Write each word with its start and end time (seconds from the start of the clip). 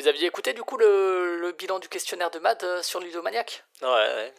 vous 0.00 0.08
aviez 0.08 0.26
écouté 0.26 0.52
du 0.52 0.62
coup 0.62 0.76
le, 0.76 1.36
le 1.38 1.52
bilan 1.52 1.78
du 1.78 1.88
questionnaire 1.88 2.30
de 2.30 2.38
Mad 2.38 2.62
euh, 2.64 2.82
sur 2.82 3.00
Ludomaniac? 3.00 3.64
Ouais, 3.82 3.88
ouais. 3.88 4.34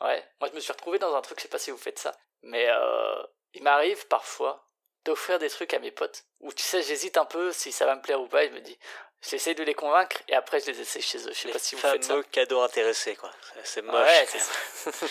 Ouais, 0.00 0.24
moi 0.40 0.48
je 0.50 0.54
me 0.54 0.60
suis 0.60 0.72
retrouvé 0.72 0.98
dans 0.98 1.14
un 1.16 1.20
truc, 1.22 1.38
je 1.38 1.42
sais 1.42 1.48
pas 1.48 1.58
si 1.58 1.70
vous 1.72 1.76
faites 1.78 1.98
ça, 1.98 2.14
mais 2.42 2.66
euh, 2.68 3.22
il 3.54 3.62
m'arrive 3.64 4.06
parfois 4.06 4.64
d'offrir 5.04 5.38
des 5.40 5.48
trucs 5.50 5.74
à 5.74 5.78
mes 5.80 5.90
potes, 5.90 6.24
où 6.40 6.52
tu 6.52 6.62
sais, 6.62 6.82
j'hésite 6.82 7.16
un 7.16 7.24
peu 7.24 7.50
si 7.52 7.72
ça 7.72 7.84
va 7.86 7.96
me 7.96 8.00
plaire 8.02 8.20
ou 8.20 8.26
pas, 8.28 8.44
et 8.44 8.48
je 8.48 8.52
me 8.54 8.60
dis, 8.60 8.78
j'essaie 9.22 9.54
de 9.54 9.64
les 9.64 9.74
convaincre, 9.74 10.18
et 10.28 10.34
après 10.34 10.60
je 10.60 10.66
les 10.66 10.80
essaie 10.82 11.00
chez 11.00 11.18
eux, 11.26 11.32
je 11.32 11.38
sais 11.38 11.46
Les 11.48 11.52
pas 11.54 11.58
si 11.58 11.74
vous 11.74 11.80
faites 11.80 12.02
ça. 12.04 12.08
fameux 12.10 12.22
cadeaux 12.24 12.60
intéressés, 12.60 13.16
quoi. 13.16 13.32
C'est 13.64 13.82
moche. 13.82 13.94
Ouais, 14.06 14.26
ça. 14.26 14.90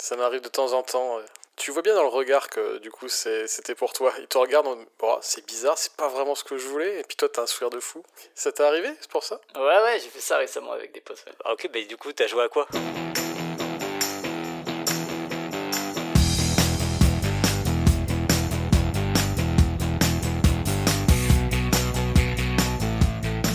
Ça 0.00 0.16
m'arrive 0.16 0.40
de 0.40 0.48
temps 0.48 0.72
en 0.72 0.82
temps. 0.82 1.18
ouais. 1.18 1.24
Tu 1.56 1.70
vois 1.70 1.82
bien 1.82 1.94
dans 1.94 2.02
le 2.02 2.08
regard 2.08 2.48
que 2.48 2.78
du 2.78 2.90
coup 2.90 3.08
c'était 3.08 3.74
pour 3.74 3.92
toi. 3.92 4.12
Il 4.18 4.26
te 4.26 4.38
regarde 4.38 4.66
en 4.66 4.76
bon, 4.98 5.18
c'est 5.20 5.46
bizarre, 5.46 5.78
c'est 5.78 5.92
pas 5.94 6.08
vraiment 6.08 6.34
ce 6.34 6.44
que 6.44 6.56
je 6.58 6.66
voulais. 6.66 7.00
Et 7.00 7.04
puis 7.04 7.16
toi 7.16 7.28
t'as 7.32 7.42
un 7.42 7.46
sourire 7.46 7.70
de 7.70 7.78
fou. 7.78 8.02
Ça 8.34 8.50
t'est 8.52 8.64
arrivé 8.64 8.88
C'est 9.00 9.10
pour 9.10 9.22
ça? 9.22 9.40
Ouais, 9.54 9.62
ouais, 9.62 10.00
j'ai 10.02 10.08
fait 10.08 10.20
ça 10.20 10.38
récemment 10.38 10.72
avec 10.72 10.92
des 10.92 11.00
potes. 11.00 11.22
ouais. 11.26 11.32
Ah, 11.44 11.52
ok, 11.52 11.70
bah 11.72 11.78
du 11.88 11.96
coup, 11.96 12.12
t'as 12.12 12.26
joué 12.26 12.42
à 12.42 12.48
quoi? 12.48 12.66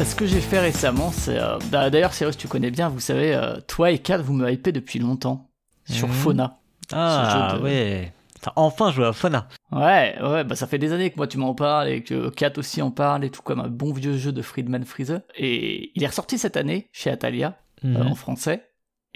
Ce 0.06 0.16
que 0.16 0.26
j'ai 0.26 0.42
fait 0.42 0.60
récemment, 0.60 1.12
c'est. 1.12 1.38
euh, 1.38 1.58
bah, 1.72 1.90
D'ailleurs, 1.90 2.14
Cyrus, 2.14 2.38
tu 2.38 2.48
connais 2.48 2.72
bien, 2.72 2.90
vous 2.90 3.00
savez, 3.00 3.36
euh, 3.36 3.56
toi 3.68 3.92
et 3.92 4.00
Kat, 4.00 4.18
vous 4.20 4.34
me 4.34 4.50
hypez 4.50 4.72
depuis 4.72 5.00
longtemps 5.00 5.50
sur 5.90 6.08
Mhm. 6.08 6.14
Fauna. 6.14 6.60
Ah 6.94 7.56
de- 7.58 7.64
ouais. 7.64 8.12
T'as 8.42 8.54
enfin 8.56 8.92
joué 8.92 9.06
à 9.06 9.14
Fauna. 9.14 9.48
Ouais, 9.72 10.16
ouais, 10.22 10.44
bah 10.44 10.56
ça 10.56 10.68
fait 10.68 10.78
des 10.78 10.94
années 10.94 11.10
que 11.10 11.18
moi 11.18 11.26
tu 11.28 11.38
m'en 11.40 11.56
parles 11.56 11.88
et 11.90 12.04
que 12.04 12.30
Kat 12.30 12.52
aussi 12.58 12.82
en 12.84 12.92
parle 12.92 13.26
et 13.26 13.32
tout 13.32 13.42
comme 13.42 13.60
un 13.60 13.68
bon 13.68 13.92
vieux 13.92 14.16
jeu 14.16 14.32
de 14.32 14.42
Friedman 14.44 14.86
Freezer. 14.86 15.22
Et 15.36 15.92
il 15.96 16.04
est 16.04 16.08
ressorti 16.08 16.38
cette 16.38 16.56
année 16.56 16.88
chez 16.94 17.10
Atalia, 17.10 17.58
euh, 17.84 18.04
Mhm. 18.04 18.08
en 18.12 18.16
français. 18.16 18.67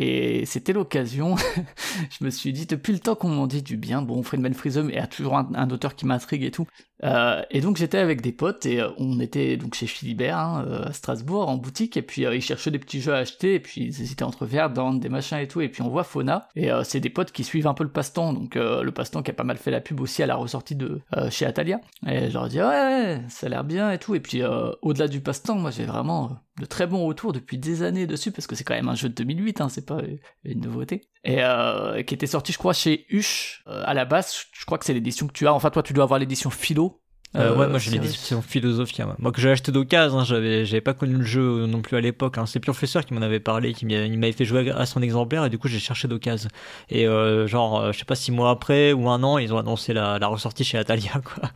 Et 0.03 0.47
c'était 0.47 0.73
l'occasion, 0.73 1.35
je 2.09 2.25
me 2.25 2.31
suis 2.31 2.51
dit, 2.53 2.65
depuis 2.65 2.91
le 2.91 2.97
temps 2.97 3.13
qu'on 3.13 3.29
m'en 3.29 3.45
dit 3.45 3.61
du 3.61 3.77
bien, 3.77 4.01
bon, 4.01 4.23
Friedman 4.23 4.55
Freezer 4.55 4.89
est 4.89 5.05
toujours 5.07 5.37
un, 5.37 5.69
auteur 5.69 5.95
qui 5.95 6.07
m'intrigue 6.07 6.43
et 6.43 6.49
tout. 6.49 6.65
Euh, 7.03 7.43
et 7.51 7.61
donc 7.61 7.77
j'étais 7.77 7.97
avec 7.97 8.21
des 8.21 8.31
potes 8.31 8.65
et 8.67 8.79
euh, 8.79 8.89
on 8.97 9.19
était 9.19 9.57
donc 9.57 9.73
chez 9.73 9.87
Philibert 9.87 10.37
hein, 10.37 10.65
euh, 10.67 10.85
à 10.85 10.93
Strasbourg 10.93 11.49
en 11.49 11.57
boutique. 11.57 11.97
Et 11.97 12.01
puis 12.01 12.23
ils 12.23 12.41
cherchaient 12.41 12.71
des 12.71 12.79
petits 12.79 12.99
jeux 12.99 13.13
à 13.13 13.17
acheter. 13.17 13.55
Et 13.55 13.59
puis 13.59 13.81
ils 13.81 14.01
hésitaient 14.01 14.23
entre 14.23 14.47
Verdant, 14.47 14.93
des 14.93 15.09
machins 15.09 15.37
et 15.37 15.47
tout. 15.47 15.61
Et 15.61 15.69
puis 15.69 15.83
on 15.83 15.89
voit 15.89 16.03
Fauna. 16.03 16.47
Et 16.55 16.69
c'est 16.83 16.99
des 16.99 17.11
potes 17.11 17.31
qui 17.31 17.43
suivent 17.43 17.67
un 17.67 17.75
peu 17.75 17.83
le 17.83 17.91
passe-temps. 17.91 18.33
Donc 18.33 18.55
le 18.55 18.89
passe-temps 18.89 19.21
qui 19.21 19.29
a 19.31 19.35
pas 19.35 19.43
mal 19.43 19.57
fait 19.57 19.71
la 19.71 19.81
pub 19.81 19.99
aussi 20.01 20.23
à 20.23 20.27
la 20.27 20.35
ressortie 20.35 20.75
de 20.75 21.01
chez 21.29 21.45
Atalia. 21.45 21.79
Et 22.07 22.29
je 22.29 22.33
leur 22.33 22.47
dis 22.49 22.57
ça 22.57 23.45
a 23.45 23.49
l'air 23.49 23.63
bien 23.63 23.91
et 23.91 23.99
tout. 23.99 24.15
Et 24.15 24.19
puis 24.19 24.41
au-delà 24.81 25.07
du 25.07 25.21
passe-temps 25.21 25.55
moi 25.55 25.71
j'ai 25.71 25.85
vraiment 25.85 26.39
de 26.61 26.65
très 26.67 26.85
bons 26.85 27.05
retours 27.05 27.33
depuis 27.33 27.57
des 27.57 27.81
années 27.81 28.05
dessus 28.05 28.31
parce 28.31 28.45
que 28.45 28.55
c'est 28.55 28.63
quand 28.63 28.75
même 28.75 28.87
un 28.87 28.95
jeu 28.95 29.09
de 29.09 29.15
2008 29.15 29.61
hein, 29.61 29.69
c'est 29.69 29.85
pas 29.85 29.97
euh, 29.97 30.17
une 30.43 30.61
nouveauté. 30.61 31.09
Et 31.23 31.43
euh, 31.43 32.03
qui 32.03 32.13
était 32.13 32.27
sorti 32.27 32.53
je 32.53 32.59
crois 32.59 32.73
chez 32.73 33.05
Huche 33.09 33.63
euh, 33.67 33.81
à 33.85 33.95
la 33.95 34.05
base. 34.05 34.45
Je 34.53 34.65
crois 34.65 34.77
que 34.77 34.85
c'est 34.85 34.93
l'édition 34.93 35.27
que 35.27 35.33
tu 35.33 35.47
as. 35.47 35.53
Enfin 35.53 35.71
toi 35.71 35.81
tu 35.81 35.93
dois 35.93 36.03
avoir 36.03 36.19
l'édition 36.19 36.51
philo 36.51 37.00
Euh, 37.35 37.55
ouais, 37.55 37.65
Euh, 37.65 37.69
moi 37.69 37.79
j'ai 37.79 37.91
Cyrus. 37.91 38.05
l'édition 38.07 38.41
Philosophia. 38.41 39.05
Moi, 39.05 39.15
moi 39.19 39.31
que 39.31 39.39
j'ai 39.39 39.49
acheté 39.51 39.71
d'occasion, 39.71 40.19
hein, 40.19 40.23
j'avais, 40.25 40.65
j'avais 40.65 40.81
pas 40.81 40.93
connu 40.93 41.13
le 41.15 41.23
jeu 41.23 41.65
non 41.65 41.81
plus 41.81 41.95
à 41.97 42.01
l'époque. 42.01 42.37
Hein. 42.37 42.45
C'est 42.45 42.59
Professeur 42.59 43.05
qui 43.05 43.13
m'en 43.13 43.21
avait 43.21 43.39
parlé, 43.39 43.73
qui 43.73 43.85
m'avait 43.85 44.31
fait 44.33 44.43
jouer 44.45 44.69
à 44.71 44.85
son 44.85 45.01
exemplaire 45.01 45.45
et 45.45 45.49
du 45.49 45.57
coup 45.57 45.67
j'ai 45.69 45.79
cherché 45.79 46.07
d'occasion. 46.07 46.49
Et 46.89 47.07
euh, 47.07 47.47
genre, 47.47 47.93
je 47.93 47.99
sais 47.99 48.05
pas, 48.05 48.15
six 48.15 48.31
mois 48.31 48.49
après 48.49 48.91
ou 48.93 49.09
un 49.09 49.23
an, 49.23 49.37
ils 49.37 49.53
ont 49.53 49.57
annoncé 49.57 49.93
la, 49.93 50.19
la 50.19 50.27
ressortie 50.27 50.63
chez 50.63 50.77
Atalia, 50.77 51.21
quoi. 51.23 51.49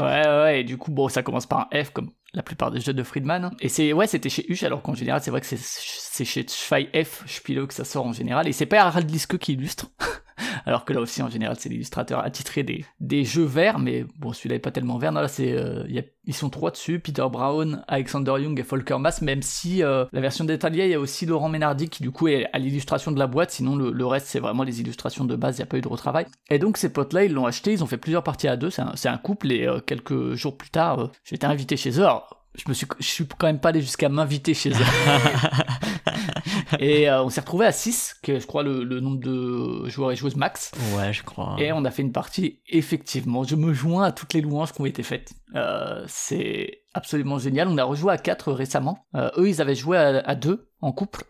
Ouais, 0.00 0.26
ouais, 0.26 0.60
et 0.60 0.64
du 0.64 0.78
coup, 0.78 0.90
bon, 0.90 1.08
ça 1.08 1.22
commence 1.22 1.46
par 1.46 1.68
un 1.72 1.84
F, 1.84 1.90
comme 1.90 2.10
la 2.34 2.42
plupart 2.42 2.70
des 2.70 2.80
jeux 2.80 2.92
de 2.94 3.02
Friedman. 3.02 3.44
hein. 3.44 3.50
Et 3.60 3.68
c'est, 3.68 3.92
ouais, 3.92 4.06
c'était 4.06 4.28
chez 4.28 4.44
Huche, 4.50 4.62
alors 4.62 4.82
qu'en 4.82 4.94
général, 4.94 5.20
c'est 5.22 5.30
vrai 5.30 5.40
que 5.40 5.46
c'est, 5.46 5.58
c'est 5.58 6.24
chez 6.24 6.46
Schwei 6.48 6.88
F, 7.04 7.22
Spilo, 7.26 7.66
que 7.66 7.74
ça 7.74 7.84
sort 7.84 8.06
en 8.06 8.12
général. 8.12 8.48
Et 8.48 8.52
c'est 8.52 8.66
pas 8.66 8.80
Harald 8.82 9.10
Liske 9.10 9.36
qui 9.38 9.52
illustre. 9.54 9.86
alors 10.66 10.84
que 10.84 10.92
là 10.92 11.00
aussi, 11.00 11.22
en 11.22 11.28
général, 11.28 11.56
c'est 11.58 11.68
l'illustrateur 11.68 12.20
attitré 12.20 12.62
des, 12.62 13.24
jeux 13.24 13.44
verts, 13.44 13.78
mais 13.78 14.04
bon, 14.18 14.32
celui-là 14.32 14.56
est 14.56 14.60
pas 14.60 14.70
tellement 14.70 14.98
vert. 14.98 15.12
Non, 15.12 15.20
là, 15.20 15.28
c'est, 15.28 15.52
euh, 15.52 15.84
y 15.88 15.98
a- 15.98 16.02
ils 16.24 16.34
sont 16.34 16.50
trois 16.50 16.70
dessus, 16.70 17.00
Peter 17.00 17.24
Brown, 17.30 17.84
Alexander 17.88 18.34
Young 18.38 18.58
et 18.58 18.62
Volker 18.62 18.98
Mass, 18.98 19.22
même 19.22 19.42
si 19.42 19.82
euh, 19.82 20.04
la 20.12 20.20
version 20.20 20.44
d'Italia, 20.44 20.84
il 20.84 20.90
y 20.90 20.94
a 20.94 21.00
aussi 21.00 21.26
Laurent 21.26 21.48
Ménardi 21.48 21.88
qui, 21.88 22.02
du 22.02 22.10
coup, 22.10 22.28
est 22.28 22.46
à 22.52 22.58
l'illustration 22.58 23.12
de 23.12 23.18
la 23.18 23.26
boîte. 23.26 23.50
Sinon, 23.50 23.76
le, 23.76 23.90
le 23.90 24.06
reste, 24.06 24.26
c'est 24.26 24.40
vraiment 24.40 24.62
les 24.62 24.80
illustrations 24.80 25.24
de 25.24 25.36
base, 25.36 25.56
il 25.56 25.60
n'y 25.60 25.64
a 25.64 25.66
pas 25.66 25.78
eu 25.78 25.82
de 25.82 25.88
retravail. 25.88 26.26
Et 26.50 26.58
donc, 26.58 26.76
ces 26.76 26.92
potes-là, 26.92 27.24
ils 27.24 27.32
l'ont 27.32 27.46
acheté, 27.46 27.72
ils 27.72 27.82
ont 27.82 27.86
fait 27.86 27.96
plusieurs 27.98 28.22
parties 28.22 28.48
à 28.48 28.56
deux, 28.56 28.70
c'est 28.70 29.08
un, 29.08 29.18
couple, 29.18 29.52
et 29.52 29.66
euh, 29.66 29.80
quelques 29.80 30.34
jours 30.34 30.56
plus 30.56 30.70
tard, 30.70 31.10
été 31.30 31.46
invité 31.46 31.76
chez 31.76 31.98
eux. 32.00 32.06
Je 32.54 32.64
me 32.68 32.74
suis, 32.74 32.86
je 32.98 33.06
suis 33.06 33.26
quand 33.26 33.46
même 33.46 33.60
pas 33.60 33.70
allé 33.70 33.80
jusqu'à 33.80 34.08
m'inviter 34.08 34.54
chez 34.54 34.70
eux. 34.70 34.74
et 36.80 37.08
euh, 37.08 37.22
on 37.22 37.28
s'est 37.28 37.40
retrouvé 37.40 37.66
à 37.66 37.72
6, 37.72 38.16
qui 38.22 38.32
est, 38.32 38.40
je 38.40 38.46
crois, 38.46 38.62
le, 38.62 38.84
le 38.84 39.00
nombre 39.00 39.20
de 39.20 39.88
joueurs 39.88 40.12
et 40.12 40.16
joueuses 40.16 40.36
max. 40.36 40.72
Ouais, 40.96 41.12
je 41.12 41.22
crois. 41.22 41.56
Et 41.58 41.72
on 41.72 41.84
a 41.84 41.90
fait 41.90 42.02
une 42.02 42.12
partie, 42.12 42.60
effectivement. 42.68 43.44
Je 43.44 43.56
me 43.56 43.72
joins 43.72 44.04
à 44.04 44.12
toutes 44.12 44.34
les 44.34 44.40
louanges 44.40 44.72
qui 44.72 44.80
ont 44.80 44.86
été 44.86 45.02
faites. 45.02 45.32
Euh, 45.54 46.04
c'est 46.06 46.82
absolument 46.94 47.38
génial. 47.38 47.68
On 47.68 47.78
a 47.78 47.84
rejoué 47.84 48.12
à 48.12 48.18
4 48.18 48.52
récemment. 48.52 49.06
Euh, 49.14 49.30
eux, 49.36 49.48
ils 49.48 49.60
avaient 49.60 49.74
joué 49.74 49.98
à, 49.98 50.34
2 50.34 50.70
en 50.80 50.92
couple 50.92 51.24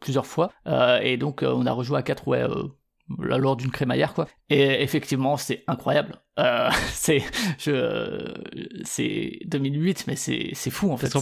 plusieurs 0.00 0.26
fois. 0.26 0.52
Et 1.02 1.16
donc, 1.16 1.42
on 1.42 1.66
a 1.66 1.72
rejoué 1.72 1.98
à 1.98 2.02
4 2.02 2.28
ouais, 2.28 2.46
lors 3.18 3.56
d'une 3.56 3.70
crémaillère, 3.70 4.14
quoi. 4.14 4.26
Et 4.50 4.82
effectivement, 4.82 5.36
c'est 5.36 5.64
incroyable. 5.66 6.16
Euh, 6.38 6.70
c'est 6.92 7.22
je 7.58 8.32
c'est 8.84 9.40
2008 9.46 10.04
mais 10.06 10.16
c'est 10.16 10.50
c'est 10.54 10.70
fou 10.70 10.90
en 10.92 10.96
fait 10.96 11.12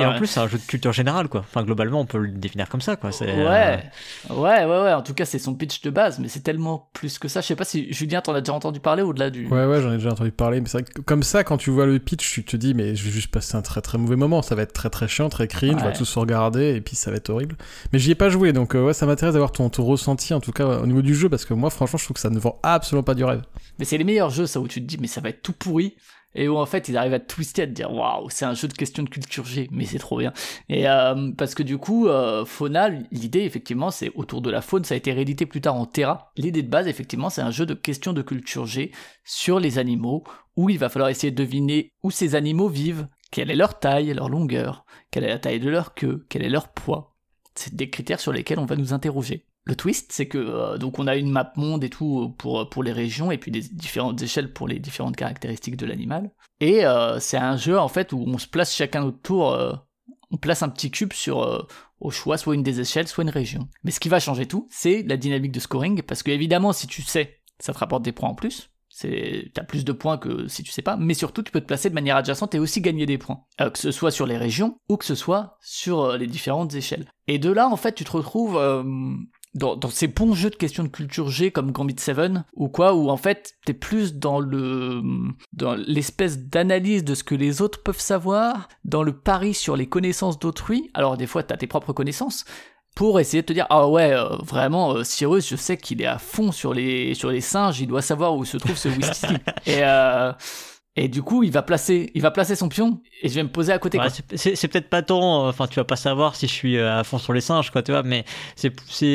et 0.00 0.04
en 0.04 0.16
plus, 0.16 0.26
c'est 0.26 0.40
un 0.40 0.48
jeu 0.48 0.56
de 0.58 0.62
culture 0.62 0.92
générale, 0.92 1.28
quoi. 1.28 1.40
Enfin, 1.40 1.62
globalement, 1.62 2.00
on 2.00 2.06
peut 2.06 2.16
le 2.18 2.28
définir 2.28 2.68
comme 2.70 2.80
ça, 2.80 2.96
quoi. 2.96 3.12
C'est, 3.12 3.28
euh, 3.28 3.44
Ouais, 3.48 3.82
ouais, 4.30 4.64
ouais, 4.64 4.82
ouais. 4.82 4.92
En 4.94 5.02
tout 5.02 5.12
cas, 5.14 5.26
c'est 5.26 5.38
son 5.38 5.54
pitch 5.54 5.82
de 5.82 5.90
base, 5.90 6.18
mais 6.18 6.28
c'est 6.28 6.40
tellement 6.40 6.88
plus 6.94 7.18
que 7.18 7.28
ça. 7.28 7.42
Je 7.42 7.46
sais 7.48 7.56
pas 7.56 7.64
si 7.64 7.92
Julien, 7.92 8.20
t'en 8.22 8.34
as 8.34 8.40
déjà 8.40 8.54
entendu 8.54 8.80
parler 8.80 9.02
au-delà 9.02 9.28
du. 9.30 9.46
Ouais, 9.46 9.66
ouais, 9.66 9.82
j'en 9.82 9.92
ai 9.92 9.96
déjà 9.96 10.10
entendu 10.12 10.32
parler, 10.32 10.60
mais 10.60 10.68
c'est 10.68 10.78
vrai 10.80 10.90
que 10.90 11.00
comme 11.02 11.22
ça, 11.22 11.44
quand 11.44 11.58
tu 11.58 11.70
vois 11.70 11.84
le 11.86 11.98
pitch, 11.98 12.32
tu 12.32 12.44
te 12.44 12.56
dis, 12.56 12.72
mais 12.74 12.94
je 12.96 13.04
vais 13.04 13.10
juste 13.10 13.30
passer 13.30 13.56
un 13.56 13.62
très 13.62 13.82
très 13.82 13.98
mauvais 13.98 14.16
moment, 14.16 14.40
ça 14.42 14.54
va 14.54 14.62
être 14.62 14.72
très 14.72 14.90
très 14.90 15.06
chiant, 15.08 15.28
très 15.28 15.48
cringe, 15.48 15.74
on 15.74 15.84
va 15.84 15.86
Ouais. 15.88 15.92
tous 15.92 16.04
se 16.06 16.18
regarder, 16.18 16.74
et 16.76 16.80
puis 16.80 16.96
ça 16.96 17.10
va 17.10 17.18
être 17.18 17.28
horrible. 17.30 17.56
Mais 17.92 17.98
j'y 17.98 18.10
ai 18.10 18.14
pas 18.14 18.30
joué, 18.30 18.52
donc 18.54 18.74
euh, 18.74 18.86
ouais, 18.86 18.94
ça 18.94 19.04
m'intéresse 19.06 19.34
d'avoir 19.34 19.52
ton, 19.52 19.68
ton 19.68 19.84
ressenti, 19.84 20.32
en 20.32 20.40
tout 20.40 20.52
cas, 20.52 20.64
au 20.66 20.86
niveau 20.86 21.02
du 21.02 21.14
jeu, 21.14 21.28
parce 21.28 21.44
que 21.44 21.52
moi, 21.52 21.68
franchement, 21.68 21.98
je 21.98 22.04
trouve 22.04 22.14
que 22.14 22.20
ça 22.20 22.30
ne 22.30 22.38
vend 22.38 22.58
absolument 22.62 23.02
pas 23.04 23.14
du 23.14 23.24
rêve. 23.24 23.42
Mais 23.78 23.84
c'est 23.84 23.98
les 23.98 24.04
meilleurs 24.04 24.30
jeux, 24.30 24.46
où 24.60 24.68
tu 24.68 24.80
te 24.80 24.86
dis, 24.86 24.98
mais 24.98 25.06
ça 25.06 25.20
va 25.20 25.30
être 25.30 25.42
tout 25.42 25.52
pourri. 25.52 25.96
Et 26.34 26.48
où 26.48 26.56
en 26.56 26.66
fait, 26.66 26.88
ils 26.88 26.96
arrivent 26.96 27.14
à 27.14 27.20
te 27.20 27.32
twister, 27.32 27.62
à 27.62 27.66
te 27.66 27.72
dire, 27.72 27.92
waouh, 27.92 28.28
c'est 28.28 28.44
un 28.44 28.54
jeu 28.54 28.66
de 28.66 28.72
question 28.72 29.02
de 29.04 29.08
culture 29.08 29.44
G, 29.44 29.68
mais 29.70 29.84
c'est 29.84 29.98
trop 29.98 30.18
bien. 30.18 30.32
Et 30.68 30.88
euh, 30.88 31.30
parce 31.36 31.54
que 31.54 31.62
du 31.62 31.78
coup, 31.78 32.08
euh, 32.08 32.44
Fauna, 32.44 32.88
l'idée, 33.12 33.42
effectivement, 33.42 33.90
c'est 33.90 34.10
autour 34.16 34.42
de 34.42 34.50
la 34.50 34.60
faune, 34.60 34.84
ça 34.84 34.94
a 34.94 34.96
été 34.96 35.12
réédité 35.12 35.46
plus 35.46 35.60
tard 35.60 35.76
en 35.76 35.86
Terra. 35.86 36.32
L'idée 36.36 36.62
de 36.62 36.68
base, 36.68 36.88
effectivement, 36.88 37.30
c'est 37.30 37.42
un 37.42 37.52
jeu 37.52 37.66
de 37.66 37.74
question 37.74 38.12
de 38.12 38.22
culture 38.22 38.66
G 38.66 38.90
sur 39.24 39.60
les 39.60 39.78
animaux, 39.78 40.24
où 40.56 40.70
il 40.70 40.78
va 40.78 40.88
falloir 40.88 41.08
essayer 41.10 41.30
de 41.30 41.36
deviner 41.36 41.92
où 42.02 42.10
ces 42.10 42.34
animaux 42.34 42.68
vivent, 42.68 43.06
quelle 43.30 43.50
est 43.50 43.56
leur 43.56 43.78
taille, 43.78 44.12
leur 44.12 44.28
longueur, 44.28 44.84
quelle 45.10 45.24
est 45.24 45.28
la 45.28 45.38
taille 45.38 45.60
de 45.60 45.70
leur 45.70 45.94
queue, 45.94 46.26
quel 46.28 46.42
est 46.42 46.50
leur 46.50 46.68
poids. 46.68 47.16
C'est 47.54 47.74
des 47.74 47.90
critères 47.90 48.20
sur 48.20 48.32
lesquels 48.32 48.58
on 48.58 48.66
va 48.66 48.76
nous 48.76 48.92
interroger. 48.92 49.46
Le 49.66 49.76
twist, 49.76 50.12
c'est 50.12 50.28
que 50.28 50.38
euh, 50.38 50.76
donc 50.76 50.98
on 50.98 51.06
a 51.06 51.16
une 51.16 51.30
map 51.30 51.52
monde 51.56 51.84
et 51.84 51.90
tout 51.90 52.22
euh, 52.22 52.28
pour 52.36 52.68
pour 52.68 52.82
les 52.82 52.92
régions 52.92 53.30
et 53.30 53.38
puis 53.38 53.50
des 53.50 53.60
différentes 53.60 54.20
échelles 54.20 54.52
pour 54.52 54.68
les 54.68 54.78
différentes 54.78 55.16
caractéristiques 55.16 55.76
de 55.76 55.86
l'animal. 55.86 56.30
Et 56.60 56.84
euh, 56.84 57.18
c'est 57.18 57.38
un 57.38 57.56
jeu 57.56 57.78
en 57.78 57.88
fait 57.88 58.12
où 58.12 58.24
on 58.26 58.38
se 58.38 58.46
place 58.46 58.74
chacun 58.74 59.02
notre 59.02 59.20
tour, 59.22 59.58
on 60.30 60.36
place 60.36 60.62
un 60.62 60.68
petit 60.68 60.90
cube 60.90 61.12
sur 61.12 61.66
au 62.00 62.10
choix 62.10 62.36
soit 62.36 62.54
une 62.54 62.62
des 62.62 62.80
échelles, 62.80 63.08
soit 63.08 63.24
une 63.24 63.30
région. 63.30 63.68
Mais 63.84 63.90
ce 63.90 64.00
qui 64.00 64.10
va 64.10 64.20
changer 64.20 64.46
tout, 64.46 64.68
c'est 64.70 65.02
la 65.02 65.16
dynamique 65.16 65.52
de 65.52 65.60
scoring 65.60 66.02
parce 66.02 66.22
que 66.22 66.30
évidemment 66.30 66.74
si 66.74 66.86
tu 66.86 67.00
sais, 67.00 67.40
ça 67.58 67.72
te 67.72 67.78
rapporte 67.78 68.02
des 68.02 68.12
points 68.12 68.28
en 68.28 68.34
plus. 68.34 68.70
C'est 68.90 69.50
t'as 69.54 69.64
plus 69.64 69.84
de 69.84 69.90
points 69.92 70.18
que 70.18 70.46
si 70.46 70.62
tu 70.62 70.70
sais 70.70 70.82
pas, 70.82 70.96
mais 70.96 71.14
surtout 71.14 71.42
tu 71.42 71.50
peux 71.50 71.60
te 71.60 71.66
placer 71.66 71.88
de 71.88 71.94
manière 71.94 72.16
adjacente 72.16 72.54
et 72.54 72.60
aussi 72.60 72.80
gagner 72.80 73.06
des 73.06 73.18
points, 73.18 73.40
que 73.58 73.78
ce 73.78 73.90
soit 73.90 74.10
sur 74.10 74.26
les 74.26 74.36
régions 74.36 74.78
ou 74.90 74.98
que 74.98 75.04
ce 75.06 75.14
soit 75.14 75.56
sur 75.62 76.16
les 76.18 76.26
différentes 76.26 76.74
échelles. 76.74 77.08
Et 77.26 77.38
de 77.38 77.50
là 77.50 77.66
en 77.68 77.76
fait 77.76 77.94
tu 77.94 78.04
te 78.04 78.12
retrouves 78.12 78.56
dans, 79.54 79.76
dans 79.76 79.88
ces 79.88 80.08
bons 80.08 80.34
jeux 80.34 80.50
de 80.50 80.56
questions 80.56 80.82
de 80.82 80.88
culture 80.88 81.30
G 81.30 81.50
comme 81.50 81.70
Gambit 81.70 81.96
7 81.98 82.14
ou 82.54 82.68
quoi, 82.68 82.94
où 82.94 83.08
en 83.08 83.16
fait 83.16 83.54
t'es 83.64 83.72
plus 83.72 84.14
dans 84.14 84.40
le 84.40 85.02
dans 85.52 85.74
l'espèce 85.74 86.38
d'analyse 86.38 87.04
de 87.04 87.14
ce 87.14 87.24
que 87.24 87.34
les 87.34 87.62
autres 87.62 87.82
peuvent 87.82 88.00
savoir, 88.00 88.68
dans 88.84 89.02
le 89.02 89.12
pari 89.12 89.54
sur 89.54 89.76
les 89.76 89.86
connaissances 89.86 90.38
d'autrui. 90.38 90.90
Alors 90.94 91.16
des 91.16 91.26
fois 91.26 91.42
t'as 91.42 91.56
tes 91.56 91.66
propres 91.66 91.92
connaissances 91.92 92.44
pour 92.94 93.18
essayer 93.18 93.42
de 93.42 93.46
te 93.46 93.52
dire 93.52 93.66
ah 93.70 93.88
ouais 93.88 94.12
euh, 94.12 94.36
vraiment 94.36 94.94
euh, 94.94 95.04
Cyrus 95.04 95.48
je 95.48 95.56
sais 95.56 95.76
qu'il 95.76 96.00
est 96.00 96.06
à 96.06 96.18
fond 96.18 96.52
sur 96.52 96.74
les 96.74 97.14
sur 97.14 97.30
les 97.30 97.40
singes, 97.40 97.80
il 97.80 97.86
doit 97.86 98.02
savoir 98.02 98.36
où 98.36 98.44
se 98.44 98.56
trouve 98.56 98.76
ce 98.76 98.88
whisky. 98.88 99.34
et 99.66 99.82
euh, 99.82 100.32
Et 100.96 101.08
du 101.08 101.22
coup, 101.22 101.42
il 101.42 101.50
va 101.50 101.62
placer, 101.62 102.12
il 102.14 102.22
va 102.22 102.30
placer 102.30 102.54
son 102.54 102.68
pion 102.68 103.00
et 103.20 103.28
je 103.28 103.34
vais 103.34 103.42
me 103.42 103.48
poser 103.48 103.72
à 103.72 103.80
côté. 103.80 103.98
Ouais, 103.98 104.06
quoi. 104.06 104.36
c'est- 104.36 104.68
peut-être 104.68 104.88
pas 104.88 105.02
tant, 105.02 105.44
euh, 105.44 105.48
enfin 105.48 105.66
tu 105.66 105.74
vas 105.74 105.84
pas 105.84 105.96
savoir 105.96 106.36
si 106.36 106.46
je 106.46 106.52
suis 106.52 106.76
euh, 106.76 107.00
à 107.00 107.02
fond 107.02 107.18
sur 107.18 107.32
les 107.32 107.40
singes, 107.40 107.70
quoi, 107.72 107.82
tu 107.82 107.90
vois, 107.90 108.04
mais 108.04 108.24
c'est 108.54 108.70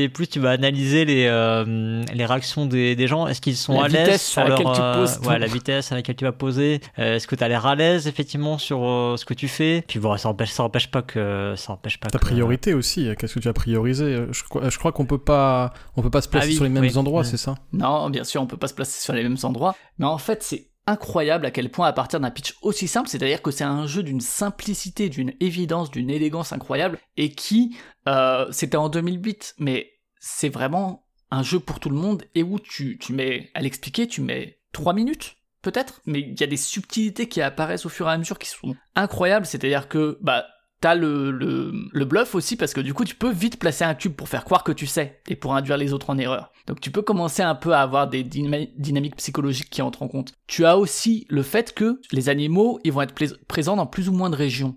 plus 0.10 0.28
tu 0.28 0.42
vas 0.42 0.50
analyser 0.52 1.06
les 1.06 1.26
euh, 1.28 2.04
les 2.14 2.26
réactions 2.26 2.66
des, 2.66 2.98
des 2.98 3.08
gens. 3.08 3.28
Est-ce 3.28 3.40
qu'ils 3.40 3.56
sont 3.56 3.76
La 3.80 3.86
à 3.86 3.88
l'aise 3.88 4.06
vitesse 4.08 4.28
sur 4.30 4.42
à 4.42 4.48
leur 4.50 4.58
laquelle 4.60 4.74
tu 4.76 4.82
euh, 4.82 4.94
poses 4.96 5.20
ouais, 5.28 5.40
la 5.40 5.48
vitesse 5.48 5.92
à 5.92 5.96
laquelle 5.96 6.16
tu 6.18 6.26
vas 6.26 6.34
poser. 6.34 6.82
Euh, 7.00 7.16
Est-ce 7.16 7.28
que 7.28 7.36
tu 7.36 7.44
as 7.46 7.48
l'air 7.48 7.66
à 7.66 7.76
l'aise 7.76 8.08
effectivement 8.08 8.58
sur 8.58 8.84
euh, 8.84 9.16
ce 9.16 9.24
que 9.24 9.34
tu 9.34 9.48
fais? 9.48 9.84
Puis 9.88 10.00
bon, 10.00 10.18
ça 10.18 10.28
empêche 10.28 10.52
ça 10.52 10.64
empêche 10.64 10.92
pas 10.92 11.02
que 11.02 11.54
ça 11.56 11.72
empêche 11.72 11.98
pas 11.98 12.10
Ta 12.10 12.20
que- 12.20 12.26
priorité 12.26 12.74
aussi, 12.74 13.08
euh, 13.08 13.16
qu'est-ce 13.16 13.36
que 13.36 13.40
tu 13.40 13.48
as 13.48 13.54
priorisé? 13.54 14.18
Je, 14.32 14.44
crois- 14.44 14.70
je 14.70 14.78
crois 14.78 14.92
qu'on 14.92 15.06
peut 15.06 15.18
pas, 15.18 15.74
on 15.96 16.02
peut 16.02 16.10
pas 16.10 16.22
se 16.22 16.28
placer 16.28 16.48
Ah 16.48 16.50
oui, 16.50 16.56
sur 16.56 16.64
les 16.66 16.70
mêmes 16.70 16.84
oui. 16.84 16.98
endroits, 16.98 17.22
Ouais. 17.22 17.28
c'est 17.28 17.38
ça? 17.38 17.56
Non, 17.72 18.10
bien 18.10 18.26
sûr, 18.26 18.42
on 18.42 18.48
peut 18.48 18.58
pas 18.58 18.68
se 18.68 18.74
placer 18.74 19.02
sur 19.02 19.14
les 19.14 19.24
mêmes 19.24 19.38
endroits, 19.44 19.76
mais 19.98 20.06
en 20.06 20.18
fait, 20.18 20.44
c'est 20.44 20.69
incroyable 20.90 21.46
à 21.46 21.52
quel 21.52 21.70
point 21.70 21.88
à 21.88 21.94
partir 21.94 22.20
d'un 22.20 22.32
pitch 22.32 22.56
aussi 22.62 22.88
simple, 22.88 23.10
c'est-à-dire 23.10 23.42
que 23.42 23.52
c'est 23.52 23.64
un 23.64 23.86
jeu 23.86 24.04
d'une 24.04 24.22
simplicité, 24.22 25.10
d'une 25.10 25.34
évidence, 25.40 25.92
d'une 25.92 26.10
élégance 26.10 26.52
incroyable, 26.52 26.98
et 27.16 27.32
qui, 27.32 27.78
euh, 28.08 28.48
c'était 28.52 28.78
en 28.78 28.90
2008, 28.90 29.56
mais 29.60 29.92
c'est 30.20 30.50
vraiment 30.50 31.06
un 31.32 31.44
jeu 31.44 31.60
pour 31.60 31.80
tout 31.80 31.90
le 31.90 31.96
monde, 31.96 32.24
et 32.34 32.44
où 32.44 32.60
tu, 32.60 32.98
tu 32.98 33.14
mets, 33.14 33.52
à 33.54 33.62
l'expliquer, 33.62 34.08
tu 34.08 34.22
mets 34.22 34.60
3 34.74 34.94
minutes, 34.94 35.38
peut-être, 35.62 36.02
mais 36.06 36.20
il 36.22 36.40
y 36.40 36.44
a 36.44 36.48
des 36.48 36.58
subtilités 36.58 37.28
qui 37.28 37.42
apparaissent 37.42 37.86
au 37.86 37.90
fur 37.90 38.10
et 38.10 38.12
à 38.12 38.18
mesure 38.18 38.40
qui 38.40 38.50
sont 38.50 38.76
incroyables, 38.96 39.46
c'est-à-dire 39.46 39.88
que, 39.88 40.18
bah, 40.22 40.46
T'as 40.82 40.96
le, 40.96 41.32
le, 41.32 42.06
bluff 42.06 42.36
aussi 42.36 42.56
parce 42.56 42.74
que 42.74 42.80
du 42.80 42.94
coup 42.94 43.04
tu 43.04 43.16
peux 43.16 43.32
vite 43.32 43.60
placer 43.60 43.84
un 43.84 43.96
cube 43.96 44.14
pour 44.14 44.30
faire 44.30 44.46
croire 44.46 44.64
que 44.64 44.72
tu 44.72 44.88
sais 44.88 45.20
et 45.28 45.36
pour 45.36 45.54
induire 45.54 45.76
les 45.76 45.92
autres 45.92 46.10
en 46.10 46.18
erreur. 46.18 46.52
Donc 46.68 46.80
tu 46.80 46.90
peux 46.90 47.02
commencer 47.02 47.42
un 47.44 47.56
peu 47.56 47.74
à 47.74 47.82
avoir 47.82 48.08
des 48.08 48.24
dynami- 48.24 48.72
dynamiques 48.78 49.18
psychologiques 49.18 49.70
qui 49.70 49.82
entrent 49.82 50.04
en 50.04 50.08
compte. 50.08 50.34
Tu 50.48 50.66
as 50.66 50.78
aussi 50.78 51.26
le 51.30 51.44
fait 51.44 51.74
que 51.74 52.00
les 52.14 52.30
animaux 52.30 52.80
ils 52.86 52.94
vont 52.94 53.02
être 53.02 53.14
présents 53.48 53.76
dans 53.76 53.88
plus 53.88 54.08
ou 54.08 54.14
moins 54.14 54.30
de 54.30 54.36
régions. 54.38 54.76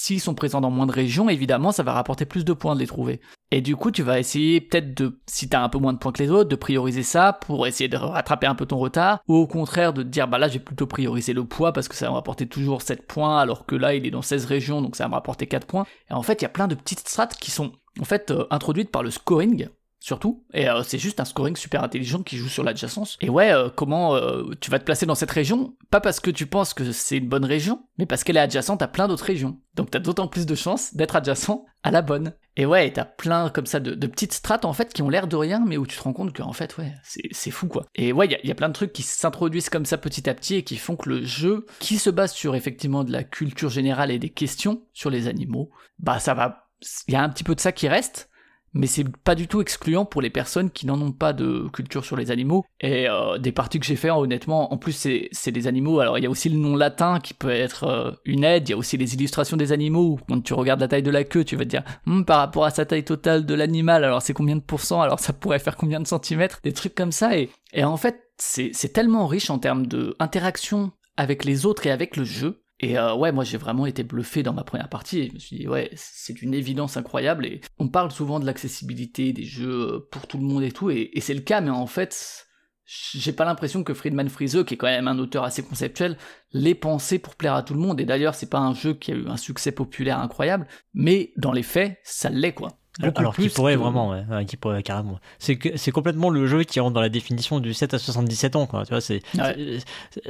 S'ils 0.00 0.20
sont 0.20 0.36
présents 0.36 0.60
dans 0.60 0.70
moins 0.70 0.86
de 0.86 0.92
régions, 0.92 1.28
évidemment, 1.28 1.72
ça 1.72 1.82
va 1.82 1.92
rapporter 1.92 2.24
plus 2.24 2.44
de 2.44 2.52
points 2.52 2.76
de 2.76 2.78
les 2.78 2.86
trouver. 2.86 3.20
Et 3.50 3.60
du 3.60 3.74
coup, 3.74 3.90
tu 3.90 4.04
vas 4.04 4.20
essayer 4.20 4.60
peut-être 4.60 4.94
de, 4.94 5.18
si 5.26 5.48
t'as 5.48 5.60
un 5.60 5.68
peu 5.68 5.78
moins 5.78 5.92
de 5.92 5.98
points 5.98 6.12
que 6.12 6.22
les 6.22 6.30
autres, 6.30 6.48
de 6.48 6.54
prioriser 6.54 7.02
ça 7.02 7.32
pour 7.32 7.66
essayer 7.66 7.88
de 7.88 7.96
rattraper 7.96 8.46
un 8.46 8.54
peu 8.54 8.64
ton 8.64 8.78
retard, 8.78 9.18
ou 9.26 9.34
au 9.34 9.48
contraire 9.48 9.92
de 9.92 10.04
te 10.04 10.08
dire, 10.08 10.28
bah 10.28 10.38
là, 10.38 10.46
j'ai 10.46 10.60
plutôt 10.60 10.86
priorisé 10.86 11.32
le 11.32 11.44
poids 11.44 11.72
parce 11.72 11.88
que 11.88 11.96
ça 11.96 12.06
va 12.06 12.12
me 12.12 12.14
rapporter 12.14 12.46
toujours 12.46 12.80
7 12.80 13.08
points, 13.08 13.40
alors 13.40 13.66
que 13.66 13.74
là, 13.74 13.92
il 13.92 14.06
est 14.06 14.12
dans 14.12 14.22
16 14.22 14.44
régions, 14.44 14.82
donc 14.82 14.94
ça 14.94 15.02
va 15.02 15.08
me 15.08 15.14
rapporter 15.14 15.48
4 15.48 15.66
points. 15.66 15.84
Et 16.08 16.14
en 16.14 16.22
fait, 16.22 16.42
il 16.42 16.44
y 16.44 16.46
a 16.46 16.50
plein 16.50 16.68
de 16.68 16.76
petites 16.76 17.00
strates 17.00 17.36
qui 17.36 17.50
sont, 17.50 17.72
en 18.00 18.04
fait, 18.04 18.30
euh, 18.30 18.46
introduites 18.52 18.92
par 18.92 19.02
le 19.02 19.10
scoring, 19.10 19.66
surtout. 20.08 20.44
Et 20.54 20.68
euh, 20.68 20.82
c'est 20.82 20.98
juste 20.98 21.20
un 21.20 21.24
scoring 21.24 21.54
super 21.54 21.84
intelligent 21.84 22.22
qui 22.22 22.36
joue 22.36 22.48
sur 22.48 22.64
l'adjacence. 22.64 23.16
Et 23.20 23.28
ouais, 23.28 23.52
euh, 23.52 23.68
comment 23.68 24.16
euh, 24.16 24.44
tu 24.60 24.70
vas 24.70 24.78
te 24.78 24.84
placer 24.84 25.06
dans 25.06 25.14
cette 25.14 25.30
région? 25.30 25.76
Pas 25.90 26.00
parce 26.00 26.18
que 26.18 26.30
tu 26.30 26.46
penses 26.46 26.74
que 26.74 26.90
c'est 26.92 27.18
une 27.18 27.28
bonne 27.28 27.44
région, 27.44 27.84
mais 27.98 28.06
parce 28.06 28.24
qu'elle 28.24 28.38
est 28.38 28.40
adjacente 28.40 28.82
à 28.82 28.88
plein 28.88 29.06
d'autres 29.06 29.24
régions. 29.24 29.60
Donc 29.74 29.90
t'as 29.90 29.98
d'autant 29.98 30.26
plus 30.26 30.46
de 30.46 30.54
chances 30.54 30.94
d'être 30.94 31.14
adjacent 31.14 31.64
à 31.82 31.90
la 31.90 32.02
bonne. 32.02 32.32
Et 32.56 32.66
ouais, 32.66 32.90
t'as 32.90 33.04
plein 33.04 33.50
comme 33.50 33.66
ça 33.66 33.78
de, 33.78 34.06
petites 34.06 34.32
strates 34.32 34.64
en 34.64 34.72
fait 34.72 34.92
qui 34.92 35.02
ont 35.02 35.10
l'air 35.10 35.28
de 35.28 35.36
rien, 35.36 35.62
mais 35.64 35.76
où 35.76 35.86
tu 35.86 35.96
te 35.96 36.02
rends 36.02 36.12
compte 36.12 36.34
qu'en 36.34 36.52
fait, 36.52 36.76
ouais, 36.78 36.92
c'est 37.30 37.50
fou 37.50 37.68
quoi. 37.68 37.84
Et 37.94 38.12
ouais, 38.12 38.26
il 38.26 38.48
y, 38.48 38.50
a 38.50 38.54
plein 38.56 38.68
de 38.68 38.74
trucs 38.74 38.92
qui 38.92 39.02
s'introduisent 39.02 39.68
comme 39.68 39.86
ça 39.86 39.98
petit 39.98 40.28
à 40.28 40.34
petit 40.34 40.56
et 40.56 40.64
qui 40.64 40.76
font 40.76 40.96
que 40.96 41.08
le 41.08 41.22
jeu, 41.22 41.66
qui 41.78 41.98
se 41.98 42.10
base 42.10 42.32
sur 42.32 42.56
effectivement 42.56 43.04
de 43.04 43.12
la 43.12 43.22
culture 43.22 43.70
générale 43.70 44.10
et 44.10 44.18
des 44.18 44.30
questions 44.30 44.82
sur 44.92 45.10
les 45.10 45.28
animaux, 45.28 45.70
bah 46.00 46.18
ça 46.18 46.34
va. 46.34 46.64
Il 47.06 47.14
y 47.14 47.16
a 47.16 47.22
un 47.22 47.28
petit 47.28 47.44
peu 47.44 47.54
de 47.54 47.60
ça 47.60 47.72
qui 47.72 47.88
reste, 47.88 48.27
mais 48.74 48.86
c'est 48.86 49.04
pas 49.24 49.34
du 49.34 49.48
tout 49.48 49.60
excluant 49.60 50.04
pour 50.04 50.22
les 50.22 50.30
personnes 50.30 50.70
qui 50.70 50.86
n'en 50.86 51.00
ont 51.00 51.12
pas 51.12 51.32
de 51.32 51.68
culture 51.72 52.04
sur 52.04 52.16
les 52.16 52.30
animaux. 52.30 52.64
Et 52.80 53.08
euh, 53.08 53.38
des 53.38 53.52
parties 53.52 53.80
que 53.80 53.86
j'ai 53.86 53.96
fait, 53.96 54.10
honnêtement, 54.10 54.72
en 54.72 54.76
plus 54.76 54.92
c'est 55.32 55.52
des 55.52 55.66
animaux. 55.66 56.00
Alors 56.00 56.18
il 56.18 56.24
y 56.24 56.26
a 56.26 56.30
aussi 56.30 56.48
le 56.48 56.58
nom 56.58 56.76
latin 56.76 57.20
qui 57.20 57.34
peut 57.34 57.50
être 57.50 57.84
euh, 57.84 58.10
une 58.24 58.44
aide. 58.44 58.68
Il 58.68 58.72
y 58.72 58.74
a 58.74 58.78
aussi 58.78 58.96
les 58.96 59.14
illustrations 59.14 59.56
des 59.56 59.72
animaux. 59.72 60.18
Quand 60.28 60.42
tu 60.42 60.54
regardes 60.54 60.80
la 60.80 60.88
taille 60.88 61.02
de 61.02 61.10
la 61.10 61.24
queue, 61.24 61.44
tu 61.44 61.56
vas 61.56 61.64
te 61.64 61.70
dire 61.70 61.84
Hum, 62.06 62.24
par 62.24 62.38
rapport 62.38 62.64
à 62.64 62.70
sa 62.70 62.84
taille 62.84 63.04
totale 63.04 63.46
de 63.46 63.54
l'animal, 63.54 64.04
alors 64.04 64.22
c'est 64.22 64.34
combien 64.34 64.56
de 64.56 64.60
pourcents? 64.60 65.02
Alors 65.02 65.20
ça 65.20 65.32
pourrait 65.32 65.58
faire 65.58 65.76
combien 65.76 66.00
de 66.00 66.06
centimètres? 66.06 66.60
Des 66.62 66.72
trucs 66.72 66.94
comme 66.94 67.12
ça. 67.12 67.36
Et, 67.36 67.50
et 67.72 67.84
en 67.84 67.96
fait, 67.96 68.22
c'est 68.38 68.92
tellement 68.92 69.26
riche 69.26 69.50
en 69.50 69.58
termes 69.58 69.86
de 69.86 70.14
interaction 70.20 70.92
avec 71.16 71.44
les 71.44 71.66
autres 71.66 71.86
et 71.86 71.90
avec 71.90 72.16
le 72.16 72.24
jeu. 72.24 72.62
Et 72.80 72.98
euh, 72.98 73.14
ouais, 73.14 73.32
moi 73.32 73.44
j'ai 73.44 73.58
vraiment 73.58 73.86
été 73.86 74.04
bluffé 74.04 74.42
dans 74.42 74.52
ma 74.52 74.64
première 74.64 74.88
partie. 74.88 75.20
Et 75.20 75.28
je 75.28 75.34
me 75.34 75.38
suis 75.38 75.56
dit, 75.56 75.68
ouais, 75.68 75.90
c'est 75.94 76.32
d'une 76.32 76.54
évidence 76.54 76.96
incroyable. 76.96 77.46
Et 77.46 77.60
on 77.78 77.88
parle 77.88 78.10
souvent 78.10 78.40
de 78.40 78.46
l'accessibilité 78.46 79.32
des 79.32 79.44
jeux 79.44 79.94
euh, 79.94 80.08
pour 80.10 80.26
tout 80.26 80.38
le 80.38 80.44
monde 80.44 80.62
et 80.62 80.72
tout, 80.72 80.90
et, 80.90 81.10
et 81.12 81.20
c'est 81.20 81.34
le 81.34 81.40
cas, 81.40 81.60
mais 81.60 81.70
en 81.70 81.86
fait, 81.86 82.46
j'ai 82.84 83.32
pas 83.32 83.44
l'impression 83.44 83.84
que 83.84 83.92
Friedman 83.92 84.30
Friese, 84.30 84.64
qui 84.66 84.74
est 84.74 84.76
quand 84.78 84.86
même 84.86 85.08
un 85.08 85.18
auteur 85.18 85.44
assez 85.44 85.62
conceptuel, 85.62 86.16
l'ait 86.52 86.74
pensé 86.74 87.18
pour 87.18 87.34
plaire 87.34 87.54
à 87.54 87.62
tout 87.62 87.74
le 87.74 87.80
monde. 87.80 88.00
Et 88.00 88.06
d'ailleurs, 88.06 88.34
c'est 88.34 88.48
pas 88.48 88.58
un 88.58 88.72
jeu 88.72 88.94
qui 88.94 89.12
a 89.12 89.14
eu 89.14 89.28
un 89.28 89.36
succès 89.36 89.72
populaire 89.72 90.18
incroyable, 90.18 90.66
mais 90.94 91.32
dans 91.36 91.52
les 91.52 91.62
faits, 91.62 91.98
ça 92.02 92.30
l'est 92.30 92.54
quoi. 92.54 92.78
Beaucoup 92.98 93.20
Alors 93.20 93.34
qu'il 93.36 93.50
pourrait 93.50 93.74
que- 93.74 93.78
vraiment, 93.80 94.10
ouais, 94.10 94.24
ouais, 94.30 94.44
qu'il 94.44 94.58
pourrait 94.58 94.82
carrément. 94.82 95.18
C'est 95.38 95.56
que 95.56 95.76
c'est 95.76 95.92
complètement 95.92 96.30
le 96.30 96.46
jeu 96.46 96.64
qui 96.64 96.80
rentre 96.80 96.94
dans 96.94 97.00
la 97.00 97.08
définition 97.08 97.60
du 97.60 97.72
7 97.72 97.94
à 97.94 97.98
77 97.98 98.56
ans, 98.56 98.66
quoi. 98.66 98.84
Tu 98.84 98.90
vois, 98.90 99.00
c'est, 99.00 99.22
Ouais. 99.36 99.78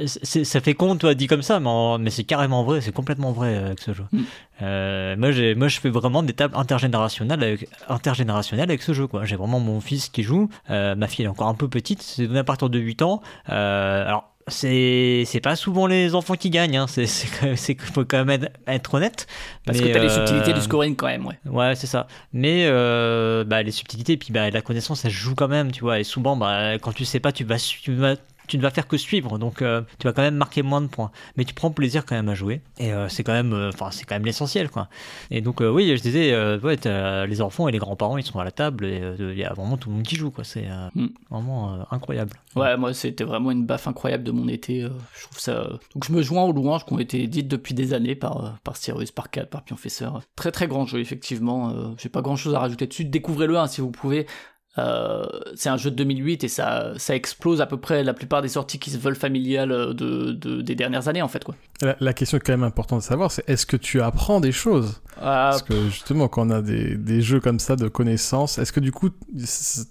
ça 0.05 0.61
fait 0.61 0.73
con, 0.75 0.95
toi, 0.95 1.13
dit 1.15 1.27
comme 1.27 1.41
ça, 1.41 1.59
mais, 1.59 1.69
en- 1.69 1.97
mais 1.97 2.09
c'est 2.11 2.23
carrément 2.23 2.63
vrai, 2.63 2.81
c'est 2.81 2.91
complètement 2.91 3.31
vrai 3.31 3.55
euh, 3.55 3.65
avec 3.67 3.79
ce 3.79 3.93
jeu. 3.93 4.03
Mm. 4.11 4.19
Euh, 4.61 5.15
moi, 5.17 5.67
je 5.67 5.79
fais 5.79 5.89
vraiment 5.89 6.21
des 6.23 6.33
tables 6.33 6.55
intergénérationnelles 6.55 7.41
avec, 7.43 7.67
intergénérationnelles 7.87 8.69
avec 8.69 8.81
ce 8.83 8.93
jeu, 8.93 9.07
quoi. 9.07 9.25
J'ai 9.25 9.35
vraiment 9.35 9.59
mon 9.59 9.81
fils 9.81 10.09
qui 10.09 10.23
joue, 10.23 10.49
euh, 10.69 10.95
ma 10.95 11.07
fille 11.07 11.23
elle 11.23 11.27
est 11.27 11.31
encore 11.31 11.47
un 11.47 11.53
peu 11.55 11.67
petite, 11.69 12.01
c'est 12.01 12.27
donné 12.27 12.39
à 12.39 12.43
partir 12.43 12.69
de 12.69 12.79
8 12.79 13.01
ans. 13.01 13.21
Euh, 13.49 14.05
alors. 14.07 14.28
C'est, 14.49 15.39
pas 15.41 15.55
souvent 15.55 15.87
les 15.87 16.15
enfants 16.15 16.35
qui 16.35 16.49
gagnent, 16.49 16.77
hein. 16.77 16.87
c'est, 16.87 17.05
faut 17.05 18.05
quand 18.05 18.25
même 18.25 18.29
être, 18.29 18.51
être 18.67 18.93
honnête. 18.93 19.27
Parce 19.65 19.79
Mais, 19.79 19.87
que 19.87 19.93
t'as 19.93 19.99
les 19.99 20.05
euh, 20.05 20.09
subtilités 20.09 20.53
du 20.53 20.61
scoring 20.61 20.95
quand 20.95 21.07
même, 21.07 21.25
ouais. 21.25 21.39
Ouais, 21.45 21.75
c'est 21.75 21.87
ça. 21.87 22.07
Mais 22.33 22.65
euh, 22.67 23.43
bah, 23.43 23.63
les 23.63 23.71
subtilités, 23.71 24.17
puis 24.17 24.31
bah, 24.31 24.49
la 24.49 24.61
connaissance, 24.61 25.01
ça 25.01 25.09
joue 25.09 25.35
quand 25.35 25.47
même, 25.47 25.71
tu 25.71 25.81
vois. 25.81 25.99
Et 25.99 26.03
souvent, 26.03 26.35
bah, 26.35 26.73
quand 26.79 26.93
tu 26.93 27.05
sais 27.05 27.19
pas, 27.19 27.31
tu 27.31 27.43
vas, 27.43 27.57
su- 27.57 27.81
tu 27.81 27.93
vas, 27.93 28.15
tu 28.49 28.57
ne 28.57 28.61
vas 28.61 28.71
faire 28.71 28.87
que 28.87 28.97
suivre, 28.97 29.37
donc 29.37 29.61
euh, 29.61 29.81
tu 29.99 30.07
vas 30.07 30.13
quand 30.13 30.21
même 30.21 30.35
marquer 30.35 30.61
moins 30.63 30.81
de 30.81 30.87
points. 30.87 31.11
Mais 31.37 31.45
tu 31.45 31.53
prends 31.53 31.71
plaisir 31.71 32.05
quand 32.05 32.15
même 32.15 32.29
à 32.29 32.35
jouer, 32.35 32.61
et 32.77 32.91
euh, 32.91 33.07
c'est 33.07 33.23
quand 33.23 33.33
même, 33.33 33.53
euh, 33.53 33.69
enfin, 33.73 33.91
c'est 33.91 34.03
quand 34.05 34.15
même 34.15 34.25
l'essentiel, 34.25 34.69
quoi. 34.69 34.89
Et 35.31 35.41
donc, 35.41 35.61
oui, 35.61 35.95
je 35.95 36.01
disais, 36.01 36.35
ouais, 36.57 36.77
les 37.27 37.41
enfants 37.41 37.67
et 37.67 37.71
les 37.71 37.77
grands-parents, 37.77 38.17
ils 38.17 38.25
sont 38.25 38.39
à 38.39 38.43
la 38.43 38.51
table, 38.51 38.85
et 38.85 39.01
il 39.19 39.37
y 39.37 39.43
a 39.45 39.53
vraiment 39.53 39.77
tout 39.77 39.89
le 39.89 39.95
monde 39.95 40.03
qui 40.05 40.15
joue, 40.15 40.31
quoi. 40.31 40.43
C'est 40.43 40.67
euh, 40.67 40.89
Mm. 40.95 41.07
vraiment 41.29 41.85
incroyable. 41.91 42.31
Ouais, 42.55 42.75
moi 42.75 42.93
c'était 42.93 43.23
vraiment 43.23 43.51
une 43.51 43.65
baffe 43.65 43.87
incroyable 43.87 44.23
de 44.23 44.31
mon 44.31 44.47
été. 44.47 44.81
je 44.81 45.23
trouve 45.23 45.39
ça. 45.39 45.67
Donc 45.93 46.05
je 46.05 46.11
me 46.11 46.21
joins 46.23 46.43
aux 46.43 46.51
louanges 46.51 46.83
qui 46.85 46.93
ont 46.93 46.99
été 46.99 47.27
dites 47.27 47.47
depuis 47.47 47.73
des 47.75 47.93
années 47.93 48.15
par 48.15 48.55
par 48.63 48.75
Cyrus, 48.75 49.11
par 49.11 49.29
Cal, 49.29 49.47
par 49.47 49.61
Pionfesseur. 49.63 50.21
Très 50.35 50.51
très 50.51 50.67
grand 50.67 50.85
jeu 50.87 50.99
effectivement. 50.99 51.93
J'ai 51.97 52.09
pas 52.09 52.21
grand 52.21 52.35
chose 52.35 52.55
à 52.55 52.59
rajouter 52.59 52.87
dessus. 52.87 53.05
Découvrez-le 53.05 53.57
hein, 53.57 53.67
si 53.67 53.81
vous 53.81 53.91
pouvez. 53.91 54.25
Euh, 54.79 55.25
c'est 55.55 55.69
un 55.69 55.77
jeu 55.77 55.91
de 55.91 55.95
2008 55.97 56.43
et 56.43 56.47
ça, 56.47 56.93
explose 57.09 57.61
à 57.61 57.65
peu 57.65 57.77
près 57.77 58.03
la 58.03 58.13
plupart 58.13 58.41
des 58.41 58.47
sorties 58.49 58.79
qui 58.79 58.89
se 58.91 58.97
veulent 58.97 59.15
familiales 59.15 59.71
euh, 59.71 59.93
de, 59.93 60.31
de- 60.31 60.61
des 60.61 60.75
dernières 60.75 61.07
années 61.09 61.21
en 61.21 61.27
fait 61.27 61.43
quoi. 61.43 61.55
La, 61.81 61.95
la 61.99 62.13
question 62.13 62.37
est 62.37 62.41
quand 62.41 62.51
même 62.53 62.63
importante 62.63 62.99
de 62.99 63.03
savoir, 63.03 63.31
c'est 63.31 63.47
est-ce 63.49 63.65
que 63.65 63.77
tu 63.77 64.01
apprends 64.01 64.39
des 64.41 64.51
choses 64.51 65.01
Ah, 65.17 65.49
Parce 65.51 65.63
que 65.63 65.89
justement, 65.89 66.27
quand 66.27 66.45
on 66.47 66.49
a 66.49 66.61
des, 66.61 66.95
des 66.95 67.21
jeux 67.21 67.39
comme 67.39 67.59
ça 67.59 67.75
de 67.77 67.87
connaissances, 67.87 68.57
est-ce 68.57 68.73
que 68.73 68.79
du 68.81 68.91
coup, 68.91 69.09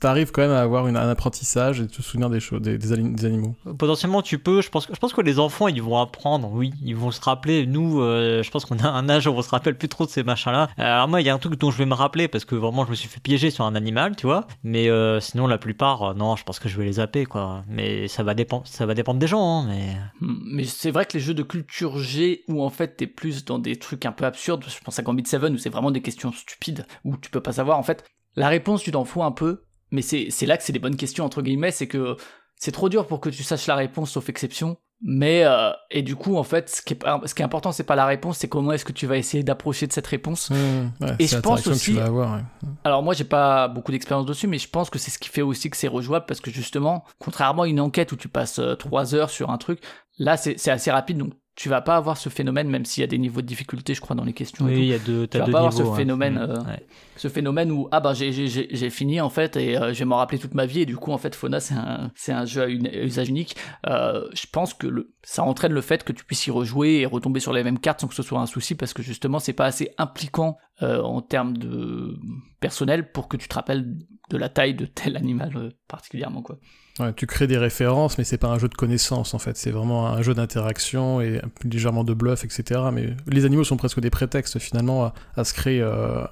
t'arrives 0.00 0.30
quand 0.32 0.42
même 0.42 0.50
à 0.50 0.60
avoir 0.60 0.86
une, 0.88 0.96
un 0.96 1.08
apprentissage 1.08 1.80
et 1.80 1.86
te 1.86 2.02
souvenir 2.02 2.30
des 2.30 2.40
choses, 2.40 2.60
des, 2.60 2.78
des 2.78 2.92
ali- 2.92 3.12
des 3.14 3.24
animaux? 3.24 3.54
Potentiellement, 3.78 4.22
tu 4.22 4.38
peux. 4.38 4.60
Je 4.60 4.68
pense, 4.70 4.86
que- 4.86 4.94
je 4.94 4.98
pense 4.98 5.12
que 5.12 5.20
les 5.20 5.38
enfants, 5.38 5.68
ils 5.68 5.82
vont 5.82 5.98
apprendre. 5.98 6.50
Oui, 6.52 6.72
ils 6.84 6.96
vont 6.96 7.10
se 7.10 7.20
rappeler. 7.20 7.66
Nous, 7.66 8.00
euh, 8.00 8.42
je 8.42 8.50
pense 8.50 8.64
qu'on 8.64 8.78
a 8.78 8.88
un 8.88 9.08
âge 9.08 9.26
où 9.26 9.30
on 9.30 9.42
se 9.42 9.50
rappelle 9.50 9.76
plus 9.76 9.88
trop 9.88 10.04
de 10.04 10.10
ces 10.10 10.22
machins-là. 10.22 10.68
Alors 10.76 11.08
moi, 11.08 11.20
il 11.20 11.26
y 11.26 11.30
a 11.30 11.34
un 11.34 11.38
truc 11.38 11.58
dont 11.58 11.70
je 11.70 11.78
vais 11.78 11.86
me 11.86 11.94
rappeler 11.94 12.28
parce 12.28 12.44
que 12.44 12.54
vraiment, 12.54 12.84
je 12.84 12.90
me 12.90 12.94
suis 12.94 13.08
fait 13.08 13.20
piéger 13.20 13.50
sur 13.50 13.64
un 13.64 13.74
animal, 13.74 14.14
tu 14.16 14.26
vois. 14.26 14.46
Mais 14.62 14.88
euh, 14.90 15.20
sinon, 15.20 15.46
la 15.46 15.58
plupart, 15.58 16.02
euh, 16.02 16.14
non, 16.14 16.36
je 16.36 16.44
pense 16.44 16.58
que 16.58 16.68
je 16.68 16.76
vais 16.76 16.84
les 16.84 16.94
zapper, 16.94 17.24
quoi. 17.24 17.64
Mais 17.68 18.08
ça 18.08 18.22
va 18.22 18.34
dépendre, 18.34 18.64
ça 18.66 18.84
va 18.86 18.94
dépendre 18.94 19.18
des 19.20 19.26
gens, 19.26 19.62
hein, 19.62 19.66
mais. 19.68 19.96
Hmm, 20.20 20.34
Mais 20.44 20.64
c'est 20.64 20.90
vrai 20.90 21.06
que 21.06 21.14
les 21.14 21.20
jeux 21.20 21.34
de 21.34 21.42
culture 21.42 21.77
G, 21.98 22.44
où 22.48 22.62
en 22.62 22.70
fait 22.70 22.96
t'es 22.96 23.06
plus 23.06 23.44
dans 23.44 23.58
des 23.58 23.76
trucs 23.76 24.04
un 24.06 24.12
peu 24.12 24.24
absurdes, 24.24 24.64
je 24.68 24.78
pense 24.84 24.98
à 24.98 25.02
Gambit 25.02 25.26
7 25.26 25.42
où 25.44 25.58
c'est 25.58 25.70
vraiment 25.70 25.90
des 25.90 26.02
questions 26.02 26.32
stupides, 26.32 26.86
où 27.04 27.16
tu 27.16 27.30
peux 27.30 27.40
pas 27.40 27.52
savoir, 27.52 27.78
en 27.78 27.82
fait, 27.82 28.04
la 28.36 28.48
réponse 28.48 28.82
tu 28.82 28.90
t'en 28.92 29.04
fous 29.04 29.22
un 29.22 29.32
peu, 29.32 29.62
mais 29.90 30.02
c'est 30.02 30.28
là 30.46 30.56
que 30.56 30.62
c'est 30.64 30.72
des 30.72 30.78
bonnes 30.78 30.96
questions, 30.96 31.24
entre 31.24 31.42
guillemets, 31.42 31.70
c'est 31.70 31.86
que 31.88 32.16
c'est 32.56 32.72
trop 32.72 32.88
dur 32.88 33.06
pour 33.06 33.20
que 33.20 33.30
tu 33.30 33.42
saches 33.44 33.66
la 33.68 33.76
réponse, 33.76 34.10
sauf 34.10 34.28
exception, 34.28 34.76
mais, 35.00 35.44
euh, 35.44 35.70
et 35.92 36.02
du 36.02 36.16
coup, 36.16 36.36
en 36.36 36.42
fait, 36.42 36.68
ce 36.68 36.82
qui 36.82 36.94
est, 36.94 36.98
ce 37.26 37.32
qui 37.32 37.40
est 37.40 37.44
important, 37.44 37.70
c'est 37.70 37.84
pas 37.84 37.94
la 37.94 38.04
réponse, 38.04 38.38
c'est 38.38 38.48
comment 38.48 38.72
est-ce 38.72 38.84
que 38.84 38.90
tu 38.92 39.06
vas 39.06 39.16
essayer 39.16 39.44
d'approcher 39.44 39.86
de 39.86 39.92
cette 39.92 40.08
réponse. 40.08 40.50
Mmh, 40.50 40.54
ouais, 41.00 41.14
Et 41.20 41.28
je 41.28 41.36
pense 41.38 41.62
que 41.62 41.70
aussi- 41.70 41.92
tu 41.92 41.98
vas 41.98 42.06
avoir. 42.06 42.34
ouais. 42.34 42.42
Alors 42.82 43.04
moi 43.04 43.14
j'ai 43.14 43.22
pas 43.22 43.68
beaucoup 43.68 43.92
d'expérience 43.92 44.26
dessus, 44.26 44.48
mais 44.48 44.58
je 44.58 44.68
pense 44.68 44.90
que 44.90 44.98
c'est 44.98 45.12
ce 45.12 45.20
qui 45.20 45.28
fait 45.28 45.42
aussi 45.42 45.70
que 45.70 45.76
c'est 45.76 45.86
rejouable 45.86 46.26
parce 46.26 46.40
que 46.40 46.50
justement, 46.50 47.04
contrairement 47.20 47.62
à 47.62 47.68
une 47.68 47.78
enquête 47.80 48.10
où 48.10 48.16
tu 48.16 48.28
passes 48.28 48.60
3 48.80 49.14
heures 49.14 49.30
sur 49.30 49.50
un 49.50 49.58
truc, 49.58 49.80
là 50.18 50.36
c'est 50.36 50.68
assez 50.68 50.90
rapide 50.90 51.18
donc 51.18 51.34
tu 51.58 51.68
vas 51.68 51.80
pas 51.80 51.96
avoir 51.96 52.16
ce 52.16 52.28
phénomène, 52.28 52.68
même 52.68 52.84
s'il 52.84 53.00
y 53.00 53.04
a 53.04 53.08
des 53.08 53.18
niveaux 53.18 53.42
de 53.42 53.46
difficulté, 53.46 53.92
je 53.92 54.00
crois, 54.00 54.14
dans 54.14 54.22
les 54.22 54.32
questions. 54.32 54.64
Oui, 54.64 54.74
il 54.78 54.84
y 54.84 54.94
a 54.94 54.98
deux, 55.00 55.26
tu 55.26 55.38
vas 55.38 55.44
deux 55.44 55.50
pas 55.50 55.58
avoir 55.58 55.72
ce 55.72 55.82
ouais. 55.82 55.96
phénomène, 55.96 56.38
euh, 56.38 56.62
ouais. 56.62 56.86
ce 57.16 57.26
phénomène 57.26 57.72
où 57.72 57.88
ah 57.90 57.98
bah 57.98 58.12
j'ai 58.14 58.90
fini 58.90 59.20
en 59.20 59.28
fait 59.28 59.56
et 59.56 59.76
euh, 59.76 59.92
je 59.92 59.98
vais 59.98 60.04
m'en 60.04 60.18
rappeler 60.18 60.38
toute 60.38 60.54
ma 60.54 60.66
vie 60.66 60.82
et 60.82 60.86
du 60.86 60.96
coup 60.96 61.10
en 61.10 61.18
fait 61.18 61.34
Fauna 61.34 61.58
c'est 61.58 61.74
un 61.74 62.12
c'est 62.14 62.30
un 62.30 62.44
jeu 62.44 62.62
à 62.62 62.66
une- 62.66 62.86
à 62.86 63.02
usage 63.02 63.28
unique. 63.28 63.56
Euh, 63.88 64.28
je 64.34 64.46
pense 64.52 64.72
que 64.72 64.86
le, 64.86 65.12
ça 65.24 65.42
entraîne 65.42 65.72
le 65.72 65.80
fait 65.80 66.04
que 66.04 66.12
tu 66.12 66.24
puisses 66.24 66.46
y 66.46 66.52
rejouer 66.52 67.00
et 67.00 67.06
retomber 67.06 67.40
sur 67.40 67.52
les 67.52 67.64
mêmes 67.64 67.80
cartes 67.80 68.02
sans 68.02 68.06
que 68.06 68.14
ce 68.14 68.22
soit 68.22 68.38
un 68.38 68.46
souci 68.46 68.76
parce 68.76 68.92
que 68.94 69.02
justement 69.02 69.40
c'est 69.40 69.52
pas 69.52 69.66
assez 69.66 69.90
impliquant 69.98 70.58
euh, 70.82 71.02
en 71.02 71.20
termes 71.20 71.56
de 71.56 72.16
personnel 72.60 73.10
pour 73.10 73.28
que 73.28 73.36
tu 73.36 73.48
te 73.48 73.54
rappelles 73.54 73.96
de 74.30 74.36
la 74.36 74.48
taille 74.48 74.74
de 74.74 74.86
tel 74.86 75.16
animal 75.16 75.52
euh, 75.56 75.70
particulièrement 75.88 76.42
quoi. 76.42 76.58
Tu 77.14 77.28
crées 77.28 77.46
des 77.46 77.58
références, 77.58 78.18
mais 78.18 78.24
c'est 78.24 78.38
pas 78.38 78.48
un 78.48 78.58
jeu 78.58 78.68
de 78.68 78.74
connaissances 78.74 79.32
en 79.32 79.38
fait. 79.38 79.56
C'est 79.56 79.70
vraiment 79.70 80.08
un 80.08 80.20
jeu 80.20 80.34
d'interaction 80.34 81.20
et 81.20 81.40
légèrement 81.62 82.02
de 82.02 82.12
bluff, 82.12 82.44
etc. 82.44 82.80
Mais 82.92 83.14
les 83.28 83.44
animaux 83.44 83.62
sont 83.62 83.76
presque 83.76 84.00
des 84.00 84.10
prétextes 84.10 84.58
finalement 84.58 85.12
à, 85.36 85.44
se 85.44 85.54
créer 85.54 85.80
euh, 85.80 86.24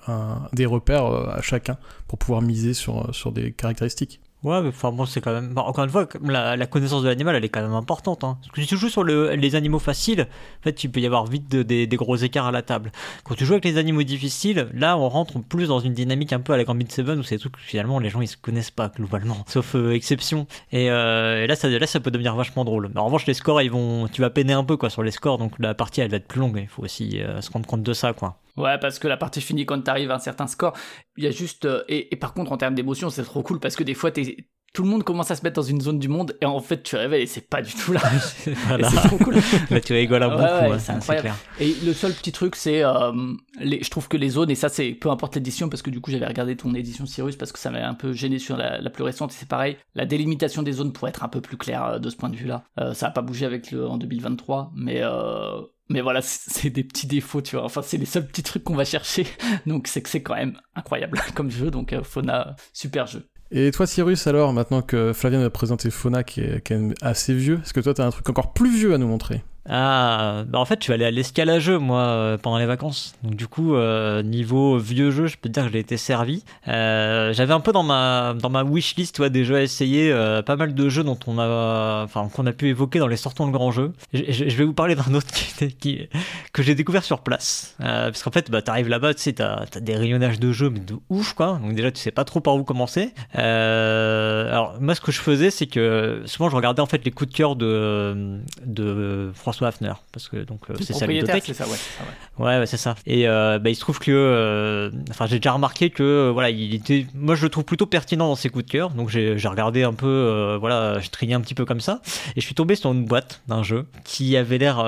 des 0.52 0.66
repères 0.66 1.06
à 1.06 1.40
chacun 1.40 1.78
pour 2.08 2.18
pouvoir 2.18 2.42
miser 2.42 2.74
sur, 2.74 3.14
sur 3.14 3.30
des 3.30 3.52
caractéristiques. 3.52 4.20
Ouais, 4.46 4.62
mais 4.62 4.68
enfin 4.68 4.92
bon, 4.92 5.06
c'est 5.06 5.20
quand 5.20 5.32
même. 5.32 5.52
encore 5.58 5.82
une 5.82 5.90
fois, 5.90 6.06
la, 6.22 6.66
connaissance 6.68 7.02
de 7.02 7.08
l'animal, 7.08 7.34
elle 7.34 7.44
est 7.44 7.48
quand 7.48 7.62
même 7.62 7.74
importante. 7.74 8.22
Hein. 8.22 8.38
Parce 8.40 8.52
que 8.52 8.60
si 8.60 8.68
tu 8.68 8.76
joues 8.76 8.88
sur 8.88 9.02
le- 9.02 9.34
les 9.34 9.56
animaux 9.56 9.80
faciles, 9.80 10.20
en 10.20 10.62
fait, 10.62 10.84
il 10.84 10.88
peut 10.88 11.00
y 11.00 11.06
avoir 11.06 11.26
vite 11.26 11.50
de- 11.50 11.64
des, 11.64 11.88
gros 11.96 12.14
écarts 12.14 12.46
à 12.46 12.52
la 12.52 12.62
table. 12.62 12.92
Quand 13.24 13.34
tu 13.34 13.44
joues 13.44 13.54
avec 13.54 13.64
les 13.64 13.76
animaux 13.76 14.04
difficiles, 14.04 14.68
là, 14.72 14.96
on 14.98 15.08
rentre 15.08 15.40
plus 15.40 15.66
dans 15.66 15.80
une 15.80 15.94
dynamique 15.94 16.32
un 16.32 16.38
peu 16.38 16.52
à 16.52 16.56
la 16.56 16.62
Gambit 16.62 16.86
7 16.88 17.08
où 17.18 17.24
c'est 17.24 17.38
trucs 17.38 17.54
que 17.56 17.60
finalement 17.60 17.98
les 17.98 18.08
gens 18.08 18.20
ils 18.20 18.28
se 18.28 18.36
connaissent 18.36 18.70
pas 18.70 18.88
globalement, 18.88 19.38
sauf 19.48 19.74
euh, 19.74 19.92
exception. 19.94 20.46
Et, 20.70 20.92
euh, 20.92 21.42
et 21.42 21.48
là, 21.48 21.56
ça, 21.56 21.68
là, 21.68 21.86
ça 21.88 21.98
peut 21.98 22.12
devenir 22.12 22.36
vachement 22.36 22.64
drôle. 22.64 22.88
Mais 22.94 23.00
en 23.00 23.06
revanche, 23.06 23.26
les 23.26 23.34
scores, 23.34 23.62
ils 23.62 23.70
vont, 23.72 24.06
tu 24.06 24.20
vas 24.20 24.30
peiner 24.30 24.52
un 24.52 24.62
peu 24.62 24.76
quoi 24.76 24.90
sur 24.90 25.02
les 25.02 25.10
scores, 25.10 25.38
donc 25.38 25.58
la 25.58 25.74
partie 25.74 26.02
elle 26.02 26.10
va 26.10 26.18
être 26.18 26.28
plus 26.28 26.38
longue. 26.40 26.58
Il 26.62 26.68
faut 26.68 26.84
aussi 26.84 27.20
euh, 27.20 27.40
se 27.40 27.50
rendre 27.50 27.66
compte 27.66 27.82
de 27.82 27.92
ça, 27.92 28.12
quoi. 28.12 28.36
Ouais, 28.56 28.78
parce 28.78 28.98
que 28.98 29.08
la 29.08 29.16
partie 29.16 29.40
finie 29.40 29.66
quand 29.66 29.80
t'arrives 29.82 30.10
à 30.10 30.14
un 30.16 30.18
certain 30.18 30.46
score, 30.46 30.72
il 31.16 31.24
y 31.24 31.26
a 31.26 31.30
juste 31.30 31.64
euh, 31.66 31.82
et, 31.88 32.12
et 32.12 32.16
par 32.16 32.32
contre 32.34 32.52
en 32.52 32.56
termes 32.56 32.74
d'émotion, 32.74 33.10
c'est 33.10 33.22
trop 33.24 33.42
cool 33.42 33.60
parce 33.60 33.76
que 33.76 33.84
des 33.84 33.94
fois 33.94 34.10
t'es 34.10 34.48
tout 34.74 34.82
le 34.82 34.90
monde 34.90 35.04
commence 35.04 35.30
à 35.30 35.36
se 35.36 35.42
mettre 35.42 35.56
dans 35.56 35.62
une 35.62 35.80
zone 35.80 35.98
du 35.98 36.08
monde 36.08 36.36
et 36.42 36.44
en 36.44 36.60
fait 36.60 36.82
tu 36.82 36.96
réveilles 36.96 37.22
et 37.22 37.26
c'est 37.26 37.48
pas 37.48 37.62
du 37.62 37.72
tout 37.72 37.92
là. 37.94 38.00
Voilà. 38.68 38.90
C'est 38.90 39.08
trop 39.08 39.16
cool. 39.16 39.36
Là, 39.70 39.80
tu 39.80 39.94
rigoles 39.94 40.22
Ouais, 40.22 40.28
beaucoup, 40.28 40.42
ouais, 40.42 40.68
ouais, 40.68 40.78
c'est 40.78 40.86
c'est 40.86 40.92
incroyable. 40.92 41.28
clair. 41.28 41.36
Et 41.60 41.74
le 41.82 41.94
seul 41.94 42.12
petit 42.12 42.30
truc, 42.30 42.56
c'est, 42.56 42.84
euh, 42.84 43.12
les, 43.58 43.82
je 43.82 43.88
trouve 43.90 44.06
que 44.08 44.18
les 44.18 44.28
zones, 44.28 44.50
et 44.50 44.54
ça 44.54 44.68
c'est 44.68 44.90
peu 44.90 45.08
importe 45.08 45.34
l'édition, 45.36 45.70
parce 45.70 45.80
que 45.80 45.88
du 45.88 46.00
coup 46.02 46.10
j'avais 46.10 46.26
regardé 46.26 46.56
ton 46.56 46.74
édition 46.74 47.06
Cyrus, 47.06 47.36
parce 47.36 47.52
que 47.52 47.58
ça 47.58 47.70
m'avait 47.70 47.84
un 47.84 47.94
peu 47.94 48.12
gêné 48.12 48.38
sur 48.38 48.58
la, 48.58 48.78
la 48.78 48.90
plus 48.90 49.02
récente, 49.04 49.32
et 49.32 49.36
c'est 49.36 49.48
pareil, 49.48 49.78
la 49.94 50.04
délimitation 50.04 50.62
des 50.62 50.72
zones 50.72 50.92
pourrait 50.92 51.08
être 51.10 51.24
un 51.24 51.28
peu 51.28 51.40
plus 51.40 51.56
claire 51.56 51.84
euh, 51.84 51.98
de 51.98 52.10
ce 52.10 52.16
point 52.16 52.28
de 52.28 52.36
vue-là. 52.36 52.64
Euh, 52.78 52.92
ça 52.92 53.06
a 53.06 53.10
pas 53.10 53.22
bougé 53.22 53.46
avec 53.46 53.70
le 53.70 53.86
en 53.88 53.96
2023, 53.96 54.72
mais 54.74 55.00
euh, 55.02 55.58
mais 55.88 56.00
voilà, 56.00 56.20
c'est 56.22 56.70
des 56.70 56.84
petits 56.84 57.06
défauts, 57.06 57.42
tu 57.42 57.56
vois. 57.56 57.64
Enfin, 57.64 57.82
c'est 57.82 57.96
les 57.96 58.06
seuls 58.06 58.26
petits 58.26 58.42
trucs 58.42 58.64
qu'on 58.64 58.74
va 58.74 58.84
chercher, 58.84 59.26
donc 59.66 59.86
c'est 59.86 60.02
que 60.02 60.08
c'est 60.08 60.22
quand 60.22 60.34
même 60.34 60.58
incroyable 60.74 61.20
comme 61.34 61.50
jeu. 61.50 61.70
Donc 61.70 61.92
euh, 61.92 62.02
Fauna, 62.02 62.56
super 62.72 63.06
jeu. 63.06 63.28
Et 63.52 63.70
toi, 63.70 63.86
Cyrus, 63.86 64.26
alors, 64.26 64.52
maintenant 64.52 64.82
que 64.82 65.12
Flavien 65.12 65.44
a 65.44 65.50
présenté 65.50 65.90
Fauna, 65.90 66.24
qui 66.24 66.40
est 66.40 66.66
quand 66.66 66.74
même 66.74 66.94
assez 67.00 67.32
vieux, 67.32 67.60
est-ce 67.62 67.72
que 67.72 67.80
toi, 67.80 67.94
t'as 67.94 68.04
un 68.04 68.10
truc 68.10 68.28
encore 68.28 68.52
plus 68.52 68.76
vieux 68.76 68.92
à 68.92 68.98
nous 68.98 69.06
montrer? 69.06 69.42
Ah, 69.68 70.44
bah 70.46 70.58
en 70.58 70.64
fait, 70.64 70.78
je 70.80 70.84
suis 70.84 70.92
allé 70.92 71.04
à 71.04 71.10
l'escalageux, 71.10 71.78
moi, 71.78 72.00
euh, 72.00 72.38
pendant 72.38 72.58
les 72.58 72.66
vacances. 72.66 73.14
Donc, 73.22 73.34
du 73.34 73.48
coup, 73.48 73.74
euh, 73.74 74.22
niveau 74.22 74.78
vieux 74.78 75.10
jeu, 75.10 75.26
je 75.26 75.36
peux 75.36 75.48
te 75.48 75.54
dire 75.54 75.66
que 75.66 75.72
j'ai 75.72 75.80
été 75.80 75.96
servi. 75.96 76.44
Euh, 76.68 77.32
J'avais 77.32 77.52
un 77.52 77.60
peu 77.60 77.72
dans 77.72 77.82
ma, 77.82 78.34
dans 78.34 78.50
ma 78.50 78.62
wishlist 78.62 79.18
ouais, 79.18 79.30
des 79.30 79.44
jeux 79.44 79.56
à 79.56 79.62
essayer, 79.62 80.12
pas 80.44 80.56
mal 80.56 80.74
de 80.74 80.88
jeux 80.88 81.02
dont 81.02 81.18
on 81.26 81.38
a, 81.38 82.04
enfin, 82.04 82.28
qu'on 82.32 82.46
a 82.46 82.52
pu 82.52 82.68
évoquer 82.68 82.98
dans 82.98 83.08
les 83.08 83.16
sortons 83.16 83.46
de 83.46 83.52
grands 83.52 83.72
jeux. 83.72 83.92
Je, 84.12 84.44
vais 84.44 84.64
vous 84.64 84.74
parler 84.74 84.94
d'un 84.94 85.14
autre 85.14 85.28
qui, 85.80 86.08
que 86.52 86.62
j'ai 86.62 86.74
découvert 86.74 87.04
sur 87.04 87.20
place. 87.20 87.74
Parce 87.78 88.22
qu'en 88.22 88.30
fait, 88.30 88.50
bah, 88.50 88.62
t'arrives 88.62 88.88
là-bas, 88.88 89.14
tu 89.14 89.22
sais, 89.22 89.32
t'as 89.32 89.64
as 89.74 89.80
des 89.80 89.96
rayonnages 89.96 90.38
de 90.38 90.52
jeux, 90.52 90.70
mais 90.70 90.80
de 90.80 90.94
ouf, 91.10 91.32
quoi. 91.32 91.58
Donc, 91.62 91.74
déjà, 91.74 91.90
tu 91.90 92.00
sais 92.00 92.10
pas 92.10 92.24
trop 92.24 92.40
par 92.40 92.54
où 92.54 92.62
commencer. 92.62 93.12
Alors, 93.34 94.76
moi, 94.80 94.94
ce 94.94 95.00
que 95.00 95.12
je 95.12 95.20
faisais, 95.20 95.50
c'est 95.50 95.66
que 95.66 96.22
souvent, 96.26 96.48
je 96.50 96.56
regardais 96.56 96.82
en 96.82 96.86
fait 96.86 97.04
les 97.04 97.10
coups 97.10 97.30
de 97.30 97.36
cœur 97.36 97.56
de, 97.56 98.38
de 98.64 99.30
François 99.34 99.55
Hafner, 99.64 99.92
parce 100.12 100.28
que 100.28 100.36
donc 100.38 100.70
euh, 100.70 100.74
c'est 100.80 100.92
sa 100.92 101.06
bibliothèque. 101.06 101.44
c'est 101.46 101.54
ça, 101.54 101.64
ouais. 101.64 101.76
c'est 101.76 101.98
ça, 101.98 102.44
ouais. 102.44 102.66
C'est 102.66 102.76
ça. 102.76 102.94
Et 103.06 103.28
euh, 103.28 103.58
bah, 103.58 103.70
il 103.70 103.74
se 103.74 103.80
trouve 103.80 103.98
que, 103.98 104.10
euh, 104.10 104.90
enfin, 105.10 105.26
j'ai 105.26 105.38
déjà 105.38 105.52
remarqué 105.52 105.90
que, 105.90 106.30
voilà, 106.32 106.50
il 106.50 106.74
était, 106.74 107.06
moi, 107.14 107.34
je 107.34 107.42
le 107.42 107.48
trouve 107.48 107.64
plutôt 107.64 107.86
pertinent 107.86 108.28
dans 108.28 108.36
ses 108.36 108.48
coups 108.48 108.66
de 108.66 108.70
cœur. 108.70 108.90
Donc, 108.90 109.08
j'ai 109.08 109.38
j'ai 109.38 109.48
regardé 109.48 109.82
un 109.82 109.92
peu, 109.92 110.56
voilà, 110.60 110.98
j'ai 111.00 111.08
trié 111.08 111.34
un 111.34 111.40
petit 111.40 111.54
peu 111.54 111.64
comme 111.64 111.80
ça, 111.80 112.00
et 112.36 112.40
je 112.40 112.46
suis 112.46 112.54
tombé 112.54 112.74
sur 112.74 112.92
une 112.92 113.04
boîte 113.04 113.42
d'un 113.48 113.62
jeu 113.62 113.86
qui 114.04 114.36
avait 114.36 114.58
l'air 114.58 114.84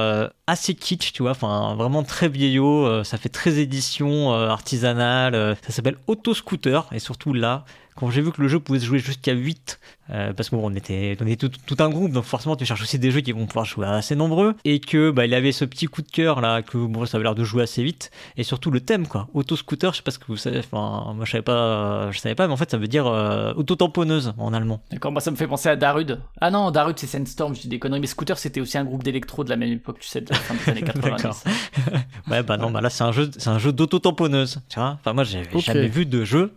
assez 0.46 0.74
kitsch, 0.74 1.12
tu 1.12 1.22
vois, 1.22 1.32
enfin, 1.32 1.74
vraiment 1.76 2.02
très 2.02 2.28
vieillot. 2.28 3.04
ça 3.04 3.18
fait 3.18 3.28
très 3.28 3.58
édition 3.58 4.32
artisanale. 4.32 5.56
ça 5.66 5.72
s'appelle 5.72 5.96
Auto 6.06 6.34
Scooter, 6.34 6.86
et 6.92 6.98
surtout 6.98 7.32
là. 7.32 7.64
Quand 7.98 8.10
j'ai 8.10 8.22
vu 8.22 8.30
que 8.30 8.40
le 8.40 8.46
jeu 8.46 8.60
pouvait 8.60 8.78
se 8.78 8.84
jouer 8.84 9.00
jusqu'à 9.00 9.32
8, 9.32 9.80
euh, 10.10 10.32
parce 10.32 10.50
que 10.50 10.54
bon, 10.54 10.70
on 10.70 10.74
était, 10.76 11.16
on 11.20 11.26
était 11.26 11.48
tout, 11.48 11.50
tout 11.66 11.82
un 11.82 11.90
groupe, 11.90 12.12
donc 12.12 12.22
forcément 12.22 12.54
tu 12.54 12.64
cherches 12.64 12.80
aussi 12.80 12.96
des 12.96 13.10
jeux 13.10 13.22
qui 13.22 13.32
vont 13.32 13.44
pouvoir 13.46 13.64
jouer 13.64 13.88
assez 13.88 14.14
nombreux, 14.14 14.54
et 14.64 14.78
que 14.78 15.10
bah, 15.10 15.26
il 15.26 15.34
avait 15.34 15.50
ce 15.50 15.64
petit 15.64 15.86
coup 15.86 16.02
de 16.02 16.08
cœur 16.08 16.40
là, 16.40 16.62
que 16.62 16.78
bon, 16.78 17.06
ça 17.06 17.16
avait 17.16 17.24
l'air 17.24 17.34
de 17.34 17.42
jouer 17.42 17.64
assez 17.64 17.82
vite, 17.82 18.12
et 18.36 18.44
surtout 18.44 18.70
le 18.70 18.78
thème 18.78 19.08
quoi, 19.08 19.26
auto-scooter, 19.34 19.90
je 19.92 19.96
sais 19.96 20.02
pas 20.04 20.12
ce 20.12 20.20
que 20.20 20.26
vous 20.28 20.36
savez, 20.36 20.60
enfin 20.60 21.12
moi 21.12 21.24
je 21.24 21.32
savais 21.32 21.42
pas, 21.42 22.12
je 22.12 22.20
savais 22.20 22.36
pas, 22.36 22.46
mais 22.46 22.52
en 22.52 22.56
fait 22.56 22.70
ça 22.70 22.78
veut 22.78 22.86
dire 22.86 23.08
euh, 23.08 23.52
auto-tamponneuse 23.54 24.32
en 24.38 24.54
allemand. 24.54 24.80
D'accord, 24.92 25.10
moi 25.10 25.20
ça 25.20 25.32
me 25.32 25.36
fait 25.36 25.48
penser 25.48 25.68
à 25.68 25.74
Darud. 25.74 26.20
Ah 26.40 26.52
non, 26.52 26.70
Darud 26.70 26.96
c'est 26.96 27.08
Sandstorm, 27.08 27.56
je 27.56 27.62
dis 27.62 27.68
des 27.68 27.80
conneries, 27.80 27.98
mais 27.98 28.06
Scooter 28.06 28.38
c'était 28.38 28.60
aussi 28.60 28.78
un 28.78 28.84
groupe 28.84 29.02
d'électro 29.02 29.42
de 29.42 29.50
la 29.50 29.56
même 29.56 29.72
époque, 29.72 29.98
tu 29.98 30.06
sais, 30.06 30.20
de 30.20 30.30
la 30.30 30.36
fin 30.36 30.54
des 30.54 30.70
années 30.70 30.82
90. 30.84 31.10
D'accord. 31.10 31.36
Ouais 32.30 32.44
bah 32.44 32.58
non, 32.58 32.70
bah 32.70 32.80
là 32.80 32.90
c'est 32.90 33.02
un 33.02 33.10
jeu, 33.10 33.28
c'est 33.36 33.48
un 33.48 33.58
jeu 33.58 33.72
d'auto-tamponneuse, 33.72 34.60
tu 34.68 34.78
vois. 34.78 34.98
Enfin 35.00 35.14
moi 35.14 35.24
j'avais 35.24 35.48
jamais 35.58 35.88
vu 35.88 36.06
de 36.06 36.24
jeu 36.24 36.52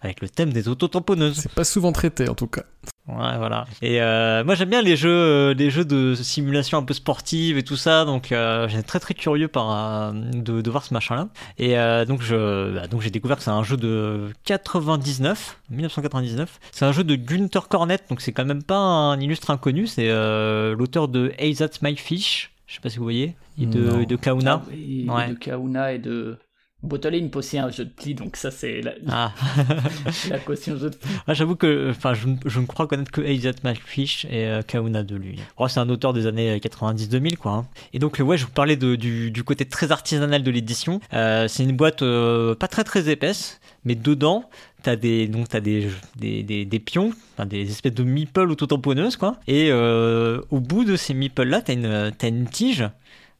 avec 0.00 0.20
le 0.20 0.28
thème 0.28 0.52
des 0.52 0.68
auto-tamponneuses. 0.68 1.36
C'est 1.38 1.52
pas 1.52 1.64
souvent 1.64 1.92
traité, 1.92 2.28
en 2.28 2.34
tout 2.34 2.46
cas. 2.46 2.62
Ouais, 3.08 3.38
voilà. 3.38 3.64
Et 3.80 4.02
euh, 4.02 4.44
moi 4.44 4.54
j'aime 4.54 4.68
bien 4.68 4.82
les 4.82 4.94
jeux, 4.96 5.08
euh, 5.10 5.54
les 5.54 5.70
jeux 5.70 5.86
de 5.86 6.14
simulation 6.14 6.76
un 6.76 6.82
peu 6.82 6.92
sportive 6.92 7.56
et 7.56 7.62
tout 7.62 7.76
ça, 7.76 8.04
donc 8.04 8.32
euh, 8.32 8.68
j'étais 8.68 8.82
très 8.82 9.00
très 9.00 9.14
curieux 9.14 9.48
par 9.48 9.70
euh, 9.70 10.12
de, 10.12 10.60
de 10.60 10.70
voir 10.70 10.84
ce 10.84 10.92
machin-là. 10.92 11.28
Et 11.56 11.78
euh, 11.78 12.04
donc 12.04 12.20
je, 12.20 12.74
bah, 12.74 12.86
donc 12.86 13.00
j'ai 13.00 13.08
découvert 13.10 13.38
que 13.38 13.42
c'est 13.42 13.50
un 13.50 13.62
jeu 13.62 13.78
de 13.78 14.28
99, 14.44 15.58
1999. 15.70 16.60
C'est 16.70 16.84
un 16.84 16.92
jeu 16.92 17.02
de 17.02 17.14
Gunther 17.16 17.68
Cornet, 17.68 17.98
donc 18.10 18.20
c'est 18.20 18.32
quand 18.32 18.44
même 18.44 18.62
pas 18.62 18.76
un 18.76 19.18
illustre 19.20 19.50
inconnu. 19.50 19.86
C'est 19.86 20.10
euh, 20.10 20.76
l'auteur 20.76 21.08
de 21.08 21.32
Hey 21.38 21.54
That's 21.56 21.80
My 21.80 21.96
Fish. 21.96 22.52
Je 22.66 22.74
sais 22.74 22.80
pas 22.82 22.90
si 22.90 22.98
vous 22.98 23.04
voyez. 23.04 23.34
Et 23.58 23.64
de, 23.64 24.02
et 24.02 24.06
de 24.06 24.16
Kauna. 24.16 24.60
Ah 24.62 24.68
oui, 24.70 25.06
Ouais. 25.08 25.28
de 25.30 25.34
Kauna 25.34 25.94
et 25.94 25.98
de 25.98 26.36
Bottle 26.82 27.14
Imp 27.16 27.34
aussi 27.34 27.58
un 27.58 27.70
jeu 27.70 27.84
de 27.84 27.90
pli, 27.90 28.14
donc 28.14 28.36
ça 28.36 28.52
c'est 28.52 28.80
la, 28.82 28.92
Ah. 29.08 29.32
la 30.30 30.38
caution 30.38 30.76
jeu 30.78 30.90
de 30.90 30.96
pli. 30.96 31.10
Ah, 31.26 31.34
J'avoue 31.34 31.56
que 31.56 31.90
enfin, 31.90 32.14
je, 32.14 32.28
je 32.46 32.60
ne 32.60 32.66
crois 32.66 32.86
connaître 32.86 33.10
que 33.10 33.20
Hey 33.20 33.40
That 33.40 33.54
My 33.64 33.74
Fish 33.74 34.24
et 34.26 34.46
euh, 34.46 34.62
Kauna 34.62 35.02
de 35.02 35.16
lui. 35.16 35.40
Oh, 35.56 35.66
c'est 35.66 35.80
un 35.80 35.88
auteur 35.88 36.12
des 36.12 36.26
années 36.26 36.56
90-2000, 36.58 37.36
quoi. 37.36 37.52
hein. 37.52 37.66
Et 37.92 37.98
donc, 37.98 38.20
euh, 38.20 38.22
ouais, 38.22 38.38
je 38.38 38.44
vous 38.44 38.52
parlais 38.52 38.76
de- 38.76 38.94
du, 38.94 39.32
du 39.32 39.42
côté 39.42 39.64
très 39.64 39.90
artisanal 39.90 40.42
de 40.44 40.50
l'édition. 40.52 41.00
Euh, 41.14 41.48
c'est 41.48 41.64
une 41.64 41.76
boîte 41.76 42.02
euh, 42.02 42.54
pas 42.54 42.68
très 42.68 42.84
très 42.84 43.08
épaisse, 43.10 43.60
mais 43.84 43.96
dedans, 43.96 44.48
t'as 44.84 44.94
des, 44.94 45.26
donc, 45.26 45.48
t'as 45.48 45.60
des, 45.60 45.88
des, 46.16 46.44
des, 46.44 46.64
des 46.64 46.78
pions, 46.78 47.12
enfin, 47.34 47.46
des 47.46 47.68
espèces 47.68 47.94
de 47.94 48.04
meeples 48.04 48.48
auto-tamponneuses, 48.52 49.16
quoi. 49.16 49.36
Et 49.48 49.68
euh, 49.72 50.40
au 50.50 50.60
bout 50.60 50.84
de 50.84 50.94
ces 50.94 51.12
meeples-là, 51.12 51.60
t'as 51.62 51.72
une, 51.72 52.12
t'as 52.16 52.28
une 52.28 52.46
tige. 52.46 52.84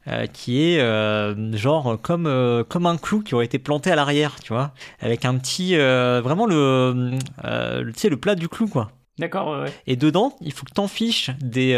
Euh, 0.07 0.25
qui 0.27 0.61
est 0.63 0.79
euh, 0.79 1.55
genre 1.55 1.97
comme, 2.01 2.25
euh, 2.27 2.63
comme 2.63 2.85
un 2.85 2.97
clou 2.97 3.21
qui 3.21 3.35
aurait 3.35 3.45
été 3.45 3.59
planté 3.59 3.91
à 3.91 3.95
l'arrière, 3.95 4.35
tu 4.41 4.53
vois, 4.53 4.73
avec 4.99 5.25
un 5.25 5.37
petit, 5.37 5.75
vraiment 5.75 6.45
le, 6.45 7.11
le- 7.43 7.91
tu 7.93 7.99
sais, 7.99 8.09
le 8.09 8.17
plat 8.17 8.35
du 8.35 8.47
clou, 8.47 8.67
quoi. 8.67 8.91
D'accord, 9.17 9.59
ouais. 9.63 9.73
Et 9.85 9.97
dedans, 9.97 10.33
il 10.39 10.53
faut 10.53 10.65
que 10.65 10.71
tu 10.73 10.87
fiches 10.87 11.29
des, 11.41 11.73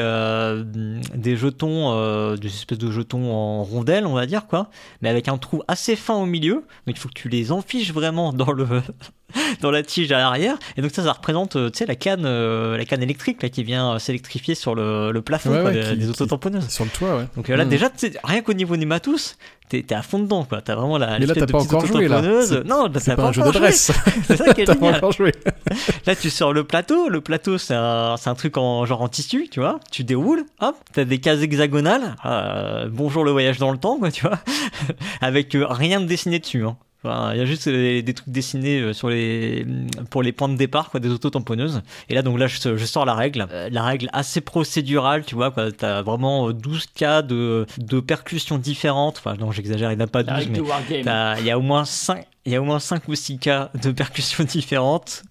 des 1.15 1.35
jetons, 1.35 2.35
des 2.35 2.47
espèces 2.47 2.77
de 2.77 2.91
jetons 2.91 3.33
en 3.33 3.63
rondelles, 3.63 4.05
on 4.05 4.13
va 4.13 4.27
dire, 4.27 4.45
quoi, 4.45 4.69
mais 5.01 5.09
avec 5.09 5.27
un 5.27 5.39
trou 5.39 5.63
assez 5.67 5.95
fin 5.95 6.15
au 6.15 6.27
milieu. 6.27 6.65
Donc 6.85 6.95
il 6.95 6.97
faut 6.97 7.09
que 7.09 7.15
tu 7.15 7.29
les 7.29 7.51
enfiches 7.51 7.91
vraiment 7.93 8.31
dans 8.31 8.51
le 8.51 8.67
dans 9.61 9.71
la 9.71 9.83
tige 9.83 10.11
à 10.11 10.17
l'arrière. 10.17 10.57
Et 10.77 10.81
donc 10.81 10.91
ça, 10.91 11.03
ça 11.03 11.11
représente, 11.11 11.55
euh, 11.55 11.69
tu 11.69 11.79
sais, 11.79 11.85
la 11.85 11.95
canne, 11.95 12.23
euh, 12.25 12.77
la 12.77 12.85
canne 12.85 13.03
électrique 13.03 13.41
là, 13.43 13.49
qui 13.49 13.63
vient 13.63 13.93
euh, 13.95 13.99
s'électrifier 13.99 14.55
sur 14.55 14.75
le, 14.75 15.11
le 15.11 15.21
plafond 15.21 15.51
Ouais, 15.51 15.61
quoi, 15.61 15.71
ouais, 15.71 15.81
des, 15.83 15.89
qui- 15.91 15.97
des 15.97 16.09
autotamponneuses. 16.09 16.69
Sur 16.69 16.85
le 16.85 16.89
toit, 16.91 17.17
ouais. 17.17 17.25
Donc 17.35 17.49
euh, 17.49 17.55
là, 17.55 17.65
Mm. 17.65 17.69
déjà, 17.69 17.89
rien 18.23 18.41
qu'au 18.41 18.53
niveau 18.53 18.75
des 18.77 18.85
matos, 18.85 19.37
t'es 19.69 19.85
à 19.93 20.01
fond 20.01 20.19
dedans, 20.19 20.43
quoi. 20.43 20.61
T'as 20.61 20.75
vraiment 20.75 20.97
la. 20.97 21.17
Mais 21.19 21.25
là, 21.25 21.33
t'as 21.33 21.45
pas 21.47 21.59
encore 21.59 21.85
joué, 21.85 22.07
là. 22.07 22.21
Non, 22.65 22.87
bah, 22.89 22.99
t'as 23.03 23.15
pas 23.15 23.23
un 23.27 23.31
jeu 23.31 23.41
encore 23.41 23.53
joué. 23.53 23.61
d'adresse. 23.61 23.91
C'est 24.25 24.35
ça 24.37 24.53
qui 24.53 24.61
est 24.61 24.65
pas 24.65 24.73
génial. 24.73 24.95
encore 24.95 25.11
joué. 25.13 25.31
Là, 26.05 26.15
tu 26.15 26.29
sors 26.29 26.51
le 26.51 26.63
plateau. 26.65 27.07
Le 27.09 27.21
plateau, 27.21 27.57
c'est 27.57 27.73
un, 27.75 28.15
un 28.25 28.35
truc 28.35 28.57
en 28.57 28.85
genre 28.85 29.01
en 29.01 29.07
tissu, 29.07 29.47
tu 29.49 29.59
vois. 29.61 29.79
Tu 29.91 30.03
déroules, 30.03 30.43
hop, 30.59 30.75
t'as 30.93 31.05
des 31.05 31.19
cases 31.19 31.41
hexagonales. 31.41 32.15
Euh, 32.25 32.89
bonjour 32.91 33.23
le 33.23 33.31
voyage 33.31 33.59
dans 33.59 33.71
le 33.71 33.77
temps, 33.77 33.97
quoi, 33.97 34.11
tu 34.11 34.23
vois. 34.27 34.39
Avec 35.21 35.55
rien 35.55 36.01
de 36.01 36.05
dessiné 36.05 36.39
dessus. 36.39 36.65
Hein. 36.65 36.75
Enfin, 37.03 37.31
il 37.33 37.39
y 37.39 37.41
a 37.41 37.45
juste 37.45 37.67
des, 37.67 38.01
des 38.03 38.13
trucs 38.13 38.29
dessinés 38.29 38.79
euh, 38.79 38.93
sur 38.93 39.09
les, 39.09 39.65
pour 40.09 40.21
les 40.21 40.31
points 40.31 40.49
de 40.49 40.55
départ, 40.55 40.89
quoi, 40.89 40.99
des 40.99 41.09
auto-tamponneuses. 41.09 41.81
Et 42.09 42.13
là, 42.13 42.21
donc 42.21 42.37
là, 42.37 42.47
je, 42.47 42.77
je 42.77 42.85
sors 42.85 43.05
la 43.05 43.15
règle. 43.15 43.47
Euh, 43.51 43.69
la 43.71 43.83
règle 43.83 44.09
assez 44.13 44.41
procédurale, 44.41 45.25
tu 45.25 45.35
vois, 45.35 45.51
quoi. 45.51 45.71
T'as 45.71 46.01
vraiment 46.03 46.49
euh, 46.49 46.53
12 46.53 46.85
cas 46.93 47.21
de, 47.21 47.65
de 47.77 47.99
percussions 47.99 48.57
différentes. 48.57 49.17
Enfin, 49.17 49.35
non, 49.39 49.51
j'exagère, 49.51 49.91
il 49.91 49.97
n'y 49.97 50.03
en 50.03 50.05
a 50.05 50.09
pas 50.09 50.23
12, 50.23 50.27
La 50.29 50.35
règle 50.35 50.51
mais 50.51 50.59
il 51.39 51.45
y 51.45 51.51
a 51.51 51.57
au 51.57 51.61
moins 51.61 51.85
5. 51.85 52.25
Il 52.45 52.51
y 52.51 52.55
a 52.55 52.61
au 52.61 52.65
moins 52.65 52.79
5 52.79 53.07
ou 53.07 53.15
6 53.15 53.37
cas 53.37 53.69
de 53.81 53.91
percussions 53.91 54.43
différentes 54.43 55.23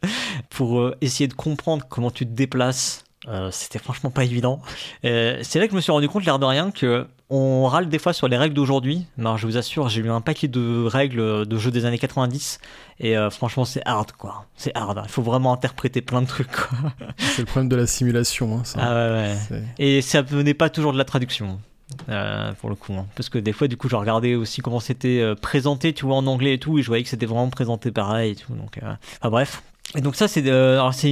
pour 0.49 0.81
euh, 0.81 0.97
essayer 1.01 1.27
de 1.29 1.35
comprendre 1.35 1.85
comment 1.89 2.11
tu 2.11 2.25
te 2.27 2.31
déplaces. 2.33 3.05
Euh, 3.29 3.51
C'était 3.53 3.79
franchement 3.79 4.11
pas 4.11 4.25
évident. 4.25 4.61
Euh, 5.05 5.39
c'est 5.43 5.59
là 5.59 5.67
que 5.67 5.73
je 5.73 5.77
me 5.77 5.81
suis 5.81 5.93
rendu 5.93 6.09
compte, 6.09 6.25
l'air 6.25 6.39
de 6.39 6.45
rien, 6.47 6.71
que 6.71 7.07
on 7.31 7.67
râle 7.67 7.89
des 7.89 7.99
fois 7.99 8.13
sur 8.13 8.29
les 8.29 8.37
règles 8.37 8.55
d'aujourd'hui. 8.55 9.07
Mais 9.17 9.31
je 9.37 9.47
vous 9.47 9.57
assure, 9.57 9.89
j'ai 9.89 10.03
lu 10.03 10.11
un 10.11 10.21
paquet 10.21 10.49
de 10.49 10.85
règles 10.85 11.47
de 11.47 11.57
jeux 11.57 11.71
des 11.71 11.85
années 11.85 11.99
90 11.99 12.59
et 12.99 13.17
euh, 13.17 13.31
franchement, 13.31 13.65
c'est 13.65 13.83
hard 13.87 14.13
quoi. 14.13 14.47
C'est 14.57 14.77
hard. 14.77 14.99
hein. 14.99 15.03
Il 15.05 15.11
faut 15.11 15.23
vraiment 15.23 15.53
interpréter 15.53 16.03
plein 16.03 16.21
de 16.23 16.27
trucs 16.27 16.51
quoi. 16.51 16.79
C'est 17.19 17.39
le 17.43 17.47
problème 17.47 17.69
de 17.69 17.77
la 17.77 17.87
simulation. 17.87 18.59
Hein, 18.59 18.63
ça. 18.65 18.79
Ah 18.83 18.95
ouais, 18.95 19.35
ouais. 19.53 19.63
Et 19.79 20.03
ça 20.03 20.23
venait 20.23 20.55
pas 20.55 20.69
toujours 20.71 20.93
de 20.93 20.99
la 20.99 21.05
traduction. 21.05 21.59
euh, 22.09 22.53
pour 22.61 22.69
le 22.71 22.77
coup, 22.77 22.93
hein. 22.95 23.07
parce 23.17 23.29
que 23.29 23.39
des 23.39 23.53
fois, 23.53 23.67
du 23.69 23.77
coup, 23.77 23.89
je 23.89 23.97
regardais 23.97 24.35
aussi 24.37 24.61
comment 24.61 24.79
c'était 24.81 25.21
euh, 25.21 25.35
présenté, 25.35 25.93
tu 25.93 26.05
vois, 26.07 26.17
en 26.17 26.27
anglais 26.29 26.55
et 26.55 26.59
tout, 26.59 26.79
et 26.79 26.83
je 26.83 26.87
voyais 26.87 27.03
que 27.03 27.09
c'était 27.11 27.27
vraiment 27.27 27.49
présenté 27.51 27.91
pareil 27.91 28.33
et 28.33 28.37
tout. 28.37 28.55
Donc, 28.55 28.79
euh, 28.83 28.93
enfin 29.21 29.31
bref. 29.31 29.63
Et 29.97 30.03
donc 30.03 30.15
ça, 30.15 30.29
c'est 30.29 30.47
euh, 30.47 30.91
c'est 30.93 31.09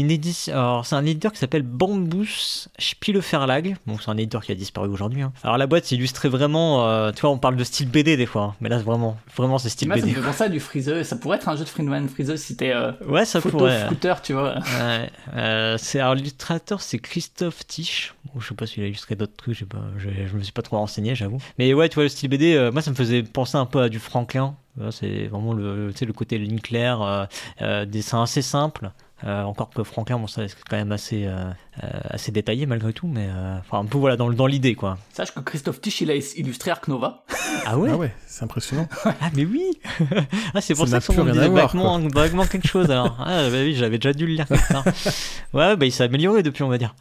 un 0.95 1.05
éditeur 1.05 1.33
qui 1.33 1.39
s'appelle 1.39 1.63
Bambus 1.63 2.69
Spieleverlag. 2.79 3.77
Bon, 3.87 3.97
c'est 3.99 4.09
un 4.11 4.17
éditeur 4.17 4.43
qui 4.45 4.53
a 4.53 4.55
disparu 4.55 4.89
aujourd'hui. 4.89 5.23
hein. 5.23 5.33
Alors 5.43 5.59
la 5.59 5.67
boîte, 5.67 5.85
c'est 5.85 5.97
illustré 5.97 6.29
vraiment. 6.29 6.87
euh, 6.87 7.11
tu 7.11 7.23
vois, 7.23 7.31
on 7.31 7.39
parle 7.39 7.57
de 7.57 7.65
style 7.65 7.89
BD 7.91 8.17
des 8.17 8.27
fois, 8.27 8.43
hein. 8.43 8.55
mais 8.61 8.69
là, 8.69 8.79
vraiment, 8.79 9.17
vraiment, 9.37 9.59
c'est 9.59 9.69
style 9.69 9.89
Moi, 9.89 9.97
ça 9.97 10.03
me 10.03 10.09
BD. 10.11 10.21
fait 10.21 10.27
penser 10.27 10.45
à 10.45 10.49
du 10.49 10.61
Freezer. 10.61 11.05
Ça 11.05 11.17
pourrait 11.17 11.39
être 11.39 11.49
un 11.49 11.57
jeu 11.57 11.65
de 11.65 11.69
Freeman 11.69 12.09
Freezer 12.09 12.39
si 12.39 12.57
t'es 12.57 12.73
euh, 12.73 12.93
Ouais, 13.07 13.25
ça 13.25 13.41
photo 13.41 13.59
pourrait. 13.59 13.85
scooter, 13.87 14.23
tu 14.23 14.33
vois. 14.35 14.55
Ouais, 14.59 15.11
euh, 15.35 15.77
c'est 15.79 15.99
alors 15.99 16.15
l'illustrateur 16.15 16.81
c'est 16.81 16.99
Christophe 17.01 17.67
Tisch. 17.67 18.15
Bon, 18.33 18.39
je 18.41 18.47
sais 18.49 18.55
pas 18.55 18.67
s'il 18.67 18.83
a 18.85 18.87
illustré 18.87 19.17
d'autres 19.17 19.37
trucs, 19.37 19.55
je 19.55 19.61
sais 19.61 19.65
pas, 19.67 19.83
je, 19.97 20.09
je 20.29 20.37
me 20.37 20.43
suis 20.43 20.53
pas 20.53 20.63
trop 20.63 20.77
renseigné, 20.77 21.15
j'avoue. 21.15 21.39
Mais 21.59 21.75
ouais, 21.75 21.89
tu 21.89 21.95
vois 21.97 22.05
le 22.05 22.09
style 22.11 22.29
BD, 22.29 22.71
moi 22.73 22.83
ça 22.83 22.91
me 22.93 22.97
faisait 22.97 23.23
penser 23.25 23.57
un 23.57 23.67
peu 23.67 23.81
à 23.83 23.89
du 23.89 23.99
Franklin. 23.99 24.55
C'est 24.91 25.27
vraiment 25.27 25.53
le, 25.53 25.89
le 25.89 26.13
côté 26.13 26.39
ligne 26.39 26.61
claire, 26.61 27.03
euh, 27.03 27.25
euh, 27.63 27.85
dessin 27.85 28.23
assez 28.23 28.43
simple. 28.43 28.91
Euh, 29.25 29.43
encore 29.43 29.71
que 29.71 29.83
Franklin, 29.83 30.19
bon, 30.19 30.27
c'est 30.27 30.47
quand 30.69 30.77
même 30.77 30.93
assez, 30.93 31.29
assez 32.11 32.33
détaillé 32.33 32.67
malgré 32.67 32.93
tout, 32.93 33.07
mais 33.07 33.27
euh, 33.29 33.59
enfin 33.59 33.79
un 33.79 33.85
peu 33.85 33.99
voilà 33.99 34.17
dans, 34.17 34.31
dans 34.31 34.47
l'idée 34.47 34.75
quoi. 34.75 34.99
Sache 35.13 35.33
que 35.33 35.41
Christophe 35.41 35.81
Tisch, 35.81 36.01
il 36.01 36.11
a 36.11 36.15
illustré 36.15 36.71
Ark 36.71 36.89
Nova. 36.89 37.25
Ah 37.67 37.77
ouais, 37.77 37.91
Ah 37.93 37.97
ouais, 37.97 38.15
c'est 38.27 38.45
impressionnant. 38.45 38.87
Ah 39.05 39.31
mais 39.35 39.45
oui 39.45 39.65
Ah 40.55 40.61
c'est 40.61 40.75
pour 40.75 40.87
Ça 40.87 40.93
ça, 40.93 40.99
que 41.01 41.05
son 41.07 41.13
plus 41.15 41.19
nom 41.21 41.25
rien 41.25 41.33
disait 41.35 41.45
à 41.47 41.49
voir, 41.49 41.67
vaguement, 41.69 41.99
vaguement 42.15 42.47
quelque 42.47 42.69
chose 42.69 42.91
alors. 42.91 43.17
Ah 43.21 43.49
bah 43.51 43.59
oui, 43.63 43.75
j'avais 43.75 43.99
déjà 43.99 44.13
dû 44.13 44.27
le 44.27 44.33
lire 44.35 44.47
quelque 44.47 44.69
part. 44.73 44.85
Ouais, 45.53 45.77
bah 45.77 45.87
il 45.87 45.93
s'est 45.93 46.05
amélioré 46.05 46.43
depuis 46.43 46.63
on 46.63 46.69
va 46.69 46.79
dire. 46.79 46.95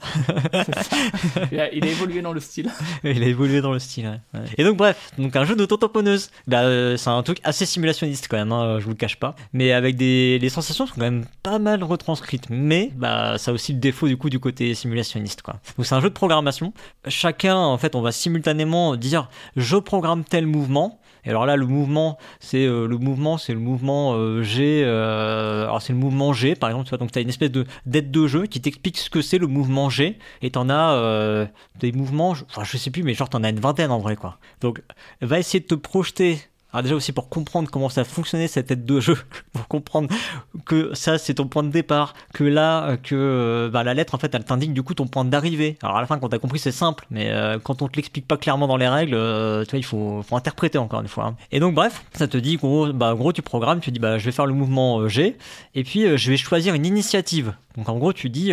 Il 1.52 1.60
a, 1.60 1.74
il 1.74 1.86
a 1.86 1.88
évolué 1.90 2.22
dans 2.22 2.34
le 2.34 2.40
style. 2.40 2.70
Il 3.04 3.24
a 3.24 3.28
évolué 3.28 3.62
dans 3.62 3.72
le 3.72 3.80
style. 3.80 4.06
ouais. 4.34 4.40
Ouais. 4.40 4.46
Et 4.58 4.64
donc 4.64 4.78
bref, 4.78 5.12
donc 5.18 5.36
un 5.36 5.46
jeu 5.46 5.56
d'auto-tamponneuse. 5.56 6.32
Bah, 6.48 6.62
euh, 6.62 6.98
c'est 6.98 7.10
un 7.10 7.22
truc 7.24 7.40
assez 7.44 7.66
simulationniste 7.66 8.28
quand 8.30 8.38
même, 8.38 8.52
hein, 8.52 8.78
je 8.80 8.84
vous 8.84 8.92
le 8.92 8.96
cache 8.96 9.18
pas. 9.18 9.36
Mais 9.54 9.72
avec 9.72 9.96
des 9.96 10.40
les 10.40 10.50
sensations 10.50 10.86
sont 10.88 10.96
quand 10.96 11.02
même 11.02 11.26
pas 11.44 11.60
mal 11.60 11.84
retranscrites. 11.84 12.50
Mais 12.50 12.92
bah 12.96 13.38
ça 13.38 13.52
a 13.52 13.54
aussi 13.54 13.74
le 13.74 13.80
défaut 13.80 14.08
du 14.08 14.18
coup 14.18 14.30
du 14.30 14.40
côté 14.40 14.67
simulationniste 14.74 15.42
quoi. 15.42 15.56
Donc 15.78 15.86
c'est 15.86 15.96
un 15.96 16.02
jeu 16.02 16.10
de 16.10 16.14
programmation. 16.14 16.74
Chacun 17.08 17.58
en 17.58 17.78
fait 17.78 17.96
on 17.96 18.02
va 18.02 18.12
simultanément 18.12 18.96
dire 18.96 19.30
je 19.56 19.78
programme 19.78 20.24
tel 20.24 20.46
mouvement. 20.48 21.00
Et 21.28 21.30
alors 21.32 21.46
là, 21.46 21.58
le 21.58 21.66
mouvement, 21.66 22.18
c'est 22.40 22.66
euh, 22.66 22.88
le 22.88 22.98
mouvement, 22.98 23.38
c'est 23.38 23.54
le 23.54 23.60
mouvement 23.60 24.14
euh, 24.16 24.44
G. 24.44 24.82
euh, 24.86 25.64
alors 25.64 25.82
c'est 25.82 25.92
le 25.92 26.00
mouvement 26.00 26.32
G, 26.32 26.56
par 26.56 26.70
exemple. 26.70 26.86
Tu 26.86 26.92
vois, 26.92 27.00
donc 27.00 27.12
tu 27.12 27.20
as 27.20 27.22
une 27.22 27.28
espèce 27.28 27.52
de 27.52 27.66
d'aide 27.86 28.12
de 28.12 28.28
jeu 28.28 28.46
qui 28.46 28.62
t'explique 28.62 28.98
ce 28.98 29.10
que 29.10 29.22
c'est 29.22 29.38
le 29.38 29.48
mouvement 29.48 29.90
G. 29.90 30.18
Et 30.42 30.52
t'en 30.52 30.70
as 30.70 31.50
des 31.80 31.92
mouvements, 31.92 32.30
enfin 32.30 32.64
je 32.64 32.78
sais 32.78 32.92
plus, 32.92 33.04
mais 33.04 33.14
genre 33.14 33.30
t'en 33.30 33.44
as 33.44 33.50
une 33.50 33.60
vingtaine 33.60 33.92
en 33.92 34.00
vrai 34.00 34.16
quoi. 34.16 34.40
Donc 34.62 34.82
va 35.22 35.38
essayer 35.38 35.60
de 35.60 35.66
te 35.66 35.76
projeter. 35.76 36.40
Alors 36.74 36.84
déjà 36.84 36.96
aussi 36.96 37.14
pour 37.14 37.30
comprendre 37.30 37.70
comment 37.72 37.88
ça 37.88 38.04
fonctionnait 38.04 38.48
cette 38.48 38.70
aide 38.72 38.86
de 38.86 39.00
jeu, 39.00 39.18
pour 39.54 39.68
comprendre 39.68 40.10
que 40.66 40.94
ça 40.94 41.18
c'est 41.18 41.36
ton 41.36 41.48
point 41.48 41.64
de 41.64 41.70
départ, 41.70 42.14
que 42.34 42.44
là 42.44 42.90
euh, 42.90 42.98
que 42.98 43.16
euh, 43.16 43.70
bah, 43.70 43.84
la 43.86 43.94
lettre 43.94 44.16
en 44.16 44.18
fait 44.18 44.36
elle 44.36 44.44
t'indique 44.44 44.74
du 44.74 44.84
coup 44.84 44.94
ton 44.94 45.08
point 45.08 45.24
d'arrivée. 45.24 45.78
Alors 45.82 45.96
à 45.98 46.02
la 46.02 46.08
fin 46.08 46.20
quand 46.20 46.28
t'as 46.28 46.40
compris 46.40 46.60
c'est 46.60 46.74
simple, 46.74 47.06
mais 47.10 47.32
euh, 47.32 47.58
quand 47.58 47.82
on 47.82 47.88
te 47.88 47.96
l'explique 47.96 48.28
pas 48.28 48.36
clairement 48.36 48.68
dans 48.68 48.76
les 48.76 48.88
règles, 48.88 49.12
tu 49.12 49.72
vois 49.72 49.80
il 49.80 49.86
faut, 49.86 50.22
faut 50.28 50.36
interpréter 50.36 50.78
encore 50.78 51.00
une 51.00 51.08
fois. 51.08 51.26
hein. 51.28 51.36
Et 51.52 51.60
donc 51.62 51.74
bref, 51.74 52.04
ça 52.14 52.28
te 52.28 52.38
dit 52.38 52.58
gros, 52.58 52.92
bah 52.92 53.14
en 53.14 53.16
gros 53.16 53.32
tu 53.32 53.42
programmes, 53.42 53.80
tu 53.80 53.92
dis 53.92 54.00
bah 54.00 54.18
je 54.18 54.26
vais 54.26 54.34
faire 54.34 54.46
le 54.46 54.54
mouvement 54.54 55.08
G, 55.08 55.38
et 55.74 55.84
puis 55.86 56.18
je 56.18 56.30
vais 56.30 56.38
choisir 56.38 56.74
une 56.74 56.86
initiative. 56.86 57.54
Donc 57.78 57.88
en 57.88 57.98
gros 57.98 58.12
tu 58.12 58.30
dis 58.30 58.52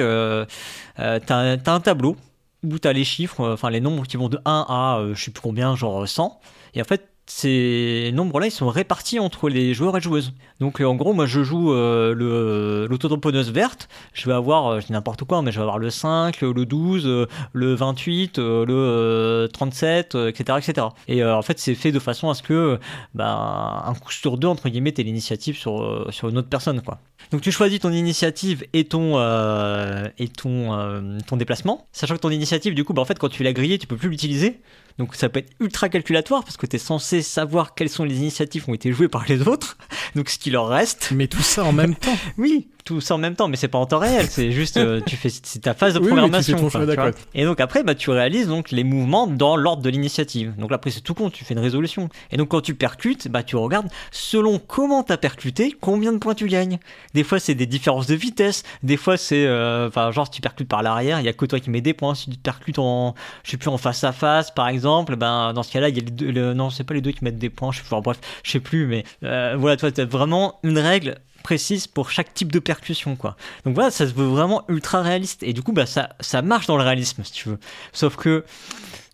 t'as 0.96 1.56
t'as 1.56 1.72
un 1.72 1.80
tableau 1.80 2.16
où 2.62 2.78
tu 2.78 2.86
as 2.86 2.92
les 2.92 3.04
chiffres, 3.04 3.46
enfin 3.52 3.70
les 3.70 3.80
nombres 3.80 4.06
qui 4.06 4.16
vont 4.16 4.28
de 4.28 4.38
1 4.44 4.66
à 4.68 5.00
je 5.12 5.20
sais 5.24 5.30
plus 5.32 5.42
combien, 5.42 5.74
genre 5.74 6.08
100. 6.08 6.40
Et 6.74 6.80
en 6.80 6.84
fait, 6.84 7.08
ces 7.26 8.10
nombres-là, 8.14 8.46
ils 8.46 8.52
sont 8.52 8.68
répartis 8.68 9.18
entre 9.18 9.48
les 9.48 9.74
joueurs 9.74 9.96
et 9.96 10.00
joueuses. 10.00 10.34
Donc 10.60 10.80
euh, 10.80 10.84
en 10.84 10.94
gros, 10.94 11.12
moi 11.12 11.26
je 11.26 11.42
joue 11.42 11.72
euh, 11.72 12.14
le 12.14 12.86
l'autotamponneuse 12.88 13.50
verte, 13.50 13.88
je 14.12 14.26
vais 14.26 14.34
avoir, 14.34 14.66
euh, 14.68 14.80
je 14.80 14.86
dis 14.86 14.92
n'importe 14.92 15.24
quoi, 15.24 15.42
mais 15.42 15.50
je 15.50 15.56
vais 15.56 15.62
avoir 15.62 15.78
le 15.78 15.90
5, 15.90 16.40
le 16.42 16.64
12, 16.64 17.06
euh, 17.06 17.26
le 17.52 17.74
28, 17.74 18.38
euh, 18.38 18.64
le 18.64 18.74
euh, 18.74 19.48
37, 19.48 20.14
euh, 20.14 20.28
etc. 20.28 20.58
etc. 20.58 20.86
Et 21.08 21.22
euh, 21.22 21.36
en 21.36 21.42
fait, 21.42 21.58
c'est 21.58 21.74
fait 21.74 21.92
de 21.92 21.98
façon 21.98 22.30
à 22.30 22.34
ce 22.34 22.42
que, 22.42 22.78
bah, 23.14 23.82
un 23.86 23.94
coup 23.94 24.12
sur 24.12 24.38
deux, 24.38 24.48
entre 24.48 24.68
guillemets, 24.68 24.92
t'aies 24.92 25.02
l'initiative 25.02 25.56
sur, 25.56 25.82
euh, 25.82 26.06
sur 26.10 26.28
une 26.28 26.38
autre 26.38 26.48
personne, 26.48 26.80
quoi. 26.82 26.98
Donc 27.30 27.40
tu 27.40 27.50
choisis 27.50 27.80
ton 27.80 27.90
initiative 27.90 28.64
et 28.72 28.84
ton, 28.84 29.14
euh, 29.16 30.08
et 30.18 30.28
ton, 30.28 30.78
euh, 30.78 31.18
ton 31.26 31.36
déplacement, 31.36 31.86
sachant 31.92 32.14
que 32.14 32.20
ton 32.20 32.30
initiative, 32.30 32.74
du 32.74 32.84
coup, 32.84 32.92
bah, 32.92 33.02
en 33.02 33.06
fait, 33.06 33.18
quand 33.18 33.28
tu 33.28 33.42
l'as 33.42 33.52
grillée, 33.52 33.78
tu 33.78 33.86
peux 33.86 33.96
plus 33.96 34.08
l'utiliser. 34.08 34.60
Donc 34.98 35.16
ça 35.16 35.28
peut 35.28 35.40
être 35.40 35.50
ultra 35.58 35.88
calculatoire 35.88 36.44
parce 36.44 36.56
que 36.56 36.66
tu 36.66 36.76
es 36.76 36.78
censé 36.78 37.20
savoir 37.20 37.74
quelles 37.74 37.88
sont 37.88 38.04
les 38.04 38.18
initiatives 38.18 38.64
qui 38.64 38.70
ont 38.70 38.74
été 38.74 38.92
jouées 38.92 39.08
par 39.08 39.24
les 39.28 39.48
autres, 39.48 39.76
donc 40.14 40.28
ce 40.28 40.38
qui 40.38 40.50
leur 40.54 40.68
reste. 40.68 41.10
Mais 41.14 41.26
tout 41.26 41.42
ça 41.42 41.64
en 41.64 41.72
même 41.72 41.94
temps. 41.94 42.16
Oui, 42.38 42.68
tout 42.84 43.00
ça 43.00 43.14
en 43.14 43.18
même 43.18 43.34
temps, 43.34 43.48
mais 43.48 43.56
c'est 43.56 43.68
pas 43.68 43.78
en 43.78 43.86
temps 43.86 43.98
réel, 43.98 44.26
c'est 44.28 44.52
juste 44.52 44.76
euh, 44.76 45.00
tu 45.06 45.16
fais 45.16 45.30
c'est 45.30 45.60
ta 45.60 45.72
phase 45.74 45.94
de 45.94 45.98
Oui, 46.00 46.08
programmation. 46.08 46.56
quoi. 46.58 47.10
Et 47.34 47.44
donc 47.44 47.60
après, 47.60 47.82
bah, 47.82 47.94
tu 47.94 48.10
réalises 48.10 48.46
donc 48.46 48.70
les 48.70 48.84
mouvements 48.84 49.26
dans 49.26 49.56
l'ordre 49.56 49.82
de 49.82 49.88
l'initiative. 49.88 50.52
Donc 50.58 50.70
là, 50.70 50.76
après, 50.76 50.90
c'est 50.90 51.00
tout 51.00 51.14
con, 51.14 51.30
tu 51.30 51.44
fais 51.44 51.54
une 51.54 51.60
résolution. 51.60 52.08
Et 52.30 52.36
donc 52.36 52.48
quand 52.48 52.60
tu 52.60 52.74
percutes, 52.74 53.28
bah, 53.28 53.42
tu 53.42 53.56
regardes 53.56 53.88
selon 54.12 54.58
comment 54.58 55.02
tu 55.02 55.12
as 55.12 55.16
percuté, 55.16 55.74
combien 55.80 56.12
de 56.12 56.18
points 56.18 56.34
tu 56.34 56.46
gagnes. 56.46 56.78
Des 57.14 57.24
fois, 57.24 57.38
c'est 57.40 57.54
des 57.54 57.66
différences 57.66 58.06
de 58.06 58.14
vitesse. 58.14 58.62
Des 58.82 58.96
fois, 58.96 59.16
c'est, 59.16 59.46
euh, 59.46 59.88
enfin, 59.88 60.10
genre, 60.10 60.26
si 60.26 60.32
tu 60.32 60.40
percutes 60.42 60.68
par 60.68 60.82
l'arrière, 60.82 61.20
il 61.20 61.24
y 61.26 61.28
a 61.28 61.32
que 61.32 61.46
toi 61.46 61.60
qui 61.60 61.70
mets 61.70 61.80
des 61.80 61.94
points. 61.94 62.14
Si 62.14 62.28
tu 62.30 62.36
percutes 62.36 62.78
en, 62.78 63.14
je 63.44 63.50
sais 63.52 63.56
plus, 63.56 63.68
en 63.68 63.78
face 63.78 64.04
à 64.04 64.12
face, 64.12 64.50
par 64.50 64.68
exemple, 64.68 65.16
ben, 65.16 65.52
dans 65.54 65.62
ce 65.62 65.72
cas-là, 65.72 65.88
il 65.88 65.96
y 65.96 66.00
a 66.00 66.04
les 66.04 66.10
deux, 66.10 66.30
le- 66.30 66.52
non, 66.54 66.68
c'est 66.70 66.84
pas 66.84 66.94
les 66.94 67.00
deux 67.00 67.12
qui 67.12 67.24
mettent 67.24 67.38
des 67.38 67.50
points. 67.50 67.72
Je 67.72 67.78
sais 67.78 67.82
plus, 67.84 67.94
enfin, 67.94 68.02
bref, 68.02 68.18
je 68.42 68.50
sais 68.50 68.60
plus, 68.60 68.86
mais 68.86 69.04
euh, 69.22 69.54
voilà, 69.58 69.76
toi, 69.78 69.90
t'as 69.90 70.04
vraiment 70.04 70.58
une 70.62 70.78
règle 70.78 71.16
précise 71.44 71.86
pour 71.86 72.10
chaque 72.10 72.34
type 72.34 72.50
de 72.50 72.58
percussion 72.58 73.14
quoi. 73.14 73.36
Donc 73.64 73.74
voilà, 73.74 73.92
ça 73.92 74.08
se 74.08 74.12
veut 74.14 74.26
vraiment 74.26 74.64
ultra 74.68 75.02
réaliste 75.02 75.44
et 75.44 75.52
du 75.52 75.62
coup 75.62 75.72
bah 75.72 75.86
ça 75.86 76.08
ça 76.18 76.42
marche 76.42 76.66
dans 76.66 76.76
le 76.76 76.82
réalisme 76.82 77.22
si 77.22 77.32
tu 77.32 77.48
veux. 77.50 77.58
Sauf 77.92 78.16
que 78.16 78.44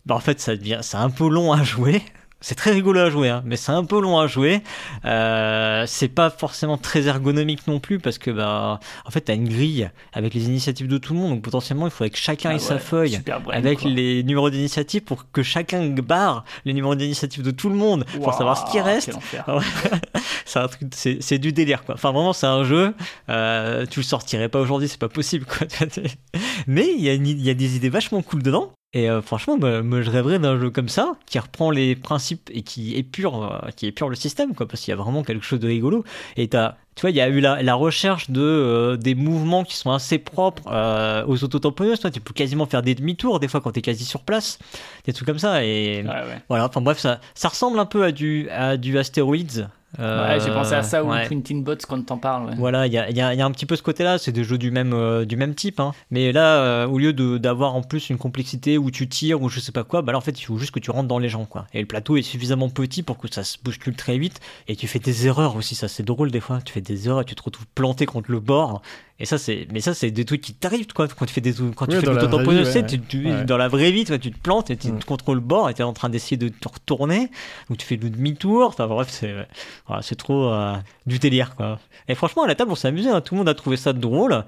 bah 0.07 0.15
en 0.15 0.19
fait 0.19 0.39
ça 0.39 0.55
devient 0.55 0.79
c'est 0.81 0.97
un 0.97 1.11
peu 1.11 1.29
long 1.29 1.53
à 1.53 1.61
jouer. 1.63 2.01
C'est 2.43 2.55
très 2.55 2.71
rigolo 2.71 2.99
à 2.99 3.09
jouer, 3.11 3.29
hein, 3.29 3.43
mais 3.45 3.55
c'est 3.55 3.71
un 3.71 3.83
peu 3.83 4.01
long 4.01 4.17
à 4.19 4.25
jouer. 4.25 4.61
Euh, 5.05 5.85
c'est 5.87 6.07
pas 6.07 6.31
forcément 6.31 6.77
très 6.77 7.07
ergonomique 7.07 7.67
non 7.67 7.79
plus 7.79 7.99
parce 7.99 8.17
que 8.17 8.31
bah 8.31 8.79
en 9.05 9.11
fait 9.11 9.21
t'as 9.21 9.35
une 9.35 9.47
grille 9.47 9.89
avec 10.11 10.33
les 10.33 10.47
initiatives 10.47 10.87
de 10.87 10.97
tout 10.97 11.13
le 11.13 11.19
monde, 11.19 11.29
donc 11.31 11.43
potentiellement 11.43 11.85
il 11.85 11.91
faudrait 11.91 12.09
que 12.09 12.17
chacun 12.17 12.49
Ah 12.49 12.55
ait 12.55 12.59
sa 12.59 12.79
feuille 12.79 13.21
brain, 13.25 13.39
avec 13.51 13.81
quoi. 13.81 13.91
les 13.91 14.23
numéros 14.23 14.49
d'initiative 14.49 15.03
pour 15.03 15.31
que 15.31 15.43
chacun 15.43 15.87
barre 15.89 16.43
les 16.65 16.73
numéros 16.73 16.95
d'initiative 16.95 17.43
de 17.43 17.51
tout 17.51 17.69
le 17.69 17.75
monde 17.75 18.05
pour 18.23 18.33
savoir 18.33 18.57
ce 18.57 18.71
qui 18.71 18.79
reste. 18.79 19.17
Ah 19.47 19.59
c'est 20.45 20.59
un 20.59 20.67
truc, 20.67 20.89
c'est, 20.95 21.17
c'est 21.21 21.37
du 21.37 21.53
délire 21.53 21.83
quoi. 21.83 21.93
Enfin 21.93 22.11
vraiment 22.11 22.33
c'est 22.33 22.47
un 22.47 22.63
jeu, 22.63 22.95
euh, 23.29 23.85
tu 23.85 23.99
le 23.99 24.03
sortirais 24.03 24.49
pas 24.49 24.59
aujourd'hui, 24.59 24.87
c'est 24.87 24.99
pas 24.99 25.09
possible 25.09 25.45
quoi. 25.45 25.67
Mais 26.67 26.87
y, 26.87 27.07
il 27.07 27.41
y 27.41 27.49
a 27.51 27.53
des 27.53 27.75
idées 27.75 27.89
vachement 27.89 28.23
cool 28.23 28.41
dedans. 28.41 28.71
Et 28.93 29.09
euh, 29.09 29.21
franchement, 29.21 29.57
moi, 29.57 29.81
moi, 29.83 30.01
je 30.01 30.09
rêverais 30.11 30.37
d'un 30.37 30.59
jeu 30.59 30.69
comme 30.69 30.89
ça, 30.89 31.13
qui 31.25 31.39
reprend 31.39 31.71
les 31.71 31.95
principes 31.95 32.49
et 32.53 32.61
qui 32.61 32.95
épure, 32.97 33.43
euh, 33.63 33.69
qui 33.73 33.87
épure 33.87 34.09
le 34.09 34.15
système, 34.15 34.53
quoi, 34.53 34.67
parce 34.67 34.81
qu'il 34.81 34.91
y 34.91 34.93
a 34.93 34.97
vraiment 34.97 35.23
quelque 35.23 35.45
chose 35.45 35.61
de 35.61 35.67
rigolo. 35.67 36.03
Et 36.35 36.49
t'as, 36.49 36.75
tu 36.95 37.01
vois, 37.01 37.09
il 37.11 37.15
y 37.15 37.21
a 37.21 37.29
eu 37.29 37.39
la, 37.39 37.63
la 37.63 37.73
recherche 37.73 38.29
de 38.29 38.41
euh, 38.41 38.97
des 38.97 39.15
mouvements 39.15 39.63
qui 39.63 39.77
sont 39.77 39.91
assez 39.91 40.17
propres 40.19 40.63
euh, 40.67 41.23
aux 41.25 41.41
autotamponneuses. 41.41 42.01
Tu 42.13 42.19
peux 42.19 42.33
quasiment 42.33 42.65
faire 42.65 42.81
des 42.81 42.93
demi-tours 42.93 43.39
des 43.39 43.47
fois 43.47 43.61
quand 43.61 43.71
t'es 43.71 43.81
quasi 43.81 44.03
sur 44.03 44.23
place, 44.23 44.59
des 45.05 45.13
trucs 45.13 45.25
comme 45.27 45.39
ça. 45.39 45.63
Et 45.63 46.03
Ouais, 46.03 46.09
ouais. 46.09 46.41
voilà, 46.49 46.65
enfin 46.67 46.81
bref, 46.81 46.97
ça, 46.99 47.21
ça 47.33 47.47
ressemble 47.47 47.79
un 47.79 47.85
peu 47.85 48.03
à 48.03 48.11
du, 48.11 48.49
à 48.49 48.75
du 48.75 48.97
Asteroids. 48.97 49.69
Ouais, 49.99 50.39
j'ai 50.39 50.51
pensé 50.51 50.73
à 50.73 50.83
ça 50.83 51.03
ou 51.03 51.09
ouais. 51.11 51.25
Printing 51.25 51.63
Bots 51.63 51.75
quand 51.87 52.01
t'en 52.05 52.17
parles. 52.17 52.45
ouais. 52.49 52.55
Voilà, 52.57 52.87
il 52.87 52.93
y 52.93 52.97
a, 52.97 53.09
il 53.09 53.15
y 53.17 53.21
a- 53.21 53.33
il 53.33 53.37
y 53.39 53.41
a 53.41 53.45
un 53.45 53.51
petit 53.51 53.65
peu 53.65 53.75
ce 53.75 53.83
côté-là, 53.83 54.17
c'est 54.17 54.31
des 54.31 54.43
jeux 54.43 54.57
du 54.57 54.71
même, 54.71 54.93
euh, 54.93 55.25
du 55.25 55.35
même 55.35 55.53
type. 55.53 55.79
hein. 55.79 55.91
Mais 56.11 56.31
là, 56.31 56.57
euh, 56.61 56.87
au 56.87 56.97
lieu 56.97 57.13
de- 57.13 57.37
d'avoir 57.37 57.75
en 57.75 57.81
plus 57.81 58.09
une 58.09 58.17
complexité 58.17 58.77
où 58.77 58.89
tu 58.91 59.07
tires 59.09 59.41
ou 59.41 59.49
je 59.49 59.59
sais 59.59 59.71
pas 59.73 59.83
quoi, 59.83 60.01
bah 60.01 60.11
là 60.13 60.17
en 60.17 60.21
fait 60.21 60.39
il 60.39 60.43
faut 60.45 60.57
juste 60.57 60.71
que 60.71 60.79
tu 60.79 60.91
rentres 60.91 61.07
dans 61.09 61.19
les 61.19 61.29
gens. 61.29 61.45
quoi. 61.45 61.65
Et 61.73 61.79
le 61.81 61.87
plateau 61.87 62.15
est 62.17 62.21
suffisamment 62.21 62.69
petit 62.69 63.03
pour 63.03 63.17
que 63.17 63.27
ça 63.31 63.43
se 63.43 63.57
bouscule 63.63 63.95
très 63.95 64.17
vite. 64.17 64.39
Et 64.67 64.75
tu 64.75 64.87
fais 64.87 64.99
des 64.99 65.27
erreurs 65.27 65.55
aussi, 65.55 65.75
ça 65.75 65.87
c'est 65.87 66.03
drôle 66.03 66.31
des 66.31 66.39
fois. 66.39 66.59
Tu 66.63 66.71
fais 66.73 66.81
des 66.81 67.07
erreurs, 67.07 67.25
tu 67.25 67.35
te 67.35 67.43
retrouves 67.43 67.67
planté 67.75 68.05
contre 68.05 68.31
le 68.31 68.39
bord. 68.39 68.81
Et 69.19 69.25
ça, 69.25 69.37
c'est, 69.37 69.67
mais 69.71 69.81
ça, 69.81 69.93
c'est 69.93 70.09
des 70.09 70.25
trucs 70.25 70.41
qui 70.41 70.53
t'arrivent, 70.55 70.87
quoi. 70.93 71.07
Quand 71.07 71.25
tu 71.27 71.33
fais 71.33 71.41
des, 71.41 71.53
quand 71.75 71.85
tu 71.85 71.93
Ouais, 71.95 71.99
fais 71.99 72.07
l'auto-tamponneuse, 72.07 72.71
tu 72.71 72.79
ouais, 72.79 72.85
tu- 72.87 72.99
tu- 72.99 73.25
ouais. 73.27 73.43
dans 73.45 73.57
la 73.57 73.67
vraie 73.67 73.91
vie, 73.91 74.03
tu, 74.03 74.19
te 74.19 74.37
plantes 74.39 74.71
et 74.71 74.77
tu 74.77 74.91
Mm. 74.91 74.99
te 74.99 75.05
contre 75.05 75.35
le 75.35 75.39
bord 75.41 75.69
et 75.69 75.75
t'es 75.75 75.83
en 75.83 75.93
train 75.93 76.09
d'essayer 76.09 76.37
de 76.37 76.47
te 76.49 76.67
retourner. 76.67 77.29
Donc 77.69 77.77
tu 77.77 77.85
fais 77.85 77.97
le 77.97 78.09
demi-tour. 78.09 78.67
Enfin 78.69 78.87
bref, 78.87 79.09
c'est, 79.11 79.35
voilà, 79.87 80.01
c'est 80.01 80.15
trop 80.15 80.45
euh, 80.51 80.73
du 81.05 81.19
délire, 81.19 81.55
quoi. 81.55 81.79
Et 82.07 82.15
franchement, 82.15 82.43
à 82.43 82.47
la 82.47 82.55
table, 82.55 82.71
on 82.71 82.75
s'est 82.75 82.87
amusé. 82.87 83.09
hein. 83.09 83.21
Tout 83.21 83.35
le 83.35 83.39
monde 83.39 83.49
a 83.49 83.53
trouvé 83.53 83.77
ça 83.77 83.93
drôle. 83.93 84.43